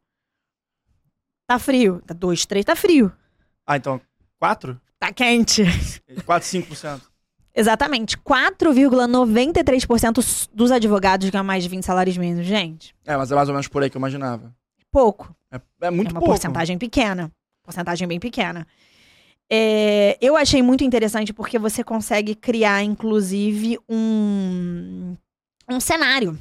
Tá 1.48 1.60
frio. 1.60 2.02
Tá 2.06 2.14
2, 2.14 2.46
3, 2.46 2.66
tá 2.66 2.76
frio. 2.76 3.12
Ah, 3.66 3.78
então 3.78 4.02
4? 4.40 4.80
Tá 5.00 5.14
quente. 5.14 5.64
4, 6.26 6.50
5%. 6.50 7.02
Exatamente. 7.56 8.18
4,93% 8.18 10.50
dos 10.54 10.72
advogados 10.72 11.30
ganham 11.30 11.46
mais 11.46 11.64
de 11.64 11.70
20 11.70 11.84
salários 11.84 12.18
mínimos. 12.18 12.46
Gente, 12.46 12.94
É, 13.06 13.16
mas 13.16 13.32
é 13.32 13.36
mais 13.36 13.48
ou 13.48 13.54
menos 13.54 13.68
por 13.68 13.82
aí 13.82 13.90
que 13.90 13.98
eu 13.98 14.00
imaginava. 14.00 14.54
pouco. 14.92 15.34
É, 15.52 15.60
é 15.82 15.92
muito 15.92 16.10
é 16.10 16.12
uma 16.12 16.20
pouco. 16.20 16.34
porcentagem 16.34 16.78
pequena. 16.78 17.32
Porcentagem 17.64 18.08
bem 18.08 18.20
pequena. 18.20 18.68
É, 19.50 20.18
eu 20.22 20.36
achei 20.36 20.62
muito 20.62 20.84
interessante 20.84 21.34
porque 21.34 21.60
você 21.60 21.84
consegue 21.84 22.36
criar, 22.36 22.84
inclusive, 22.84 23.80
um, 23.88 25.16
um 25.70 25.80
cenário 25.80 26.38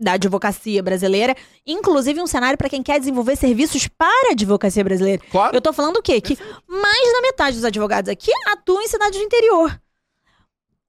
da 0.00 0.12
advocacia 0.12 0.80
brasileira, 0.82 1.34
inclusive 1.66 2.22
um 2.22 2.26
cenário 2.26 2.56
para 2.56 2.68
quem 2.68 2.82
quer 2.82 3.00
desenvolver 3.00 3.36
serviços 3.36 3.88
para 3.88 4.28
a 4.28 4.32
advocacia 4.32 4.84
brasileira. 4.84 5.22
Claro. 5.30 5.56
Eu 5.56 5.60
tô 5.60 5.72
falando 5.72 5.96
o 5.96 6.02
quê? 6.02 6.20
Que 6.20 6.38
mais 6.68 7.12
da 7.12 7.20
metade 7.22 7.56
dos 7.56 7.64
advogados 7.64 8.08
aqui 8.08 8.30
atuam 8.46 8.82
em 8.82 8.88
cidades 8.88 9.18
do 9.18 9.24
interior. 9.24 9.80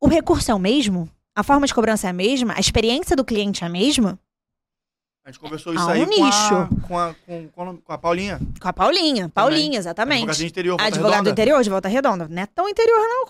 O 0.02 0.08
recurso 0.08 0.52
é 0.52 0.54
o 0.54 0.60
mesmo? 0.60 1.10
A 1.36 1.44
forma 1.44 1.68
de 1.68 1.74
cobrança 1.74 2.08
é 2.08 2.10
a 2.10 2.14
mesma? 2.14 2.54
A 2.56 2.60
experiência 2.60 3.16
do 3.16 3.26
cliente 3.26 3.64
é 3.64 3.68
a 3.68 3.70
mesma? 3.70 4.20
A 5.26 5.32
gente 5.32 5.40
conversou 5.42 5.74
isso 5.74 5.88
Há 5.88 5.92
aí 5.92 6.02
um 6.02 6.08
com, 6.08 6.26
a, 6.26 6.70
com, 6.88 6.98
a, 6.98 7.16
com, 7.54 7.78
com, 7.78 7.94
a, 7.94 7.98
Paulinha. 7.98 8.40
Com 8.60 8.68
a 8.68 8.74
Paulinha. 8.74 9.30
Paulinha, 9.30 9.78
exatamente. 9.78 10.22
Advocacia 10.22 10.46
de 10.46 10.52
interior. 10.52 10.72
Volta 10.78 10.88
Advogado 10.88 11.12
do 11.12 11.16
Redonda. 11.16 11.30
interior 11.30 11.64
de 11.64 11.70
volta 11.70 11.88
redonda. 11.88 12.28
Não 12.28 12.42
é 12.42 12.46
tão 12.48 12.68
interior, 12.68 12.98
não, 12.98 13.26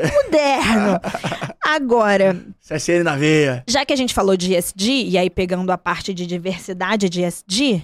interior 0.00 0.22
moderno. 0.24 1.00
Agora, 1.62 2.46
CSN 2.66 3.02
na 3.02 3.14
veia. 3.14 3.62
já 3.68 3.84
que 3.84 3.92
a 3.92 3.96
gente 3.96 4.14
falou 4.14 4.38
de 4.38 4.54
ESG, 4.54 5.08
e 5.10 5.18
aí 5.18 5.28
pegando 5.28 5.70
a 5.70 5.76
parte 5.76 6.14
de 6.14 6.24
diversidade 6.24 7.10
de 7.10 7.22
ESG, 7.22 7.82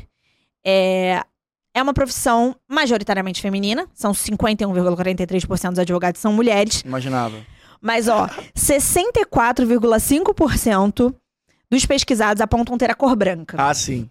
é, 0.64 1.20
é 1.74 1.82
uma 1.82 1.92
profissão 1.92 2.56
majoritariamente 2.66 3.42
feminina. 3.42 3.86
São 3.92 4.12
51,43% 4.12 5.70
dos 5.70 5.78
advogados 5.80 6.18
são 6.18 6.32
mulheres. 6.32 6.80
Imaginava. 6.80 7.36
Mas, 7.80 8.08
ó, 8.08 8.28
64,5% 8.54 11.14
dos 11.70 11.86
pesquisados 11.86 12.40
apontam 12.40 12.78
ter 12.78 12.90
a 12.90 12.94
cor 12.94 13.16
branca. 13.16 13.56
Ah, 13.60 13.74
sim. 13.74 14.08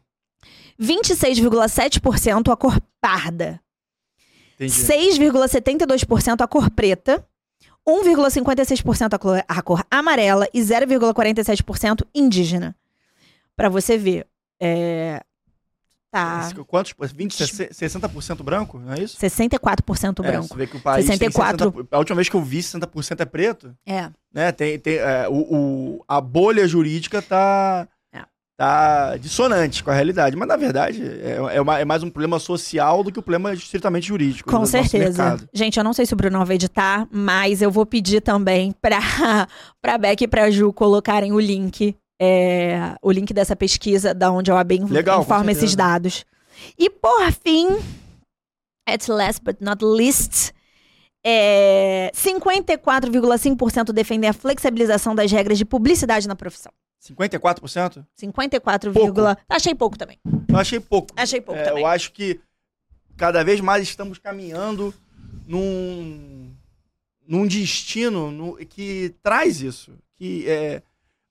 26,7% 0.79 2.51
a 2.51 2.55
cor 2.55 2.79
parda. 2.99 3.61
Entendi. 4.55 4.71
6,72% 4.71 6.41
a 6.41 6.47
cor 6.47 6.69
preta, 6.69 7.25
1,56% 7.87 9.13
a 9.13 9.19
cor, 9.19 9.43
a 9.47 9.61
cor 9.61 9.85
amarela 9.89 10.47
e 10.53 10.61
0,47% 10.61 12.05
indígena. 12.13 12.75
Pra 13.55 13.69
você 13.69 13.97
ver. 13.97 14.27
É, 14.61 15.23
tá. 16.13 16.49
Quantos? 16.67 16.93
20, 17.11 17.33
60% 17.35 18.43
branco, 18.43 18.79
não 18.79 18.93
é 18.93 18.99
isso? 19.01 19.17
64% 19.19 20.23
É, 20.23 20.27
branco. 20.31 20.47
você 20.47 20.55
vê 20.55 20.67
que 20.67 20.77
o 20.77 20.79
país 20.79 21.05
64. 21.05 21.71
Tem 21.71 21.81
60%, 21.83 21.87
a 21.91 21.97
última 21.97 22.15
vez 22.15 22.29
que 22.29 22.35
eu 22.35 22.41
vi 22.41 22.59
60% 22.61 23.19
é 23.21 23.25
preto, 23.25 23.75
É. 23.85 24.09
né? 24.33 24.51
Tem, 24.51 24.77
tem, 24.77 24.95
é, 24.97 25.27
o, 25.27 25.33
o- 25.33 26.05
a 26.07 26.21
bolha 26.21 26.67
jurídica 26.67 27.21
tá, 27.21 27.87
É. 28.13 28.21
tá 28.57 29.17
dissonante 29.17 29.83
com 29.83 29.89
a 29.89 29.93
realidade. 29.93 30.35
Mas, 30.35 30.47
na 30.47 30.55
verdade, 30.55 31.01
é, 31.03 31.55
é 31.55 31.61
uma- 31.61 31.79
é 31.79 31.85
mais 31.85 32.03
um 32.03 32.09
problema 32.09 32.37
social 32.39 33.03
do 33.03 33.11
que 33.11 33.19
um 33.19 33.23
problema 33.23 33.51
estritamente 33.53 34.07
jurídico. 34.07 34.49
Com 34.49 34.59
nosso 34.59 34.71
certeza. 34.71 35.37
Gente, 35.53 35.77
eu 35.77 35.83
não 35.83 35.93
sei 35.93 36.05
se 36.05 36.13
o 36.13 36.17
Bruno 36.17 36.45
vai 36.45 36.55
editar, 36.55 37.07
mas 37.11 37.61
eu 37.61 37.71
vou 37.71 37.85
pedir 37.85 38.21
também 38.21 38.71
pra, 38.81 38.99
pra 39.81 39.97
Beck 39.97 40.21
e 40.23 40.27
pra 40.27 40.51
Ju 40.51 40.71
colocarem 40.71 41.31
o 41.31 41.39
link. 41.39 41.95
É, 42.25 42.95
o 43.01 43.11
link 43.11 43.33
dessa 43.33 43.55
pesquisa, 43.55 44.13
da 44.13 44.31
onde 44.31 44.49
a 44.49 44.55
OAB 44.55 44.71
Legal, 44.89 45.21
informa 45.21 45.51
esses 45.51 45.75
dados. 45.75 46.23
E 46.77 46.89
por 46.89 47.29
fim, 47.33 47.67
at 48.87 49.07
last 49.09 49.41
but 49.43 49.57
not 49.59 49.83
least, 49.83 50.51
é, 51.25 52.09
54,5% 52.13 53.91
defendem 53.91 54.29
a 54.29 54.33
flexibilização 54.33 55.13
das 55.13 55.31
regras 55.31 55.57
de 55.57 55.65
publicidade 55.65 56.27
na 56.27 56.35
profissão. 56.35 56.71
54%? 57.01 58.05
54, 58.15 58.93
Pouco. 58.93 59.21
achei 59.49 59.75
pouco 59.75 59.97
também. 59.97 60.17
Eu 60.47 60.57
achei 60.57 60.79
pouco. 60.79 61.09
Achei 61.17 61.41
pouco 61.41 61.59
É, 61.59 61.63
também. 61.65 61.81
eu 61.83 61.87
acho 61.87 62.13
que 62.13 62.39
cada 63.17 63.43
vez 63.43 63.59
mais 63.59 63.83
estamos 63.83 64.17
caminhando 64.17 64.93
num, 65.45 66.51
num 67.27 67.45
destino 67.45 68.31
no- 68.31 68.55
que 68.55 69.13
traz 69.21 69.59
isso. 69.59 69.91
Que 70.15 70.47
é, 70.47 70.81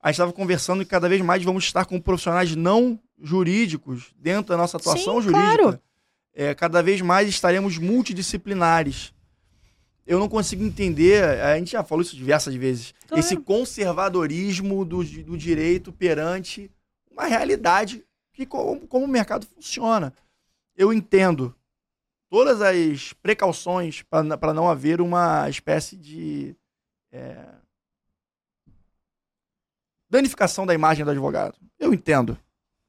a 0.02 0.08
gente 0.08 0.16
estava 0.16 0.32
conversando 0.32 0.82
e 0.82 0.86
cada 0.86 1.08
vez 1.08 1.20
mais 1.22 1.42
vamos 1.44 1.64
estar 1.64 1.84
com 1.86 2.00
profissionais 2.00 2.56
não 2.56 2.98
jurídicos 3.20 4.12
dentro 4.18 4.48
da 4.50 4.56
nossa 4.56 4.76
atuação 4.76 5.16
Sim, 5.22 5.28
jurídica. 5.28 5.56
claro. 5.56 5.80
É, 6.34 6.54
cada 6.54 6.82
vez 6.82 7.00
mais 7.00 7.28
estaremos 7.28 7.78
multidisciplinares. 7.78 9.12
Eu 10.06 10.18
não 10.18 10.28
consigo 10.28 10.64
entender, 10.64 11.22
a 11.22 11.56
gente 11.56 11.72
já 11.72 11.84
falou 11.84 12.02
isso 12.02 12.16
diversas 12.16 12.54
vezes, 12.54 12.92
Claro. 13.06 13.20
esse 13.20 13.36
conservadorismo 13.36 14.84
do, 14.84 15.04
do 15.04 15.38
direito 15.38 15.92
perante 15.92 16.70
uma 17.10 17.26
realidade 17.26 18.04
que 18.32 18.44
como, 18.46 18.80
como 18.88 19.04
o 19.04 19.08
mercado 19.08 19.46
funciona. 19.46 20.12
Eu 20.76 20.92
entendo 20.92 21.54
todas 22.28 22.60
as 22.62 23.12
precauções 23.12 24.02
para 24.02 24.54
não 24.54 24.68
haver 24.68 25.00
uma 25.00 25.48
espécie 25.48 25.96
de 25.96 26.56
é, 27.12 27.36
danificação 30.12 30.66
da 30.66 30.74
imagem 30.74 31.04
do 31.04 31.10
advogado. 31.10 31.56
Eu 31.80 31.92
entendo 31.94 32.36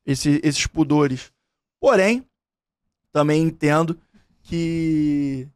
esse- 0.06 0.42
esses 0.44 0.68
pudores. 0.68 1.32
Porém, 1.80 2.26
também 3.14 3.42
entendo 3.42 3.98
que 4.42 5.48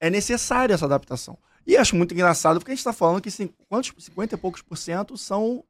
é 0.00 0.08
necessária 0.08 0.72
essa 0.74 0.86
adaptação. 0.86 1.36
E 1.66 1.76
acho 1.76 1.94
muito 1.96 2.14
engraçado, 2.14 2.58
porque 2.58 2.70
a 2.70 2.74
gente 2.74 2.80
está 2.80 2.92
falando 2.92 3.20
que 3.20 3.30
cin- 3.30 3.52
quantos, 3.68 3.92
50 3.98 4.34
e 4.34 4.38
poucos 4.38 4.62
por 4.62 4.76
cento 4.78 5.16
são 5.18 5.62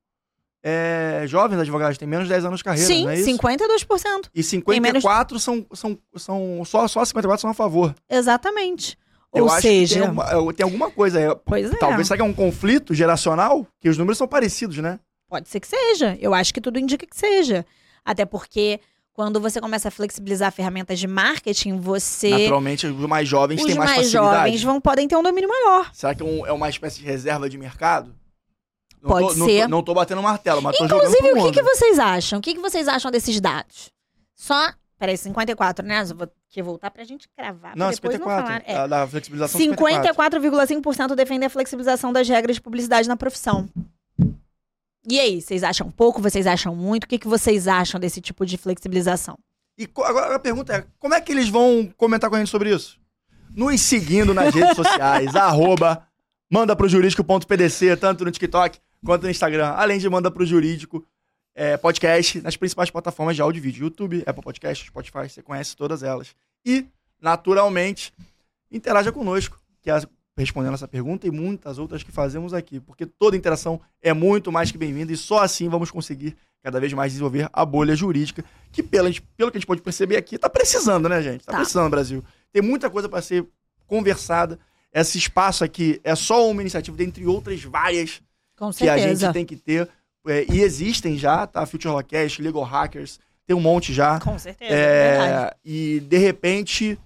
é, 0.62 1.22
jovens 1.26 1.60
advogados, 1.60 1.96
têm 1.96 2.08
menos 2.08 2.26
de 2.26 2.32
10 2.32 2.44
anos 2.44 2.58
de 2.58 2.64
carreira, 2.64 2.86
Sim, 2.86 3.04
não 3.04 3.10
é 3.10 3.14
isso? 3.16 3.24
52%. 3.30 4.30
E 4.34 4.42
54 4.42 5.38
são, 5.38 5.64
são, 5.72 5.96
são 6.16 6.64
só, 6.64 6.88
só 6.88 7.04
54 7.04 7.40
são 7.42 7.50
a 7.50 7.54
favor. 7.54 7.94
Exatamente. 8.10 8.98
Eu 9.32 9.44
Ou 9.44 9.50
seja, 9.60 10.00
tem, 10.00 10.10
uma- 10.10 10.52
tem 10.54 10.64
alguma 10.64 10.90
coisa 10.90 11.18
aí. 11.20 11.36
pois 11.44 11.70
é. 11.72 11.76
Talvez 11.76 12.06
será 12.08 12.16
que 12.16 12.22
é 12.22 12.24
um 12.24 12.32
conflito 12.32 12.94
geracional? 12.94 13.64
Que 13.80 13.88
os 13.88 13.96
números 13.98 14.18
são 14.18 14.26
parecidos, 14.26 14.78
né? 14.78 14.98
Pode 15.28 15.48
ser 15.48 15.60
que 15.60 15.66
seja. 15.66 16.16
Eu 16.20 16.32
acho 16.34 16.52
que 16.54 16.60
tudo 16.60 16.78
indica 16.78 17.06
que 17.06 17.16
seja. 17.16 17.64
Até 18.04 18.24
porque 18.24 18.80
quando 19.12 19.40
você 19.40 19.60
começa 19.60 19.88
a 19.88 19.90
flexibilizar 19.90 20.52
ferramentas 20.52 20.98
de 20.98 21.06
marketing, 21.06 21.78
você. 21.78 22.30
Naturalmente, 22.30 22.86
os 22.86 22.96
mais 23.08 23.28
jovens 23.28 23.60
os 23.60 23.66
têm 23.66 23.74
mais, 23.74 23.90
mais 23.90 24.02
facilidade. 24.12 24.36
jovens 24.36 24.62
vão, 24.62 24.80
podem 24.80 25.08
ter 25.08 25.16
um 25.16 25.22
domínio 25.22 25.48
maior. 25.48 25.90
Será 25.92 26.14
que 26.14 26.22
é, 26.22 26.26
um- 26.26 26.46
é 26.46 26.52
uma 26.52 26.68
espécie 26.68 27.00
de 27.00 27.04
reserva 27.06 27.48
de 27.48 27.56
mercado? 27.58 28.14
Não 29.02 29.10
Pode 29.10 29.28
tô, 29.28 29.34
não 29.34 29.46
ser. 29.46 29.62
tô- 29.62 29.68
Não 29.68 29.82
tô 29.82 29.94
batendo 29.94 30.22
martelo, 30.22 30.60
mas 30.62 30.76
tô 30.76 30.86
jogando 30.88 31.08
Inclusive, 31.14 31.40
o 31.40 31.44
que, 31.52 31.58
que 31.58 31.62
vocês 31.62 31.98
acham? 31.98 32.38
O 32.38 32.42
que, 32.42 32.54
que 32.54 32.60
vocês 32.60 32.88
acham 32.88 33.10
desses 33.10 33.40
dados? 33.40 33.90
Só 34.34 34.72
Peraí, 34.98 35.14
54, 35.16 35.84
né? 35.86 36.02
Eu 36.08 36.16
vou 36.16 36.26
que 36.48 36.62
voltar 36.62 36.90
pra 36.90 37.04
gente 37.04 37.28
cravar. 37.36 37.76
Não, 37.76 37.90
depois 37.90 38.14
54. 38.14 38.50
Não 38.54 38.60
falar. 38.60 38.62
É. 38.66 38.76
a 38.82 38.86
Da 38.86 39.06
flexibilização 39.06 39.60
54. 39.60 40.40
54,5% 40.40 41.14
defendem 41.14 41.46
a 41.46 41.50
flexibilização 41.50 42.14
das 42.14 42.26
regras 42.26 42.56
de 42.56 42.62
publicidade 42.62 43.06
na 43.06 43.14
profissão. 43.14 43.68
E 45.08 45.20
aí, 45.20 45.40
vocês 45.40 45.62
acham 45.62 45.90
pouco? 45.90 46.20
Vocês 46.20 46.46
acham 46.46 46.74
muito? 46.74 47.04
O 47.04 47.06
que, 47.06 47.18
que 47.18 47.28
vocês 47.28 47.68
acham 47.68 48.00
desse 48.00 48.20
tipo 48.20 48.44
de 48.44 48.58
flexibilização? 48.58 49.38
E 49.78 49.88
agora 50.04 50.34
a 50.34 50.38
pergunta 50.38 50.74
é, 50.74 50.86
como 50.98 51.14
é 51.14 51.20
que 51.20 51.30
eles 51.30 51.48
vão 51.48 51.92
comentar 51.96 52.28
com 52.28 52.36
a 52.36 52.38
gente 52.38 52.50
sobre 52.50 52.74
isso? 52.74 52.98
Nos 53.54 53.80
seguindo 53.80 54.34
nas 54.34 54.52
redes 54.52 54.74
sociais, 54.76 55.36
arroba, 55.36 56.06
manda 56.50 56.74
pro 56.74 56.88
jurídico.pdc, 56.88 57.96
tanto 57.98 58.24
no 58.24 58.30
TikTok 58.30 58.80
quanto 59.04 59.22
no 59.22 59.30
Instagram, 59.30 59.68
além 59.68 59.98
de 59.98 60.08
manda 60.08 60.30
pro 60.30 60.44
jurídico 60.44 61.06
é, 61.54 61.76
podcast 61.76 62.40
nas 62.40 62.56
principais 62.56 62.90
plataformas 62.90 63.36
de 63.36 63.42
áudio 63.42 63.60
e 63.60 63.62
vídeo, 63.62 63.84
YouTube, 63.84 64.24
Apple 64.26 64.42
Podcast, 64.42 64.86
Spotify, 64.86 65.28
você 65.28 65.42
conhece 65.42 65.76
todas 65.76 66.02
elas. 66.02 66.34
E, 66.64 66.86
naturalmente, 67.20 68.12
interaja 68.70 69.12
conosco, 69.12 69.60
que 69.80 69.90
é 69.90 70.02
respondendo 70.36 70.74
essa 70.74 70.86
pergunta 70.86 71.26
e 71.26 71.30
muitas 71.30 71.78
outras 71.78 72.02
que 72.02 72.12
fazemos 72.12 72.52
aqui, 72.52 72.78
porque 72.80 73.06
toda 73.06 73.36
interação 73.36 73.80
é 74.02 74.12
muito 74.12 74.52
mais 74.52 74.70
que 74.70 74.76
bem-vinda 74.76 75.12
e 75.12 75.16
só 75.16 75.38
assim 75.42 75.68
vamos 75.68 75.90
conseguir 75.90 76.36
cada 76.62 76.78
vez 76.80 76.92
mais 76.92 77.12
desenvolver 77.12 77.48
a 77.52 77.64
bolha 77.64 77.94
jurídica, 77.96 78.44
que 78.72 78.82
pela, 78.82 79.08
pelo 79.36 79.50
que 79.50 79.56
a 79.56 79.60
gente 79.60 79.66
pode 79.66 79.80
perceber 79.80 80.16
aqui, 80.16 80.36
tá 80.36 80.50
precisando, 80.50 81.08
né, 81.08 81.22
gente? 81.22 81.44
Tá, 81.46 81.52
Tá. 81.52 81.58
precisando, 81.58 81.88
Brasil. 81.90 82.22
Tem 82.52 82.60
muita 82.60 82.90
coisa 82.90 83.08
para 83.08 83.22
ser 83.22 83.46
conversada. 83.86 84.58
Esse 84.92 85.16
espaço 85.18 85.62
aqui 85.62 86.00
é 86.02 86.14
só 86.14 86.48
uma 86.50 86.60
iniciativa, 86.60 86.96
dentre 86.96 87.26
outras 87.26 87.62
várias 87.62 88.20
Com 88.58 88.72
que 88.72 88.88
a 88.88 88.98
gente 88.98 89.32
tem 89.32 89.44
que 89.44 89.56
ter. 89.56 89.88
é, 90.26 90.44
e 90.50 90.60
existem 90.60 91.16
já, 91.16 91.46
tá? 91.46 91.64
Future 91.66 91.94
Lawcast, 91.94 92.42
Legal 92.42 92.62
Hackers, 92.64 93.20
tem 93.46 93.54
um 93.56 93.60
monte 93.60 93.92
já. 93.92 94.18
Com 94.18 94.36
certeza. 94.38 94.72
é 94.74 95.10
verdade. 95.18 95.54
É, 95.54 95.56
e, 95.64 96.00
de 96.00 96.18
repente, 96.18 96.98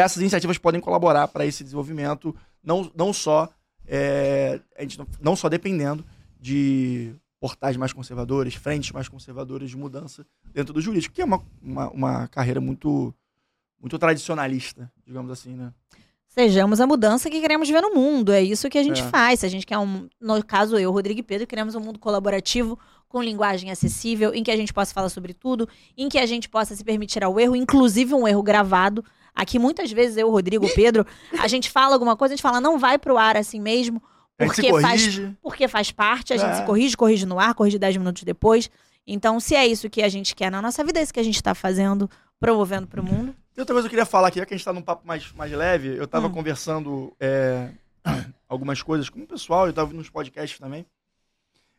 essas 0.00 0.20
iniciativas 0.20 0.58
podem 0.58 0.80
colaborar 0.80 1.28
para 1.28 1.46
esse 1.46 1.62
desenvolvimento, 1.62 2.34
não, 2.62 2.90
não 2.94 3.12
só 3.12 3.48
é, 3.86 4.60
a 4.78 4.82
gente 4.82 4.98
não, 4.98 5.06
não 5.20 5.36
só 5.36 5.48
dependendo 5.48 6.04
de 6.38 7.12
portais 7.40 7.76
mais 7.76 7.92
conservadores, 7.92 8.54
frentes 8.54 8.92
mais 8.92 9.08
conservadoras 9.08 9.70
de 9.70 9.76
mudança 9.76 10.26
dentro 10.52 10.72
do 10.74 10.80
jurídico, 10.80 11.14
que 11.14 11.22
é 11.22 11.24
uma, 11.24 11.42
uma, 11.62 11.90
uma 11.90 12.28
carreira 12.28 12.60
muito, 12.60 13.14
muito 13.80 13.98
tradicionalista, 13.98 14.90
digamos 15.06 15.30
assim, 15.30 15.54
né? 15.54 15.72
Sejamos 16.28 16.80
a 16.80 16.86
mudança 16.86 17.28
que 17.28 17.40
queremos 17.40 17.68
ver 17.68 17.80
no 17.80 17.92
mundo. 17.92 18.30
É 18.30 18.40
isso 18.40 18.70
que 18.70 18.78
a 18.78 18.84
gente 18.84 19.00
É. 19.00 19.04
faz. 19.04 19.40
Se 19.40 19.46
a 19.46 19.48
gente 19.48 19.66
quer 19.66 19.78
um. 19.78 20.08
No 20.20 20.44
caso, 20.44 20.78
eu, 20.78 20.92
Rodrigo 20.92 21.18
e 21.18 21.24
Pedro, 21.24 21.44
queremos 21.44 21.74
um 21.74 21.80
mundo 21.80 21.98
colaborativo, 21.98 22.78
com 23.08 23.20
linguagem 23.20 23.68
acessível, 23.72 24.32
em 24.32 24.44
que 24.44 24.50
a 24.52 24.56
gente 24.56 24.72
possa 24.72 24.94
falar 24.94 25.08
sobre 25.08 25.34
tudo, 25.34 25.68
em 25.96 26.08
que 26.08 26.18
a 26.20 26.26
gente 26.26 26.48
possa 26.48 26.76
se 26.76 26.84
permitir 26.84 27.24
ao 27.24 27.40
erro, 27.40 27.56
inclusive 27.56 28.14
um 28.14 28.28
erro 28.28 28.44
gravado. 28.44 29.04
Aqui, 29.34 29.58
muitas 29.58 29.90
vezes, 29.92 30.16
eu, 30.16 30.30
Rodrigo, 30.30 30.66
o 30.66 30.74
Pedro, 30.74 31.06
a 31.38 31.46
gente 31.48 31.70
fala 31.70 31.94
alguma 31.94 32.16
coisa, 32.16 32.34
a 32.34 32.36
gente 32.36 32.42
fala, 32.42 32.60
não 32.60 32.78
vai 32.78 32.98
pro 32.98 33.16
ar 33.16 33.36
assim 33.36 33.60
mesmo, 33.60 34.02
gente 34.40 34.46
porque 34.54 34.80
faz 34.80 35.20
porque 35.42 35.68
faz 35.68 35.90
parte, 35.92 36.32
a 36.32 36.36
gente 36.36 36.50
É. 36.50 36.54
se 36.56 36.62
corrige, 36.64 36.96
corrige 36.96 37.26
no 37.26 37.38
ar, 37.38 37.54
corrige 37.54 37.78
10 37.78 37.96
minutos 37.96 38.22
depois. 38.22 38.70
Então, 39.06 39.40
se 39.40 39.54
é 39.54 39.66
isso 39.66 39.88
que 39.90 40.02
a 40.02 40.08
gente 40.08 40.34
quer 40.34 40.50
na 40.50 40.60
nossa 40.62 40.84
vida, 40.84 40.98
é 40.98 41.02
isso 41.02 41.12
que 41.14 41.20
a 41.20 41.24
gente 41.24 41.36
está 41.36 41.54
fazendo, 41.54 42.08
promovendo 42.38 42.86
pro 42.86 43.02
mundo. 43.02 43.34
Tem 43.54 43.62
outra 43.62 43.74
coisa 43.74 43.88
que 43.88 43.94
eu 43.94 43.98
queria 43.98 44.06
falar 44.06 44.28
aqui, 44.28 44.38
já 44.38 44.46
que 44.46 44.54
a 44.54 44.56
gente 44.56 44.64
tá 44.64 44.72
num 44.72 44.82
papo 44.82 45.06
mais, 45.06 45.32
mais 45.32 45.50
leve, 45.52 45.96
eu 45.96 46.06
tava 46.06 46.28
Hum. 46.28 46.32
conversando 46.32 47.12
é, 47.18 47.70
algumas 48.48 48.82
coisas 48.82 49.08
com 49.08 49.20
o 49.20 49.26
pessoal, 49.26 49.66
eu 49.66 49.72
tava 49.72 49.86
ouvindo 49.86 50.00
uns 50.00 50.10
podcasts 50.10 50.58
também. 50.58 50.86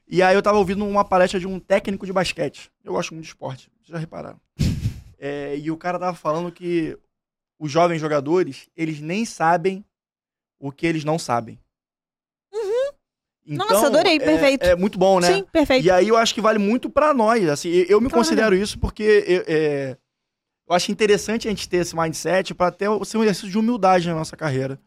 E 0.08 0.22
aí 0.22 0.36
eu 0.36 0.42
tava 0.42 0.58
ouvindo 0.58 0.86
uma 0.86 1.06
palestra 1.06 1.40
de 1.40 1.48
um 1.48 1.58
técnico 1.60 2.06
de 2.06 2.12
basquete. 2.12 2.70
Eu 2.84 2.94
gosto 2.94 3.14
muito 3.14 3.24
de 3.24 3.30
esporte, 3.32 3.72
vocês 3.82 3.90
já 3.94 3.98
repararam. 3.98 4.40
É, 5.24 5.56
e 5.56 5.70
o 5.70 5.78
cara 5.78 6.00
tava 6.00 6.18
falando 6.18 6.52
que 6.52 6.98
os 7.62 7.72
jovens 7.72 8.00
jogadores, 8.02 8.68
eles 8.76 9.00
nem 9.00 9.24
sabem 9.24 9.86
o 10.60 10.72
que 10.72 10.88
eles 10.88 11.04
não 11.04 11.20
sabem. 11.20 11.60
Então, 13.46 13.66
Uhum. 13.68 13.74
Nossa, 13.74 13.88
adorei, 13.88 14.16
é- 14.16 14.20
perfeito. 14.20 14.64
É 14.64 14.76
muito 14.76 14.98
bom, 14.98 15.20
né? 15.20 15.36
Sim, 15.36 15.46
perfeito. 15.52 15.86
E 15.86 15.92
aí 15.92 16.08
eu 16.08 16.18
acho 16.18 16.34
que 16.34 16.42
vale 16.42 16.58
muito 16.60 16.90
pra 16.90 17.14
nós. 17.14 17.48
Assim, 17.48 17.70
eu, 17.70 18.02
me 18.02 18.10
Claro. 18.10 18.24
considero 18.24 18.56
isso 18.56 18.80
porque 18.80 19.04
eu, 19.28 19.44
é, 19.48 19.98
eu 20.68 20.76
acho 20.76 20.92
interessante 20.92 21.48
a 21.48 21.52
gente 21.52 21.70
ter 21.70 21.78
esse 21.78 21.96
mindset 21.96 22.54
pra 22.56 22.68
até 22.68 22.86
ser 23.06 23.18
um 23.18 23.24
exercício 23.24 23.50
de 23.50 23.58
humildade 23.58 24.08
na 24.08 24.16
nossa 24.16 24.36
carreira. 24.36 24.80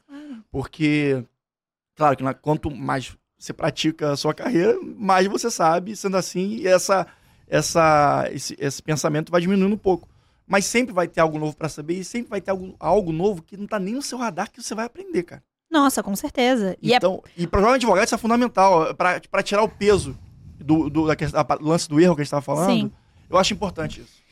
Porque, 0.51 1.25
claro 1.97 2.16
que 2.16 2.25
quanto 2.41 2.70
mais 2.70 3.16
você 3.39 3.53
pratica 3.53 4.12
a 4.12 4.16
sua 4.16 4.33
carreira, 4.35 4.79
mais 4.97 5.27
você 5.27 5.51
sabe, 5.51 5.95
sendo 5.97 6.16
assim, 6.16 6.66
essa, 6.66 7.07
essa, 7.49 8.29
esse, 8.33 8.57
esse 8.59 8.83
pensamento 8.83 9.31
vai 9.33 9.41
diminuindo 9.41 9.75
um 9.75 9.79
pouco. 9.79 10.09
Mas 10.47 10.66
sempre 10.66 10.92
vai 10.95 11.09
ter 11.09 11.20
algo 11.20 11.38
novo 11.38 11.57
pra 11.57 11.68
saber 11.68 11.95
e 11.95 12.05
sempre 12.05 12.28
vai 12.30 12.40
ter 12.40 12.51
algo, 12.51 12.74
algo 12.78 13.12
novo 13.12 13.42
que 13.42 13.57
não 13.57 13.66
tá 13.66 13.78
nem 13.78 13.95
no 13.95 14.03
seu 14.03 14.18
radar 14.18 14.51
que 14.51 14.62
você 14.62 14.74
vai 14.74 14.84
aprender, 14.86 15.22
cara. 15.22 15.42
Nossa, 15.70 16.03
com 16.03 16.14
certeza. 16.14 16.76
E 16.82 16.92
é 16.92 16.97
Então, 16.97 17.22
e 17.36 17.47
para 17.47 17.61
jovem 17.61 17.76
advogado 17.76 18.05
isso 18.05 18.14
é 18.14 18.18
fundamental, 18.18 18.95
pra 18.95 19.42
tirar 19.42 19.62
o 19.62 19.68
peso 19.68 20.16
do, 20.59 20.88
do, 20.90 21.07
da 21.07 21.16
questão- 21.16 21.45
lance 21.61 21.88
do 21.88 21.99
erro 22.01 22.14
que 22.14 22.20
a 22.20 22.24
gente 22.24 22.28
estava 22.28 22.42
falando. 22.42 22.70
Sim. 22.70 22.92
Eu 23.28 23.38
acho 23.38 23.55
importante 23.55 24.01
isso. 24.01 24.22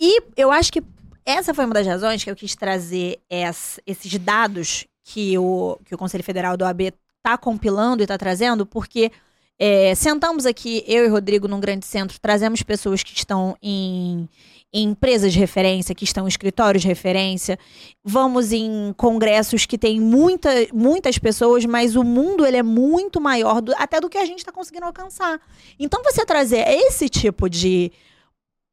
E 0.00 0.22
eu 0.36 0.50
acho 0.50 0.72
que 0.72 0.82
essa 1.24 1.52
foi 1.52 1.64
uma 1.66 1.74
das 1.74 1.86
razões 1.86 2.24
que 2.24 2.30
eu 2.30 2.34
quis 2.36 2.56
trazer 2.56 3.20
ess- 3.28 3.78
esses 3.86 4.16
dados 4.18 4.86
que 5.04 5.36
o, 5.38 5.78
que 5.84 5.94
o 5.94 5.98
Conselho 5.98 6.24
Federal 6.24 6.56
do 6.56 6.64
OAB 6.64 6.80
está 6.80 7.36
compilando 7.38 8.02
e 8.02 8.04
está 8.04 8.16
trazendo, 8.16 8.64
porque 8.66 9.12
é, 9.58 9.94
sentamos 9.94 10.46
aqui, 10.46 10.82
eu 10.86 11.04
e 11.04 11.08
Rodrigo, 11.08 11.46
num 11.48 11.60
grande 11.60 11.84
centro, 11.84 12.18
trazemos 12.20 12.62
pessoas 12.62 13.02
que 13.02 13.12
estão 13.14 13.56
em, 13.62 14.28
em 14.72 14.90
empresas 14.90 15.32
de 15.32 15.38
referência, 15.38 15.94
que 15.94 16.04
estão 16.04 16.26
em 16.26 16.28
escritórios 16.28 16.82
de 16.82 16.88
referência, 16.88 17.58
vamos 18.04 18.52
em 18.52 18.92
congressos 18.96 19.64
que 19.64 19.78
tem 19.78 19.98
muita, 19.98 20.50
muitas 20.74 21.18
pessoas, 21.18 21.64
mas 21.64 21.96
o 21.96 22.04
mundo 22.04 22.44
ele 22.44 22.58
é 22.58 22.62
muito 22.62 23.20
maior 23.20 23.62
do- 23.62 23.74
até 23.78 23.98
do 24.00 24.10
que 24.10 24.18
a 24.18 24.26
gente 24.26 24.40
está 24.40 24.52
conseguindo 24.52 24.84
alcançar. 24.86 25.40
Então, 25.78 26.02
você 26.02 26.24
trazer 26.26 26.64
esse 26.68 27.08
tipo 27.08 27.48
de 27.48 27.90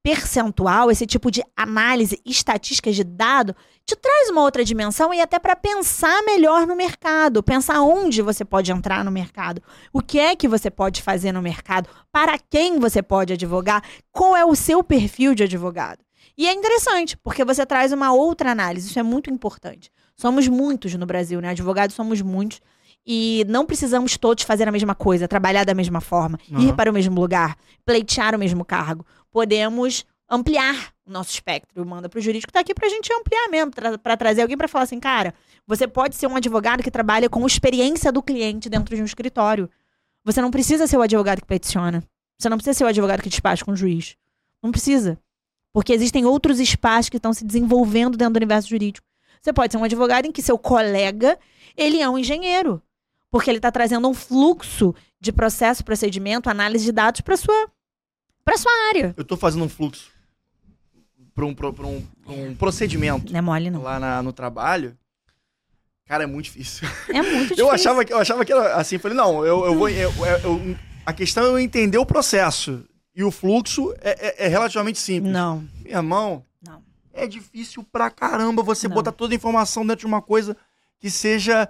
percentual, 0.06 0.92
esse 0.92 1.04
tipo 1.08 1.32
de 1.32 1.44
análise, 1.58 2.22
estatísticas 2.24 2.96
de 2.96 3.04
dado, 3.04 3.56
te 3.84 3.96
traz 3.96 4.30
uma 4.30 4.42
outra 4.44 4.64
dimensão 4.64 5.12
e 5.12 5.20
até 5.20 5.40
para 5.40 5.56
pensar 5.56 6.22
melhor 6.22 6.68
no 6.68 6.76
mercado, 6.76 7.42
pensar 7.42 7.82
onde 7.82 8.22
você 8.22 8.46
pode 8.46 8.72
entrar 8.72 9.04
no 9.04 9.10
mercado, 9.12 9.64
o 9.92 10.02
que 10.02 10.20
é 10.20 10.36
que 10.36 10.48
você 10.48 10.70
pode 10.70 11.02
fazer 11.02 11.32
no 11.32 11.42
mercado, 11.42 11.90
para 12.12 12.38
quem 12.38 12.80
você 12.80 13.02
pode 13.02 13.34
advogar, 13.34 13.84
qual 14.12 14.38
é 14.38 14.46
o 14.46 14.54
seu 14.56 14.84
perfil 14.84 15.34
de 15.34 15.42
advogado. 15.42 16.04
E 16.38 16.48
é 16.48 16.54
interessante, 16.54 17.18
porque 17.18 17.44
você 17.44 17.66
traz 17.66 17.92
uma 17.92 18.14
outra 18.14 18.52
análise, 18.52 18.88
isso 18.88 19.00
é 19.00 19.04
muito 19.04 19.32
importante. 19.32 19.90
Somos 20.16 20.48
muitos 20.48 20.94
no 20.94 21.06
Brasil, 21.08 21.42
né? 21.42 21.50
Advogados 21.50 21.96
somos 21.96 22.22
muitos. 22.22 22.62
E 23.08 23.46
não 23.48 23.66
precisamos 23.68 24.18
todos 24.18 24.44
fazer 24.44 24.68
a 24.68 24.72
mesma 24.72 24.96
coisa, 24.96 25.28
trabalhar 25.28 25.64
da 25.64 25.76
mesma 25.76 26.02
forma, 26.02 26.40
ir 26.50 26.56
Uhum. 26.70 26.76
para 26.76 26.90
o 26.90 26.94
mesmo 26.94 27.22
lugar, 27.22 27.56
pleitear 27.86 28.34
o 28.34 28.40
mesmo 28.40 28.66
cargo. 28.66 29.06
Podemos 29.36 30.06
ampliar 30.30 30.94
o 31.06 31.12
nosso 31.12 31.32
espectro. 31.32 31.86
Manda 31.86 32.08
para 32.08 32.18
o 32.18 32.22
Jurídico 32.22 32.50
está 32.50 32.62
aqui 32.62 32.74
para 32.74 32.88
a 32.88 32.90
gente 32.90 33.12
ampliar 33.12 33.50
mesmo, 33.50 33.70
para 34.02 34.16
trazer 34.16 34.42
alguém 34.42 34.56
para 34.56 34.70
falar 34.70 34.86
assim, 34.86 34.98
cara, 34.98 35.34
você 35.68 35.86
pode 35.86 36.16
ser 36.16 36.26
um 36.28 36.38
advogado 36.38 36.82
que 36.82 36.90
trabalha 36.90 37.30
com 37.30 37.46
experiência 37.46 38.14
do 38.14 38.24
cliente 38.24 38.70
dentro 38.70 38.96
de 38.96 39.02
um 39.02 39.06
escritório. 39.06 39.70
Você 40.24 40.42
não 40.42 40.50
precisa 40.50 40.88
ser 40.88 40.96
o 40.96 41.02
advogado 41.02 41.42
que 41.42 41.48
peticiona. 41.48 42.02
Você 42.38 42.48
não 42.48 42.56
precisa 42.56 42.78
ser 42.78 42.86
o 42.86 42.88
advogado 42.88 43.22
que 43.22 43.28
despacha 43.28 43.66
com 43.66 43.74
o 43.74 43.76
juiz. 43.76 44.16
Não 44.64 44.72
precisa. 44.72 45.20
Porque 45.74 45.92
existem 45.92 46.24
outros 46.24 46.58
espaços 46.62 47.10
que 47.10 47.18
estão 47.18 47.34
se 47.34 47.44
desenvolvendo 47.44 48.18
dentro 48.18 48.36
do 48.36 48.38
universo 48.38 48.70
jurídico. 48.70 49.06
Você 49.42 49.52
pode 49.52 49.74
ser 49.74 49.78
um 49.78 49.84
advogado 49.84 50.28
em 50.28 50.32
que 50.32 50.42
seu 50.42 50.58
colega, 50.58 51.38
ele 51.76 52.02
é 52.02 52.10
um 52.10 52.18
engenheiro. 52.18 52.82
Porque 53.30 53.50
ele 53.50 53.58
está 53.58 53.70
trazendo 53.70 54.08
um 54.08 54.14
fluxo 54.14 54.96
de 55.20 55.34
processo, 55.34 55.84
procedimento, 55.84 56.50
análise 56.50 56.86
de 56.86 56.94
dados 56.94 57.20
para 57.20 57.36
sua 57.36 57.75
para 58.46 58.58
sua 58.58 58.72
área. 58.90 59.14
Eu 59.18 59.26
tô 59.26 59.36
fazendo 59.36 59.66
um 59.66 59.70
fluxo 59.70 60.10
para 61.34 61.46
um, 61.46 61.54
pra 61.54 61.68
um, 61.68 61.74
pra 62.24 62.32
um 62.34 62.56
procedimento 62.56 63.32
Não 63.34 63.40
é 63.40 63.42
mole, 63.42 63.70
não. 63.70 63.82
lá 63.82 64.00
na- 64.00 64.24
no 64.24 64.32
trabalho. 64.32 64.98
Cara, 66.06 66.24
é 66.24 66.28
muito 66.28 66.46
difícil. 66.46 66.88
É 67.10 67.22
muito 67.22 67.42
difícil. 67.50 67.66
Eu 67.66 67.72
achava 67.72 68.06
que, 68.06 68.14
eu 68.14 68.20
achava 68.20 68.46
que 68.46 68.54
era 68.54 68.76
assim. 68.76 68.98
Falei, 69.00 69.18
não, 69.18 69.44
eu, 69.46 69.66
eu 69.66 69.76
vou. 69.76 69.90
eu- 69.90 70.14
eu- 70.44 70.78
a 71.06 71.12
questão 71.12 71.44
é 71.44 71.48
eu 71.48 71.60
entender 71.60 71.98
o 71.98 72.06
processo. 72.06 72.86
E 73.16 73.24
o 73.24 73.32
fluxo 73.32 73.94
é, 74.02 74.44
é- 74.44 74.46
é 74.46 74.48
relativamente 74.48 75.00
simples. 75.00 75.34
Não. 75.34 75.68
Meu 75.82 75.98
irmão, 75.98 76.44
Não. 76.66 76.82
é 77.14 77.26
difícil 77.28 77.84
pra 77.92 78.10
caramba 78.12 78.62
você 78.62 78.88
Não. 78.88 78.94
botar 78.96 79.12
toda 79.12 79.34
a 79.34 79.36
informação 79.38 79.84
dentro 79.86 80.02
de 80.02 80.06
uma 80.06 80.22
coisa 80.22 80.56
que 81.00 81.10
seja 81.10 81.68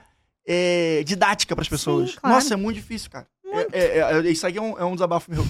é, 0.48 1.02
didática 1.06 1.56
pras 1.56 1.68
pessoas. 1.70 2.12
Sim, 2.12 2.18
claro. 2.22 2.36
Nossa, 2.36 2.54
é 2.54 2.58
muito 2.58 2.76
difícil, 2.76 3.10
cara. 3.10 3.28
É- 3.72 3.80
é- 3.80 4.00
é- 4.28 4.32
isso 4.32 4.46
aqui 4.46 4.58
é 4.58 4.62
um, 4.62 4.78
é 4.78 4.84
um 4.86 4.94
desabafo 4.94 5.32
meu. 5.32 5.44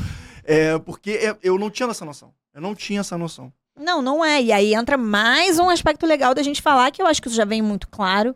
É, 0.45 0.77
porque 0.79 1.11
é- 1.11 1.37
eu 1.43 1.57
não 1.57 1.69
tinha 1.69 1.89
essa 1.89 2.05
noção. 2.05 2.31
Eu 2.53 2.61
não 2.61 2.73
tinha 2.75 3.01
essa 3.01 3.17
noção. 3.17 3.51
Não, 3.77 4.01
não 4.01 4.23
é. 4.23 4.41
E 4.41 4.51
aí 4.51 4.73
entra 4.73 4.95
mais 4.97 5.59
um 5.59 5.69
aspecto 5.69 6.05
legal 6.05 6.33
da 6.33 6.41
gente 6.43 6.61
falar, 6.61 6.91
que 6.91 7.01
eu 7.01 7.07
acho 7.07 7.21
que 7.21 7.27
isso 7.27 7.35
já 7.35 7.43
vem 7.45 7.61
muito 7.61 7.87
claro, 7.89 8.33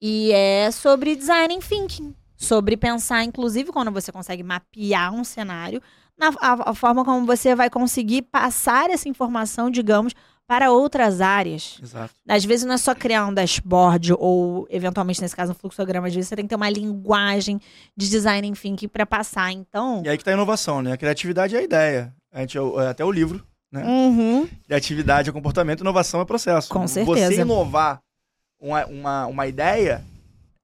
e 0.00 0.30
é 0.32 0.70
sobre 0.70 1.16
design 1.16 1.58
thinking. 1.58 2.14
sobre 2.38 2.76
pensar, 2.76 3.24
inclusive 3.24 3.72
quando 3.72 3.90
você 3.90 4.12
consegue 4.12 4.42
mapear 4.42 5.12
um 5.12 5.24
cenário, 5.24 5.80
na 6.18 6.28
a, 6.38 6.70
a 6.70 6.74
forma 6.74 7.02
como 7.02 7.24
você 7.26 7.54
vai 7.54 7.70
conseguir 7.70 8.22
passar 8.22 8.90
essa 8.90 9.08
informação, 9.08 9.70
digamos, 9.70 10.12
para 10.46 10.70
outras 10.70 11.20
áreas. 11.20 11.78
Exato. 11.82 12.14
Às 12.28 12.44
vezes 12.44 12.64
não 12.64 12.74
é 12.74 12.78
só 12.78 12.94
criar 12.94 13.26
um 13.26 13.34
dashboard 13.34 14.14
ou, 14.18 14.66
eventualmente, 14.70 15.20
nesse 15.20 15.34
caso, 15.34 15.52
um 15.52 15.54
fluxograma. 15.54 16.06
Às 16.06 16.14
vezes 16.14 16.28
você 16.28 16.36
tem 16.36 16.44
que 16.44 16.48
ter 16.50 16.56
uma 16.56 16.70
linguagem 16.70 17.60
de 17.96 18.08
design 18.08 18.50
thinking 18.52 18.88
para 18.88 19.04
passar. 19.04 19.50
Então. 19.50 20.02
E 20.04 20.08
aí 20.08 20.16
que 20.16 20.24
tá 20.24 20.30
a 20.30 20.34
inovação, 20.34 20.82
né? 20.82 20.92
A 20.92 20.96
criatividade 20.96 21.56
é 21.56 21.58
a 21.58 21.62
ideia. 21.62 22.14
A 22.32 22.40
gente, 22.40 22.56
é 22.56 22.88
até 22.88 23.04
o 23.04 23.10
livro, 23.10 23.44
né? 23.72 23.84
Uhum. 23.84 24.48
Criatividade 24.66 25.30
é 25.30 25.32
comportamento, 25.32 25.80
inovação 25.80 26.20
é 26.20 26.24
processo. 26.24 26.68
Com 26.68 26.86
certeza. 26.86 27.34
Você 27.34 27.40
inovar 27.40 28.00
uma, 28.60 28.86
uma, 28.86 29.26
uma 29.26 29.46
ideia 29.46 30.04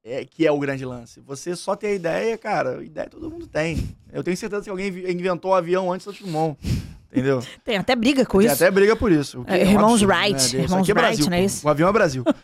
é, 0.04 0.24
que 0.24 0.46
é 0.46 0.52
o 0.52 0.58
grande 0.58 0.84
lance. 0.84 1.20
Você 1.20 1.54
só 1.54 1.76
ter 1.76 1.88
a 1.88 1.92
ideia, 1.94 2.38
cara, 2.38 2.82
ideia 2.82 3.08
todo 3.08 3.30
mundo 3.30 3.46
tem. 3.46 3.96
Eu 4.12 4.22
tenho 4.22 4.36
certeza 4.36 4.64
que 4.64 4.70
alguém 4.70 4.88
inventou 4.88 5.52
o 5.52 5.54
avião 5.54 5.92
antes 5.92 6.06
do 6.06 6.12
Timon. 6.12 6.56
Entendeu? 7.10 7.42
Tem 7.62 7.76
até 7.76 7.94
briga 7.94 8.24
com 8.24 8.38
Tem 8.38 8.46
isso. 8.46 8.54
até 8.54 8.70
briga 8.70 8.96
por 8.96 9.12
isso. 9.12 9.44
É, 9.46 9.58
um 9.58 9.70
irmãos 9.70 10.02
absurdo, 10.02 10.14
Wright, 10.14 10.36
Isso 10.36 10.56
irmãos 10.56 10.88
é 10.88 10.92
Wright, 10.92 10.94
Brasil, 10.94 11.26
não 11.26 11.36
é 11.36 11.44
isso? 11.44 11.66
O 11.66 11.70
avião 11.70 11.88
é 11.88 11.92
Brasil. 11.92 12.24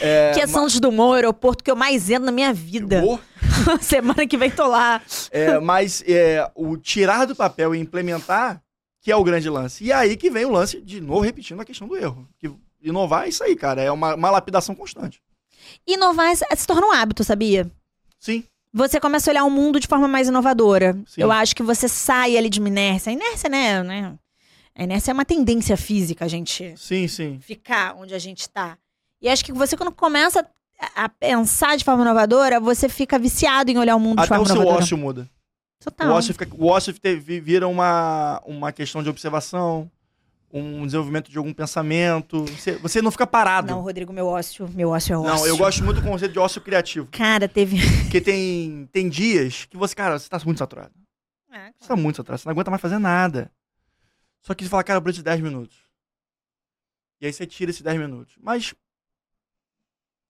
É, 0.00 0.32
que 0.34 0.40
é 0.40 0.46
Santos 0.46 0.78
Dumont, 0.80 1.12
o 1.12 1.14
aeroporto 1.14 1.64
que 1.64 1.70
eu 1.70 1.76
mais 1.76 2.10
entro 2.10 2.26
na 2.26 2.32
minha 2.32 2.52
vida. 2.52 3.02
Semana 3.80 4.26
que 4.26 4.36
vem 4.36 4.50
tô 4.50 4.66
lá. 4.66 5.00
é, 5.30 5.58
mas 5.58 6.02
é, 6.06 6.50
o 6.54 6.76
tirar 6.76 7.26
do 7.26 7.34
papel 7.34 7.74
e 7.74 7.78
implementar 7.78 8.62
que 9.00 9.10
é 9.10 9.16
o 9.16 9.24
grande 9.24 9.48
lance. 9.48 9.84
E 9.84 9.92
aí 9.92 10.16
que 10.16 10.30
vem 10.30 10.44
o 10.44 10.50
lance, 10.50 10.80
de 10.80 11.00
novo, 11.00 11.20
repetindo 11.20 11.60
a 11.60 11.64
questão 11.64 11.88
do 11.88 11.96
erro. 11.96 12.26
Que 12.38 12.50
inovar 12.82 13.24
é 13.24 13.28
isso 13.28 13.44
aí, 13.44 13.54
cara. 13.56 13.82
É 13.82 13.90
uma, 13.90 14.14
uma 14.14 14.30
lapidação 14.30 14.74
constante. 14.74 15.22
Inovar 15.86 16.30
é- 16.32 16.56
se 16.56 16.66
torna 16.66 16.86
um 16.86 16.92
hábito, 16.92 17.22
sabia? 17.24 17.70
Sim. 18.18 18.44
Você 18.72 18.98
começa 18.98 19.30
a 19.30 19.32
olhar 19.32 19.44
o 19.44 19.50
mundo 19.50 19.78
de 19.78 19.86
forma 19.86 20.08
mais 20.08 20.28
inovadora. 20.28 20.94
Sim. 21.06 21.20
Eu 21.22 21.30
acho 21.30 21.54
que 21.54 21.62
você 21.62 21.88
sai 21.88 22.36
ali 22.36 22.48
de 22.50 22.58
uma 22.58 22.68
inércia. 22.68 23.10
A 23.10 23.12
inércia, 23.12 23.48
né? 23.48 23.82
né? 23.82 24.14
A 24.74 24.82
inércia 24.82 25.12
é 25.12 25.14
uma 25.14 25.24
tendência 25.24 25.76
física, 25.76 26.24
a 26.24 26.28
gente 26.28 26.74
Sim, 26.76 27.06
sim. 27.06 27.38
ficar 27.40 27.94
onde 27.96 28.14
a 28.14 28.18
gente 28.18 28.48
tá. 28.48 28.76
E 29.22 29.28
acho 29.28 29.44
que 29.44 29.52
você, 29.52 29.76
quando 29.76 29.92
começa 29.92 30.44
a 30.96 31.08
pensar 31.08 31.76
de 31.76 31.84
forma 31.84 32.02
inovadora, 32.02 32.58
você 32.58 32.88
fica 32.88 33.16
viciado 33.18 33.70
em 33.70 33.78
olhar 33.78 33.94
o 33.94 34.00
mundo 34.00 34.16
de 34.16 34.22
Até 34.22 34.28
forma 34.28 34.42
o 34.42 34.46
seu 34.46 34.56
inovadora. 34.56 34.82
ócio 34.82 34.98
muda. 34.98 35.30
Total. 35.78 36.08
O 36.08 36.12
ócio, 36.14 36.34
fica, 36.34 36.48
o 36.58 36.66
ócio 36.66 36.94
vira 37.42 37.68
uma, 37.68 38.42
uma 38.44 38.72
questão 38.72 39.02
de 39.02 39.08
observação, 39.08 39.88
um 40.60 40.86
desenvolvimento 40.86 41.30
de 41.30 41.36
algum 41.36 41.52
pensamento. 41.52 42.44
Você, 42.44 42.76
você 42.76 43.02
não 43.02 43.10
fica 43.10 43.26
parado. 43.26 43.66
Não, 43.72 43.80
Rodrigo, 43.80 44.12
meu 44.12 44.26
ócio, 44.26 44.68
meu 44.72 44.90
ócio 44.90 45.12
é 45.14 45.18
ócio. 45.18 45.34
Não, 45.34 45.46
eu 45.46 45.56
gosto 45.56 45.82
muito 45.82 46.00
do 46.00 46.06
conceito 46.06 46.32
de 46.32 46.38
ócio 46.38 46.60
criativo. 46.60 47.08
Cara, 47.10 47.48
teve. 47.48 47.78
Porque 48.04 48.20
tem, 48.20 48.88
tem 48.92 49.08
dias 49.08 49.64
que 49.64 49.76
você, 49.76 49.94
cara, 49.94 50.18
você 50.18 50.28
tá 50.28 50.40
muito 50.44 50.58
saturado. 50.58 50.92
Você 51.78 51.88
tá 51.88 51.96
muito 51.96 52.16
saturado, 52.16 52.40
você 52.40 52.48
não 52.48 52.52
aguenta 52.52 52.70
mais 52.70 52.80
fazer 52.80 52.98
nada. 52.98 53.50
Só 54.40 54.54
que 54.54 54.64
você 54.64 54.70
fala, 54.70 54.84
cara, 54.84 55.02
eu 55.04 55.12
de 55.12 55.22
10 55.22 55.40
minutos. 55.40 55.76
E 57.20 57.26
aí 57.26 57.32
você 57.32 57.46
tira 57.46 57.70
esses 57.70 57.82
10 57.82 57.98
minutos. 57.98 58.34
Mas 58.40 58.74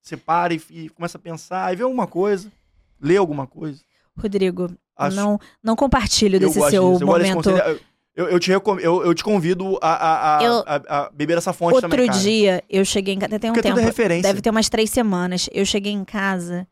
você 0.00 0.16
para 0.16 0.54
e, 0.54 0.62
e 0.70 0.88
começa 0.90 1.18
a 1.18 1.20
pensar, 1.20 1.66
aí 1.66 1.76
vê 1.76 1.82
alguma 1.82 2.06
coisa, 2.06 2.52
lê 3.00 3.16
alguma 3.16 3.46
coisa. 3.46 3.82
Rodrigo, 4.16 4.70
Acho- 4.96 5.16
não, 5.16 5.40
não 5.62 5.74
compartilho 5.74 6.36
eu 6.36 6.40
desse 6.40 6.60
seu 6.70 6.92
disso, 6.92 7.02
eu 7.02 7.06
momento. 7.06 7.34
conceito. 7.36 7.84
Eu, 8.16 8.28
eu 8.28 8.38
te 8.38 8.48
recom- 8.50 8.78
eu, 8.78 9.04
eu 9.04 9.12
te 9.14 9.24
convido 9.24 9.76
a, 9.82 9.88
a, 9.92 10.38
a, 10.38 10.44
Eu- 10.44 10.64
a- 10.66 10.82
a 11.06 11.10
beber 11.10 11.36
essa 11.36 11.52
fonte 11.52 11.74
Outro 11.74 11.90
também, 11.90 12.06
cara. 12.06 12.18
dia, 12.20 12.62
eu 12.70 12.84
cheguei 12.84 13.14
em 13.14 13.18
casa. 13.18 13.38
Tem 13.40 13.50
um 13.50 13.54
Porque 13.54 13.62
tempo. 13.66 13.74
tudo 13.74 13.82
é 13.82 13.86
referência. 13.86 14.22
Deve 14.22 14.40
ter 14.40 14.50
umas 14.50 14.68
três 14.68 14.88
semanas. 14.90 15.48
Eu 15.52 15.66
cheguei 15.66 15.92
em 15.92 16.04
casa 16.04 16.64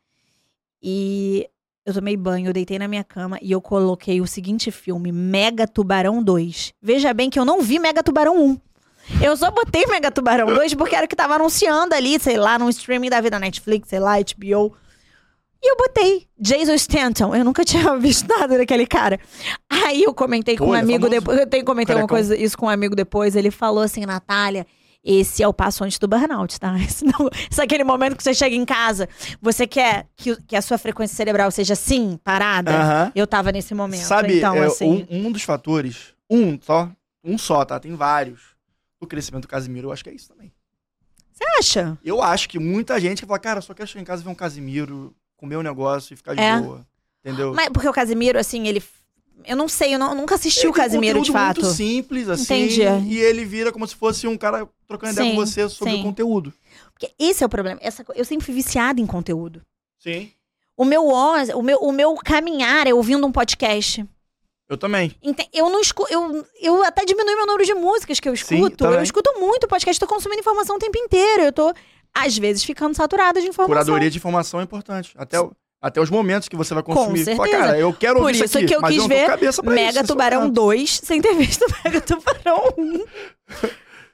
e 0.83 1.49
eu 1.85 1.93
tomei 1.95 2.17
banho, 2.17 2.49
eu 2.49 2.53
deitei 2.53 2.79
na 2.79 2.87
minha 2.87 3.03
cama 3.05 3.39
e 3.43 3.51
eu 3.51 3.61
coloquei 3.61 4.21
o 4.21 4.27
seguinte 4.27 4.71
filme: 4.71 5.11
Mega 5.11 5.67
Tubarão 5.67 6.23
2. 6.23 6.75
Veja 6.81 7.13
bem 7.13 7.29
que 7.29 7.39
eu 7.39 7.45
não 7.45 7.61
vi 7.61 7.79
Mega 7.79 8.03
Tubarão 8.03 8.37
1. 8.41 8.61
Eu 9.21 9.37
só 9.37 9.51
botei 9.51 9.85
Mega 9.87 10.13
Tubarão 10.13 10.47
2 10.47 10.75
porque 10.75 10.95
era 10.95 11.07
o 11.07 11.09
que 11.09 11.17
tava 11.17 11.35
anunciando 11.35 11.93
ali, 11.93 12.21
sei 12.21 12.37
lá, 12.37 12.57
num 12.57 12.69
streaming 12.69 13.11
da 13.11 13.21
vida 13.21 13.37
Netflix, 13.39 13.89
sei 13.89 13.99
lá, 13.99 14.13
HBO. 14.19 14.77
E 15.63 15.71
eu 15.71 15.77
botei 15.77 16.27
Jason 16.39 16.75
Stanton. 16.75 17.35
Eu 17.35 17.45
nunca 17.45 17.63
tinha 17.65 17.97
visto 17.97 18.27
nada 18.27 18.59
daquele 18.59 18.87
cara. 18.87 19.21
Aí 19.71 20.03
eu 20.03 20.13
comentei 20.13 20.57
Pô, 20.57 20.65
com 20.65 20.71
um 20.73 20.75
é 20.75 20.81
amigo 20.81 21.05
famoso. 21.05 21.21
depois. 21.21 21.39
Eu 21.39 21.47
tenho 21.47 21.65
comentei 21.65 21.95
uma 21.95 22.09
coisa, 22.09 22.37
isso 22.37 22.59
com 22.59 22.67
um 22.67 22.71
amigo 22.71 22.97
depois. 22.97 23.37
Ele 23.37 23.51
falou 23.51 23.83
assim, 23.83 24.05
Natália. 24.05 24.67
Esse 25.05 25.43
é 25.43 25.49
o 25.49 25.53
passo 25.53 25.83
antes 25.83 25.99
do 25.99 26.07
burnout, 26.07 26.61
tá? 26.61 26.79
Esse, 26.79 27.05
não, 27.05 27.29
esse 27.51 27.61
é 27.61 27.65
aquele 27.65 27.83
momento 27.83 28.17
que 28.17 28.23
você 28.23 28.33
chega 28.33 28.55
em 28.55 28.65
casa, 28.65 29.09
você 29.41 29.67
quer 29.67 30.07
que, 30.15 30.41
que 30.43 30.55
a 30.55 30.63
sua 30.63 30.79
frequência 30.79 31.17
cerebral 31.17 31.51
seja 31.51 31.73
assim, 31.73 32.17
parada. 32.23 33.11
Eu 33.13 33.27
tava 33.27 33.51
nesse 33.51 33.75
momento. 33.75 34.05
Sabe, 34.05 34.39
então, 34.39 34.55
é, 34.55 34.67
assim. 34.67 35.05
um, 35.11 35.27
um 35.27 35.33
dos 35.33 35.43
fatores, 35.43 36.15
um 36.31 36.57
só, 36.61 36.89
um 37.25 37.37
só, 37.37 37.65
tá? 37.65 37.81
Tem 37.81 37.97
vários. 37.97 38.53
O 39.01 39.07
crescimento 39.07 39.43
do 39.43 39.49
Casimiro, 39.49 39.89
eu 39.89 39.93
acho 39.93 40.05
que 40.05 40.11
é 40.11 40.15
isso 40.15 40.29
também. 40.29 40.53
Você 41.33 41.45
acha? 41.59 41.99
Eu 42.05 42.23
acho 42.23 42.49
que 42.49 42.61
muita 42.61 43.01
gente 43.01 43.23
que 43.23 43.27
fala, 43.27 43.41
cara, 43.41 43.59
eu 43.59 43.63
só 43.63 43.75
quero 43.75 43.89
chegar 43.89 44.03
em 44.03 44.05
casa 44.05 44.23
e 44.23 44.25
ver 44.25 44.31
um 44.31 44.35
Casimiro, 44.37 45.13
comer 45.43 45.57
um 45.57 45.63
negócio 45.63 46.15
e 46.15 46.17
ficar 46.17 46.35
de 46.35 46.41
É. 46.41 46.59
boa. 46.61 46.87
Entendeu? 47.25 47.53
Mas 47.53 47.69
porque 47.69 47.89
o 47.89 47.93
Casimiro, 47.93 48.39
assim, 48.39 48.67
ele. 48.69 48.83
Eu 49.45 49.57
não 49.57 49.67
sei, 49.69 49.95
eu 49.95 49.99
não- 49.99 50.15
nunca 50.15 50.37
assisti 50.37 50.61
Ele 50.61 50.69
o 50.69 50.73
Casimiro 50.73 51.21
de 51.21 51.33
fato. 51.33 51.61
muito 51.61 51.75
simples, 51.75 52.29
assim. 52.29 52.65
Entendi. 52.65 52.83
E 53.13 53.19
ele 53.19 53.45
vira 53.45 53.73
como 53.73 53.87
se 53.87 53.95
fosse 53.97 54.27
um 54.29 54.37
cara 54.39 54.69
trocando 54.87 55.13
ideia 55.15 55.31
Sim, 55.31 55.37
com 55.37 55.45
você 55.45 55.69
sobre 55.69 55.95
sim. 55.95 56.01
o 56.01 56.03
conteúdo. 56.05 56.53
Porque 56.93 57.13
esse 57.19 57.43
é 57.43 57.47
o 57.47 57.49
problema. 57.49 57.79
Essa, 57.83 58.05
eu 58.15 58.25
sempre 58.25 58.45
fui 58.47 58.55
viciada 58.55 59.01
em 59.01 59.07
conteúdo. 59.07 59.61
Sim. 59.99 60.31
O 60.77 60.85
meu, 60.85 61.07
o 61.07 61.63
meu, 61.63 61.79
o 61.79 61.93
meu 61.93 62.15
caminhar 62.15 62.87
é 62.87 62.95
ouvindo 62.95 63.27
um 63.27 63.33
podcast. 63.33 64.05
Eu 64.69 64.79
também. 64.79 65.15
Eu 65.53 65.69
não 65.69 65.81
escuto. 65.81 66.13
Eu, 66.13 66.47
eu 66.61 66.85
até 66.85 67.05
diminui 67.05 67.35
meu 67.35 67.47
número 67.47 67.65
de 67.65 67.75
músicas 67.75 68.21
que 68.21 68.29
eu 68.29 68.37
Sim, 68.37 68.57
escuto. 68.57 68.77
também. 68.77 68.97
eu 68.97 69.03
escuto 69.03 69.33
muito 69.41 69.67
podcast, 69.69 69.99
tô 69.99 70.07
consumindo 70.07 70.41
informação 70.41 70.77
o 70.77 70.79
tempo 70.79 70.97
inteiro. 70.99 71.43
Eu 71.43 71.53
tô, 71.53 71.75
às 72.15 72.37
vezes, 72.39 72.63
ficando 72.65 72.95
saturada 72.95 73.41
de 73.41 73.47
informação. 73.49 73.69
Curadoria 73.75 74.11
de 74.11 74.17
informação 74.19 74.61
é 74.61 74.63
importante. 74.63 75.13
Até, 75.17 75.41
o- 75.41 75.53
até 75.81 76.01
os 76.01 76.11
momentos 76.11 76.49
que 76.49 76.57
você 76.57 76.75
vai 76.75 76.83
consumir. 76.83 77.25
Fala, 77.25 77.37
certeza. 77.39 77.59
cara, 77.65 77.79
eu 77.79 77.93
quero 77.93 78.15
Por 78.17 78.21
ouvir 78.23 78.35
isso 78.35 78.45
isso 78.45 78.59
aqui, 78.59 78.67
que 78.69 78.75
eu 78.77 78.83
quis 78.83 78.97
eu 78.99 79.09
ver 79.09 79.27
com 79.57 79.71
Mega 79.71 80.01
isso, 80.01 80.07
Tubarão 80.07 80.45
é 80.45 80.51
2 80.51 81.01
sem 81.03 81.21
ter 81.21 81.35
visto 81.37 81.65
Mega 81.85 82.01
Tubarão 82.01 82.73
1. 82.79 83.05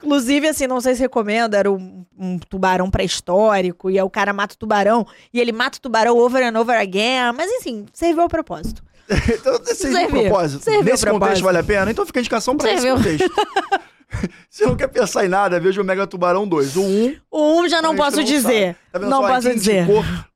Inclusive, 0.01 0.47
assim, 0.47 0.65
não 0.65 0.79
sei 0.79 0.95
se 0.95 1.01
recomendo, 1.01 1.55
era 1.55 1.69
um, 1.69 2.05
um 2.17 2.39
tubarão 2.39 2.89
pré-histórico, 2.89 3.89
e 3.91 3.97
aí 3.99 4.03
o 4.03 4.09
cara 4.09 4.31
mata 4.31 4.55
o 4.55 4.57
tubarão, 4.57 5.05
e 5.33 5.39
ele 5.41 5.51
mata 5.51 5.77
o 5.77 5.81
tubarão 5.81 6.17
over 6.17 6.41
and 6.41 6.57
over 6.57 6.79
again, 6.79 7.33
mas 7.35 7.51
assim, 7.59 7.85
serviu 7.93 8.21
ao 8.23 8.29
propósito. 8.29 8.81
Então, 9.27 9.55
o 9.55 9.65
Serviu. 9.75 10.07
propósito. 10.21 10.63
Serviu 10.63 10.83
Nesse 10.85 11.03
o 11.03 11.07
contexto 11.07 11.19
propósito. 11.19 11.43
vale 11.43 11.57
a 11.57 11.63
pena? 11.63 11.91
Então 11.91 12.05
fica 12.05 12.19
a 12.19 12.21
indicação 12.21 12.55
pra 12.55 12.67
Serviu. 12.69 12.95
esse 12.95 13.17
contexto. 13.27 13.35
Se 14.49 14.65
não 14.65 14.75
quer 14.75 14.87
pensar 14.87 15.25
em 15.25 15.29
nada, 15.29 15.59
veja 15.59 15.81
o 15.81 15.85
Mega 15.85 16.07
Tubarão 16.07 16.47
2. 16.47 16.75
O 16.75 16.81
1. 16.81 17.15
O 17.31 17.61
1 17.61 17.69
já 17.69 17.81
não 17.81 17.91
a 17.91 17.95
posso 17.95 18.23
dizer. 18.23 18.75
Tá 18.91 18.99
não 18.99 19.21
só? 19.21 19.27
posso 19.27 19.49
dizer. 19.53 19.85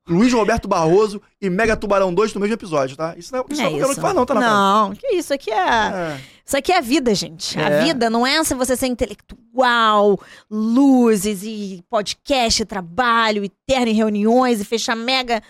Luiz 0.07 0.34
Roberto 0.34 0.67
Barroso 0.67 1.21
e 1.41 1.49
Mega 1.49 1.78
Tubarão 1.78 2.13
2 2.13 2.34
no 2.34 2.41
mesmo 2.41 2.53
episódio, 2.55 2.97
tá? 2.97 3.15
Isso 3.17 3.34
não 3.34 3.39
é, 3.41 3.45
isso 3.49 3.61
não 3.61 3.67
é 3.67 3.71
qualquer 3.71 3.86
um 3.86 3.95
que 3.95 4.01
faz, 4.01 4.13
não, 4.13 4.26
tá, 4.26 4.34
Natália? 4.34 4.55
Não, 4.57 4.95
que 4.95 5.07
isso 5.15 5.34
aqui 5.34 5.49
é... 5.49 5.55
É. 5.57 6.19
Isso 6.45 6.57
aqui 6.57 6.74
é 6.74 6.78
a 6.78 6.82
vida, 6.82 7.15
gente. 7.15 7.57
A 7.57 7.69
É. 7.69 7.84
vida 7.86 8.09
não 8.09 8.28
é 8.28 8.43
se 8.43 8.53
você 8.53 8.76
ser 8.76 8.88
intelectual, 8.88 10.19
luzes 10.51 11.41
e 11.43 11.82
podcast, 11.89 12.65
trabalho, 12.65 13.45
e 13.45 13.49
terno 13.65 13.88
em 13.88 13.93
reuniões 13.93 14.59
e 14.59 14.65
fechar 14.65 14.93
mega 14.93 15.41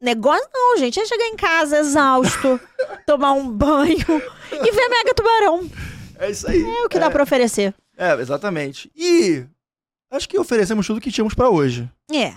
negócio. 0.00 0.48
Não, 0.54 0.78
gente. 0.78 0.98
É 0.98 1.04
chegar 1.04 1.26
em 1.26 1.36
casa 1.36 1.78
exausto, 1.78 2.58
tomar 3.06 3.32
um 3.32 3.46
banho 3.46 3.98
e 3.98 4.70
ver 4.72 4.88
mega 4.88 5.14
tubarão. 5.14 5.70
É 6.22 6.30
isso 6.30 6.48
aí. 6.48 6.62
É 6.62 6.84
o 6.84 6.88
que 6.88 6.98
dá 6.98 7.10
pra 7.10 7.22
oferecer. 7.22 7.74
É, 7.96 8.12
exatamente. 8.14 8.90
E 8.96 9.44
acho 10.10 10.28
que 10.28 10.38
oferecemos 10.38 10.86
tudo 10.86 11.00
que 11.00 11.10
tínhamos 11.10 11.34
pra 11.34 11.48
hoje. 11.50 11.90
É. 12.10 12.34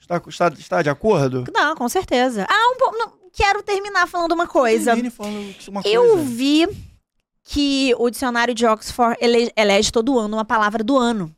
Está, 0.00 0.20
está, 0.28 0.48
está 0.48 0.82
de 0.82 0.90
acordo? 0.90 1.44
Não, 1.52 1.74
com 1.76 1.88
certeza. 1.88 2.46
Ah, 2.48 2.72
um 2.74 2.78
pouco. 2.78 2.96
não, 2.96 3.12
Quero 3.32 3.62
terminar 3.62 4.06
falando 4.08 4.32
uma 4.32 4.46
coisa. 4.46 4.96
Falando 5.10 5.54
uma 5.68 5.82
Eu 5.84 6.02
coisa. 6.14 6.22
vi 6.24 6.66
que 7.44 7.94
o 7.98 8.08
dicionário 8.08 8.54
de 8.54 8.64
Oxford 8.64 9.16
ele- 9.20 9.52
elege 9.54 9.92
todo 9.92 10.18
ano 10.18 10.38
uma 10.38 10.44
palavra 10.44 10.82
do 10.82 10.96
ano. 10.96 11.30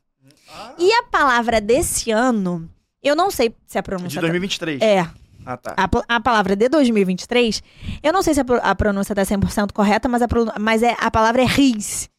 Ah, 0.50 0.74
E 0.78 0.92
a 0.92 1.02
palavra 1.02 1.60
desse 1.60 2.12
ano, 2.12 2.70
eu 3.02 3.16
não 3.16 3.30
sei 3.32 3.52
se 3.66 3.76
a 3.78 3.80
de 3.80 3.84
pronúncia. 3.84 4.20
2023. 4.20 4.80
É, 4.80 5.10
Ah, 5.48 5.56
tá. 5.56 5.74
a, 5.78 6.16
a 6.16 6.20
palavra 6.20 6.54
de 6.54 6.68
2023, 6.68 7.62
eu 8.02 8.12
não 8.12 8.20
sei 8.20 8.34
se 8.34 8.40
a, 8.40 8.44
a 8.62 8.74
pronúncia 8.74 9.14
tá 9.14 9.22
100% 9.22 9.72
correta, 9.72 10.06
mas, 10.06 10.20
a, 10.20 10.26
mas 10.60 10.82
é, 10.82 10.94
a 11.00 11.10
palavra 11.10 11.40
é 11.40 11.46
RIZ. 11.46 12.10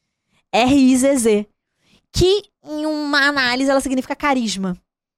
R-I-Z-Z. 0.52 1.48
Que 2.12 2.42
em 2.66 2.88
uma 2.88 3.28
análise 3.28 3.70
ela 3.70 3.82
significa 3.82 4.16
carisma. 4.16 4.76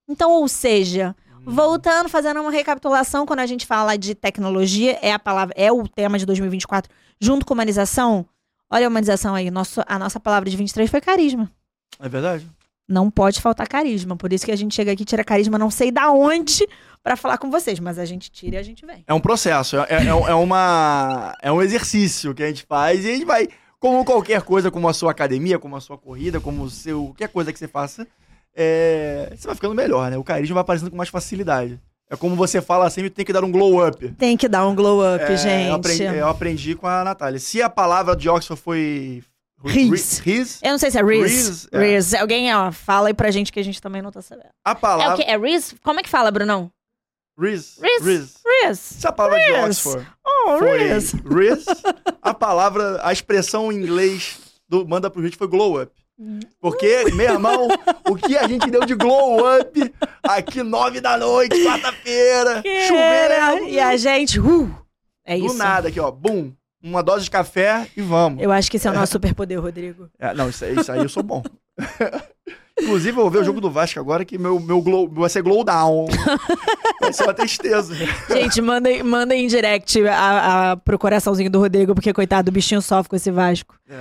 Então, 0.10 0.30
ou 0.30 0.46
seja, 0.50 1.16
voltando, 1.46 2.10
fazendo 2.10 2.42
uma 2.42 2.52
recapitulação, 2.52 3.26
quando 3.26 3.40
a 3.40 3.46
gente 3.46 3.66
fala 3.66 3.98
de 3.98 4.14
tecnologia, 4.14 5.00
é 5.02 5.14
a 5.14 5.20
palavra, 5.20 5.56
é 5.58 5.72
o 5.72 5.88
tema 5.88 6.20
de 6.20 6.26
2024, 6.26 6.92
junto 7.18 7.46
com 7.46 7.54
humanização. 7.54 8.26
Olha 8.70 8.88
a 8.88 8.90
humanização 8.90 9.34
aí, 9.36 9.50
nosso, 9.50 9.82
a 9.88 9.98
nossa 9.98 10.20
palavra 10.20 10.50
de 10.50 10.58
23 10.58 10.92
foi 10.92 11.00
carisma. 11.00 11.50
É 11.98 12.10
verdade? 12.10 12.46
Não 12.92 13.10
pode 13.10 13.42
faltar 13.42 13.68
carisma. 13.68 14.16
Por 14.16 14.32
isso 14.34 14.46
que 14.46 14.52
a 14.52 14.56
gente 14.56 14.76
chega 14.76 14.92
aqui 14.92 15.04
e 15.04 15.06
tira 15.06 15.24
carisma, 15.24 15.58
não 15.58 15.72
sei 15.72 15.92
da 15.92 16.12
onde, 16.12 16.68
pra 17.02 17.16
falar 17.16 17.38
com 17.38 17.50
vocês. 17.50 17.80
Mas 17.80 17.98
a 17.98 18.06
gente 18.06 18.30
tira 18.30 18.58
e 18.58 18.60
a 18.60 18.64
gente 18.64 18.86
vem. 18.86 19.04
É 19.08 19.14
um 19.14 19.20
processo, 19.20 19.78
é, 19.78 19.88
é, 19.90 20.06
é 20.08 20.36
uma, 20.36 21.36
é 21.42 21.52
um 21.52 21.62
exercício 21.62 22.34
que 22.34 22.44
a 22.44 22.48
gente 22.48 22.64
faz 22.68 23.04
e 23.06 23.10
a 23.10 23.14
gente 23.14 23.26
vai, 23.26 23.48
como 23.80 24.06
qualquer 24.06 24.42
coisa, 24.42 24.70
como 24.70 24.88
a 24.88 24.94
sua 24.94 25.12
academia, 25.12 25.58
como 25.58 25.76
a 25.76 25.82
sua 25.82 25.98
corrida, 25.98 26.40
como 26.40 26.64
o 26.64 26.70
seu, 26.70 27.06
qualquer 27.06 27.30
coisa 27.30 27.52
que 27.52 27.58
você 27.60 27.68
faça, 27.68 28.08
é, 28.56 29.34
você 29.36 29.48
vai 29.48 29.56
ficando 29.56 29.74
melhor, 29.74 30.12
né? 30.12 30.18
O 30.18 30.24
carisma 30.24 30.56
vai 30.56 30.62
aparecendo 30.62 30.92
com 30.92 30.98
mais 30.98 31.10
facilidade. 31.10 31.80
É 32.10 32.18
como 32.18 32.36
você 32.36 32.62
fala 32.62 32.90
sempre, 32.90 33.10
tem 33.10 33.24
que 33.24 33.32
dar 33.32 33.42
um 33.42 33.50
glow 33.50 33.88
up. 33.88 34.10
Tem 34.18 34.36
que 34.36 34.50
dar 34.50 34.68
um 34.68 34.76
glow 34.76 35.00
up, 35.16 35.24
É, 35.24 35.38
gente. 35.38 35.70
Eu 35.70 35.76
aprendi, 35.76 36.04
eu 36.04 36.28
aprendi 36.28 36.76
com 36.76 36.86
a 36.86 37.06
Natália. 37.06 37.40
Se 37.40 37.62
a 37.62 37.70
palavra 37.70 38.18
de 38.18 38.28
Oxford 38.28 38.62
foi... 38.62 39.24
Riz. 39.64 40.18
Riz. 40.20 40.60
Eu 40.64 40.72
não 40.72 40.78
sei 40.78 40.90
se 40.92 40.98
é 41.00 41.04
Riz. 41.04 41.32
Riz, 41.32 41.68
é. 41.72 41.80
Riz. 41.96 42.14
Alguém, 42.14 42.54
ó, 42.54 42.72
fala 42.72 43.08
aí 43.10 43.14
pra 43.14 43.32
gente 43.32 43.52
que 43.52 43.60
a 43.60 43.64
gente 43.64 43.82
também 43.82 44.02
não 44.02 44.12
tá 44.12 44.22
sabendo. 44.22 44.50
A 44.66 44.72
É 44.72 44.74
o 44.74 44.76
palavra... 44.76 45.16
quê? 45.18 45.24
É 45.28 45.38
Riz? 45.38 45.76
Como 45.84 46.00
é 46.00 46.04
que 46.04 46.10
fala, 46.10 46.32
Brunão? 46.32 46.72
Riz. 47.40 47.80
Riz. 47.82 48.06
Riz. 48.06 48.34
Riz. 48.64 48.80
Se 48.80 49.08
a 49.08 49.12
palavra 49.12 49.40
de 49.40 49.52
Riz. 49.52 49.86
Oxford 49.86 50.08
Oh, 50.46 50.58
foi 50.60 50.78
Riz. 50.94 51.14
Riz, 51.14 51.66
a 52.22 52.34
palavra, 52.34 53.00
a 53.04 53.12
expressão 53.14 53.72
em 53.72 53.76
inglês 53.78 54.40
do 54.68 54.88
Manda 54.88 55.10
pro 55.10 55.22
Gente 55.24 55.38
foi 55.38 55.48
glow 55.48 55.82
up. 55.82 55.92
Porque, 56.60 57.06
meu 57.16 57.34
irmão, 57.34 57.68
o 58.08 58.16
que 58.16 58.38
a 58.38 58.48
gente 58.48 58.70
deu 58.70 58.86
de 58.86 58.94
glow 58.94 59.40
up 59.60 59.94
aqui 60.22 60.62
nove 60.62 61.02
da 61.02 61.18
noite, 61.18 61.56
quarta-feira, 61.66 62.62
chovendo, 62.88 63.66
E 63.68 63.80
a 63.80 63.98
gente, 63.98 64.40
uh, 64.40 64.70
é 65.26 65.36
do 65.38 65.46
isso. 65.48 65.56
nada 65.58 65.88
aqui, 65.88 66.00
ó, 66.00 66.12
bum, 66.12 66.52
uma 66.84 67.02
dose 67.04 67.24
de 67.26 67.32
café 67.32 67.88
e 67.96 68.02
vamos. 68.02 68.42
Eu 68.42 68.52
acho 68.52 68.70
que 68.72 68.78
esse 68.78 68.88
é 68.88 68.92
o 68.92 68.94
nosso 68.94 69.14
superpoder, 69.14 69.60
Rodrigo. 69.62 70.10
É, 70.20 70.34
não, 70.34 70.50
isso, 70.50 70.64
aí- 70.66 70.76
isso 70.80 70.92
aí 70.92 71.00
eu 71.00 71.10
sou 71.10 71.24
bom. 71.24 71.44
Inclusive, 72.80 73.12
eu 73.18 73.22
vou 73.24 73.30
ver 73.30 73.40
o 73.40 73.44
jogo 73.44 73.62
do 73.62 73.70
Vasco 73.70 74.00
agora, 74.00 74.26
que 74.26 74.38
meu, 74.38 74.60
meu 74.60 74.82
glow, 74.82 75.08
vai 75.10 75.30
ser 75.30 75.42
glow 75.44 75.64
down. 75.64 76.08
Vai 77.02 77.12
ser 77.14 77.24
uma 77.24 77.34
tristeza. 77.34 77.96
Gente, 78.30 78.62
mandem, 78.62 79.02
mandem 79.02 79.44
em 79.44 79.48
direct 79.48 80.08
a, 80.08 80.72
a, 80.74 80.78
pro 80.78 81.00
coraçãozinho 81.00 81.50
do 81.50 81.58
Rodrigo, 81.60 81.96
porque, 81.96 82.14
coitado, 82.14 82.50
o 82.50 82.52
bichinho 82.52 82.80
sofre 82.80 83.10
com 83.10 83.16
esse 83.16 83.32
Vasco. 83.32 83.74
É, 83.90 84.00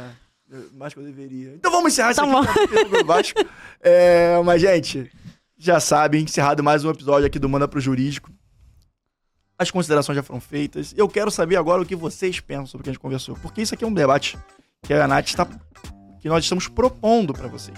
mais 0.75 0.93
que 0.93 1.01
eu 1.01 1.05
deveria. 1.05 1.55
Então 1.55 1.71
vamos 1.73 1.95
encerrar 1.95 2.11
Então 2.11 2.39
aqui 2.39 2.85
com 2.91 2.97
o 2.99 3.05
Vasco. 3.07 3.41
É, 3.83 4.39
mas, 4.45 4.61
gente, 4.61 5.11
já 5.57 5.81
sabem, 5.81 6.25
encerrado 6.25 6.63
mais 6.63 6.85
um 6.85 6.91
episódio 6.91 7.27
aqui 7.27 7.39
do 7.39 7.49
Manda 7.49 7.67
pro 7.67 7.81
Jurídico. 7.81 8.31
As 9.61 9.71
considerações 9.71 10.17
já 10.17 10.23
foram 10.23 10.41
feitas. 10.41 10.95
Eu 10.97 11.07
quero 11.07 11.31
saber 11.31 11.57
agora 11.57 11.83
o 11.83 11.85
que 11.85 11.95
vocês 11.95 12.41
pensam 12.41 12.65
sobre 12.65 12.81
o 12.81 12.85
que 12.85 12.89
a 12.89 12.93
gente 12.95 13.01
conversou. 13.01 13.37
Porque 13.43 13.61
isso 13.61 13.75
aqui 13.75 13.85
é 13.85 13.87
um 13.87 13.93
debate 13.93 14.39
que 14.81 14.95
a 14.95 15.07
Nath 15.07 15.27
está. 15.27 15.47
que 16.19 16.31
nós 16.31 16.43
estamos 16.43 16.67
propondo 16.67 17.35
para 17.35 17.47
vocês. 17.47 17.77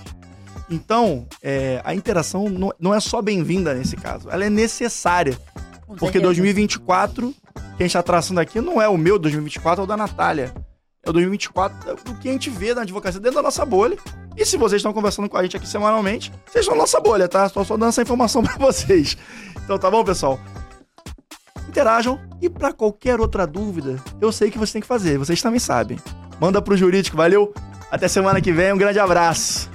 Então, 0.71 1.27
é, 1.43 1.83
a 1.83 1.93
interação 1.93 2.49
não, 2.49 2.73
não 2.79 2.95
é 2.95 3.01
só 3.01 3.21
bem-vinda 3.21 3.75
nesse 3.75 3.97
caso, 3.97 4.31
ela 4.31 4.45
é 4.45 4.49
necessária. 4.49 5.37
Porque 5.89 6.05
certeza. 6.05 6.23
2024, 6.27 7.35
que 7.77 7.83
a 7.83 7.87
gente 7.87 7.93
tá 7.95 8.03
traçando 8.03 8.39
aqui, 8.39 8.61
não 8.61 8.81
é 8.81 8.89
o 8.89 8.97
meu 8.97 9.19
2024, 9.19 9.81
é 9.81 9.85
o 9.85 9.87
da 9.87 9.97
Natália. 9.97 10.55
É 11.05 11.11
o 11.11 11.13
2024 11.13 11.97
do 11.97 12.15
que 12.15 12.29
a 12.29 12.33
gente 12.33 12.49
vê 12.49 12.73
na 12.75 12.83
advocacia 12.83 13.21
dentro 13.21 13.39
da 13.39 13.43
nossa 13.43 13.67
bolha. 13.67 13.99
E 14.37 14.47
se 14.47 14.57
vocês 14.57 14.79
estão 14.79 14.93
conversando 14.93 15.29
com 15.29 15.37
a 15.37 15.43
gente 15.43 15.57
aqui 15.57 15.67
semanalmente, 15.67 16.33
vocês 16.47 16.63
estão 16.63 16.77
na 16.77 16.83
nossa 16.83 17.01
bolha, 17.01 17.27
tá? 17.27 17.51
Tô 17.51 17.65
só 17.65 17.77
dando 17.77 17.89
essa 17.89 18.03
informação 18.03 18.41
pra 18.45 18.57
vocês. 18.57 19.17
Então 19.65 19.77
tá 19.77 19.91
bom, 19.91 20.05
pessoal? 20.05 20.39
interajam. 21.73 22.21
E 22.41 22.51
para 22.51 22.73
qualquer 22.73 23.19
outra 23.21 23.47
dúvida, 23.47 23.97
eu 24.21 24.31
sei 24.31 24.49
o 24.49 24.53
que 24.53 24.59
você 24.59 24.75
tem 24.75 24.83
que 24.83 24.89
fazer, 24.89 25.19
vocês 25.19 25.41
também 25.41 25.59
sabem. 25.59 25.99
Manda 26.41 26.61
pro 26.61 26.77
jurídico, 26.77 27.17
valeu? 27.17 27.53
Até 27.91 28.09
semana 28.09 28.41
que 28.41 28.53
vem, 28.53 28.73
um 28.73 28.79
grande 28.79 28.99
abraço. 28.99 29.71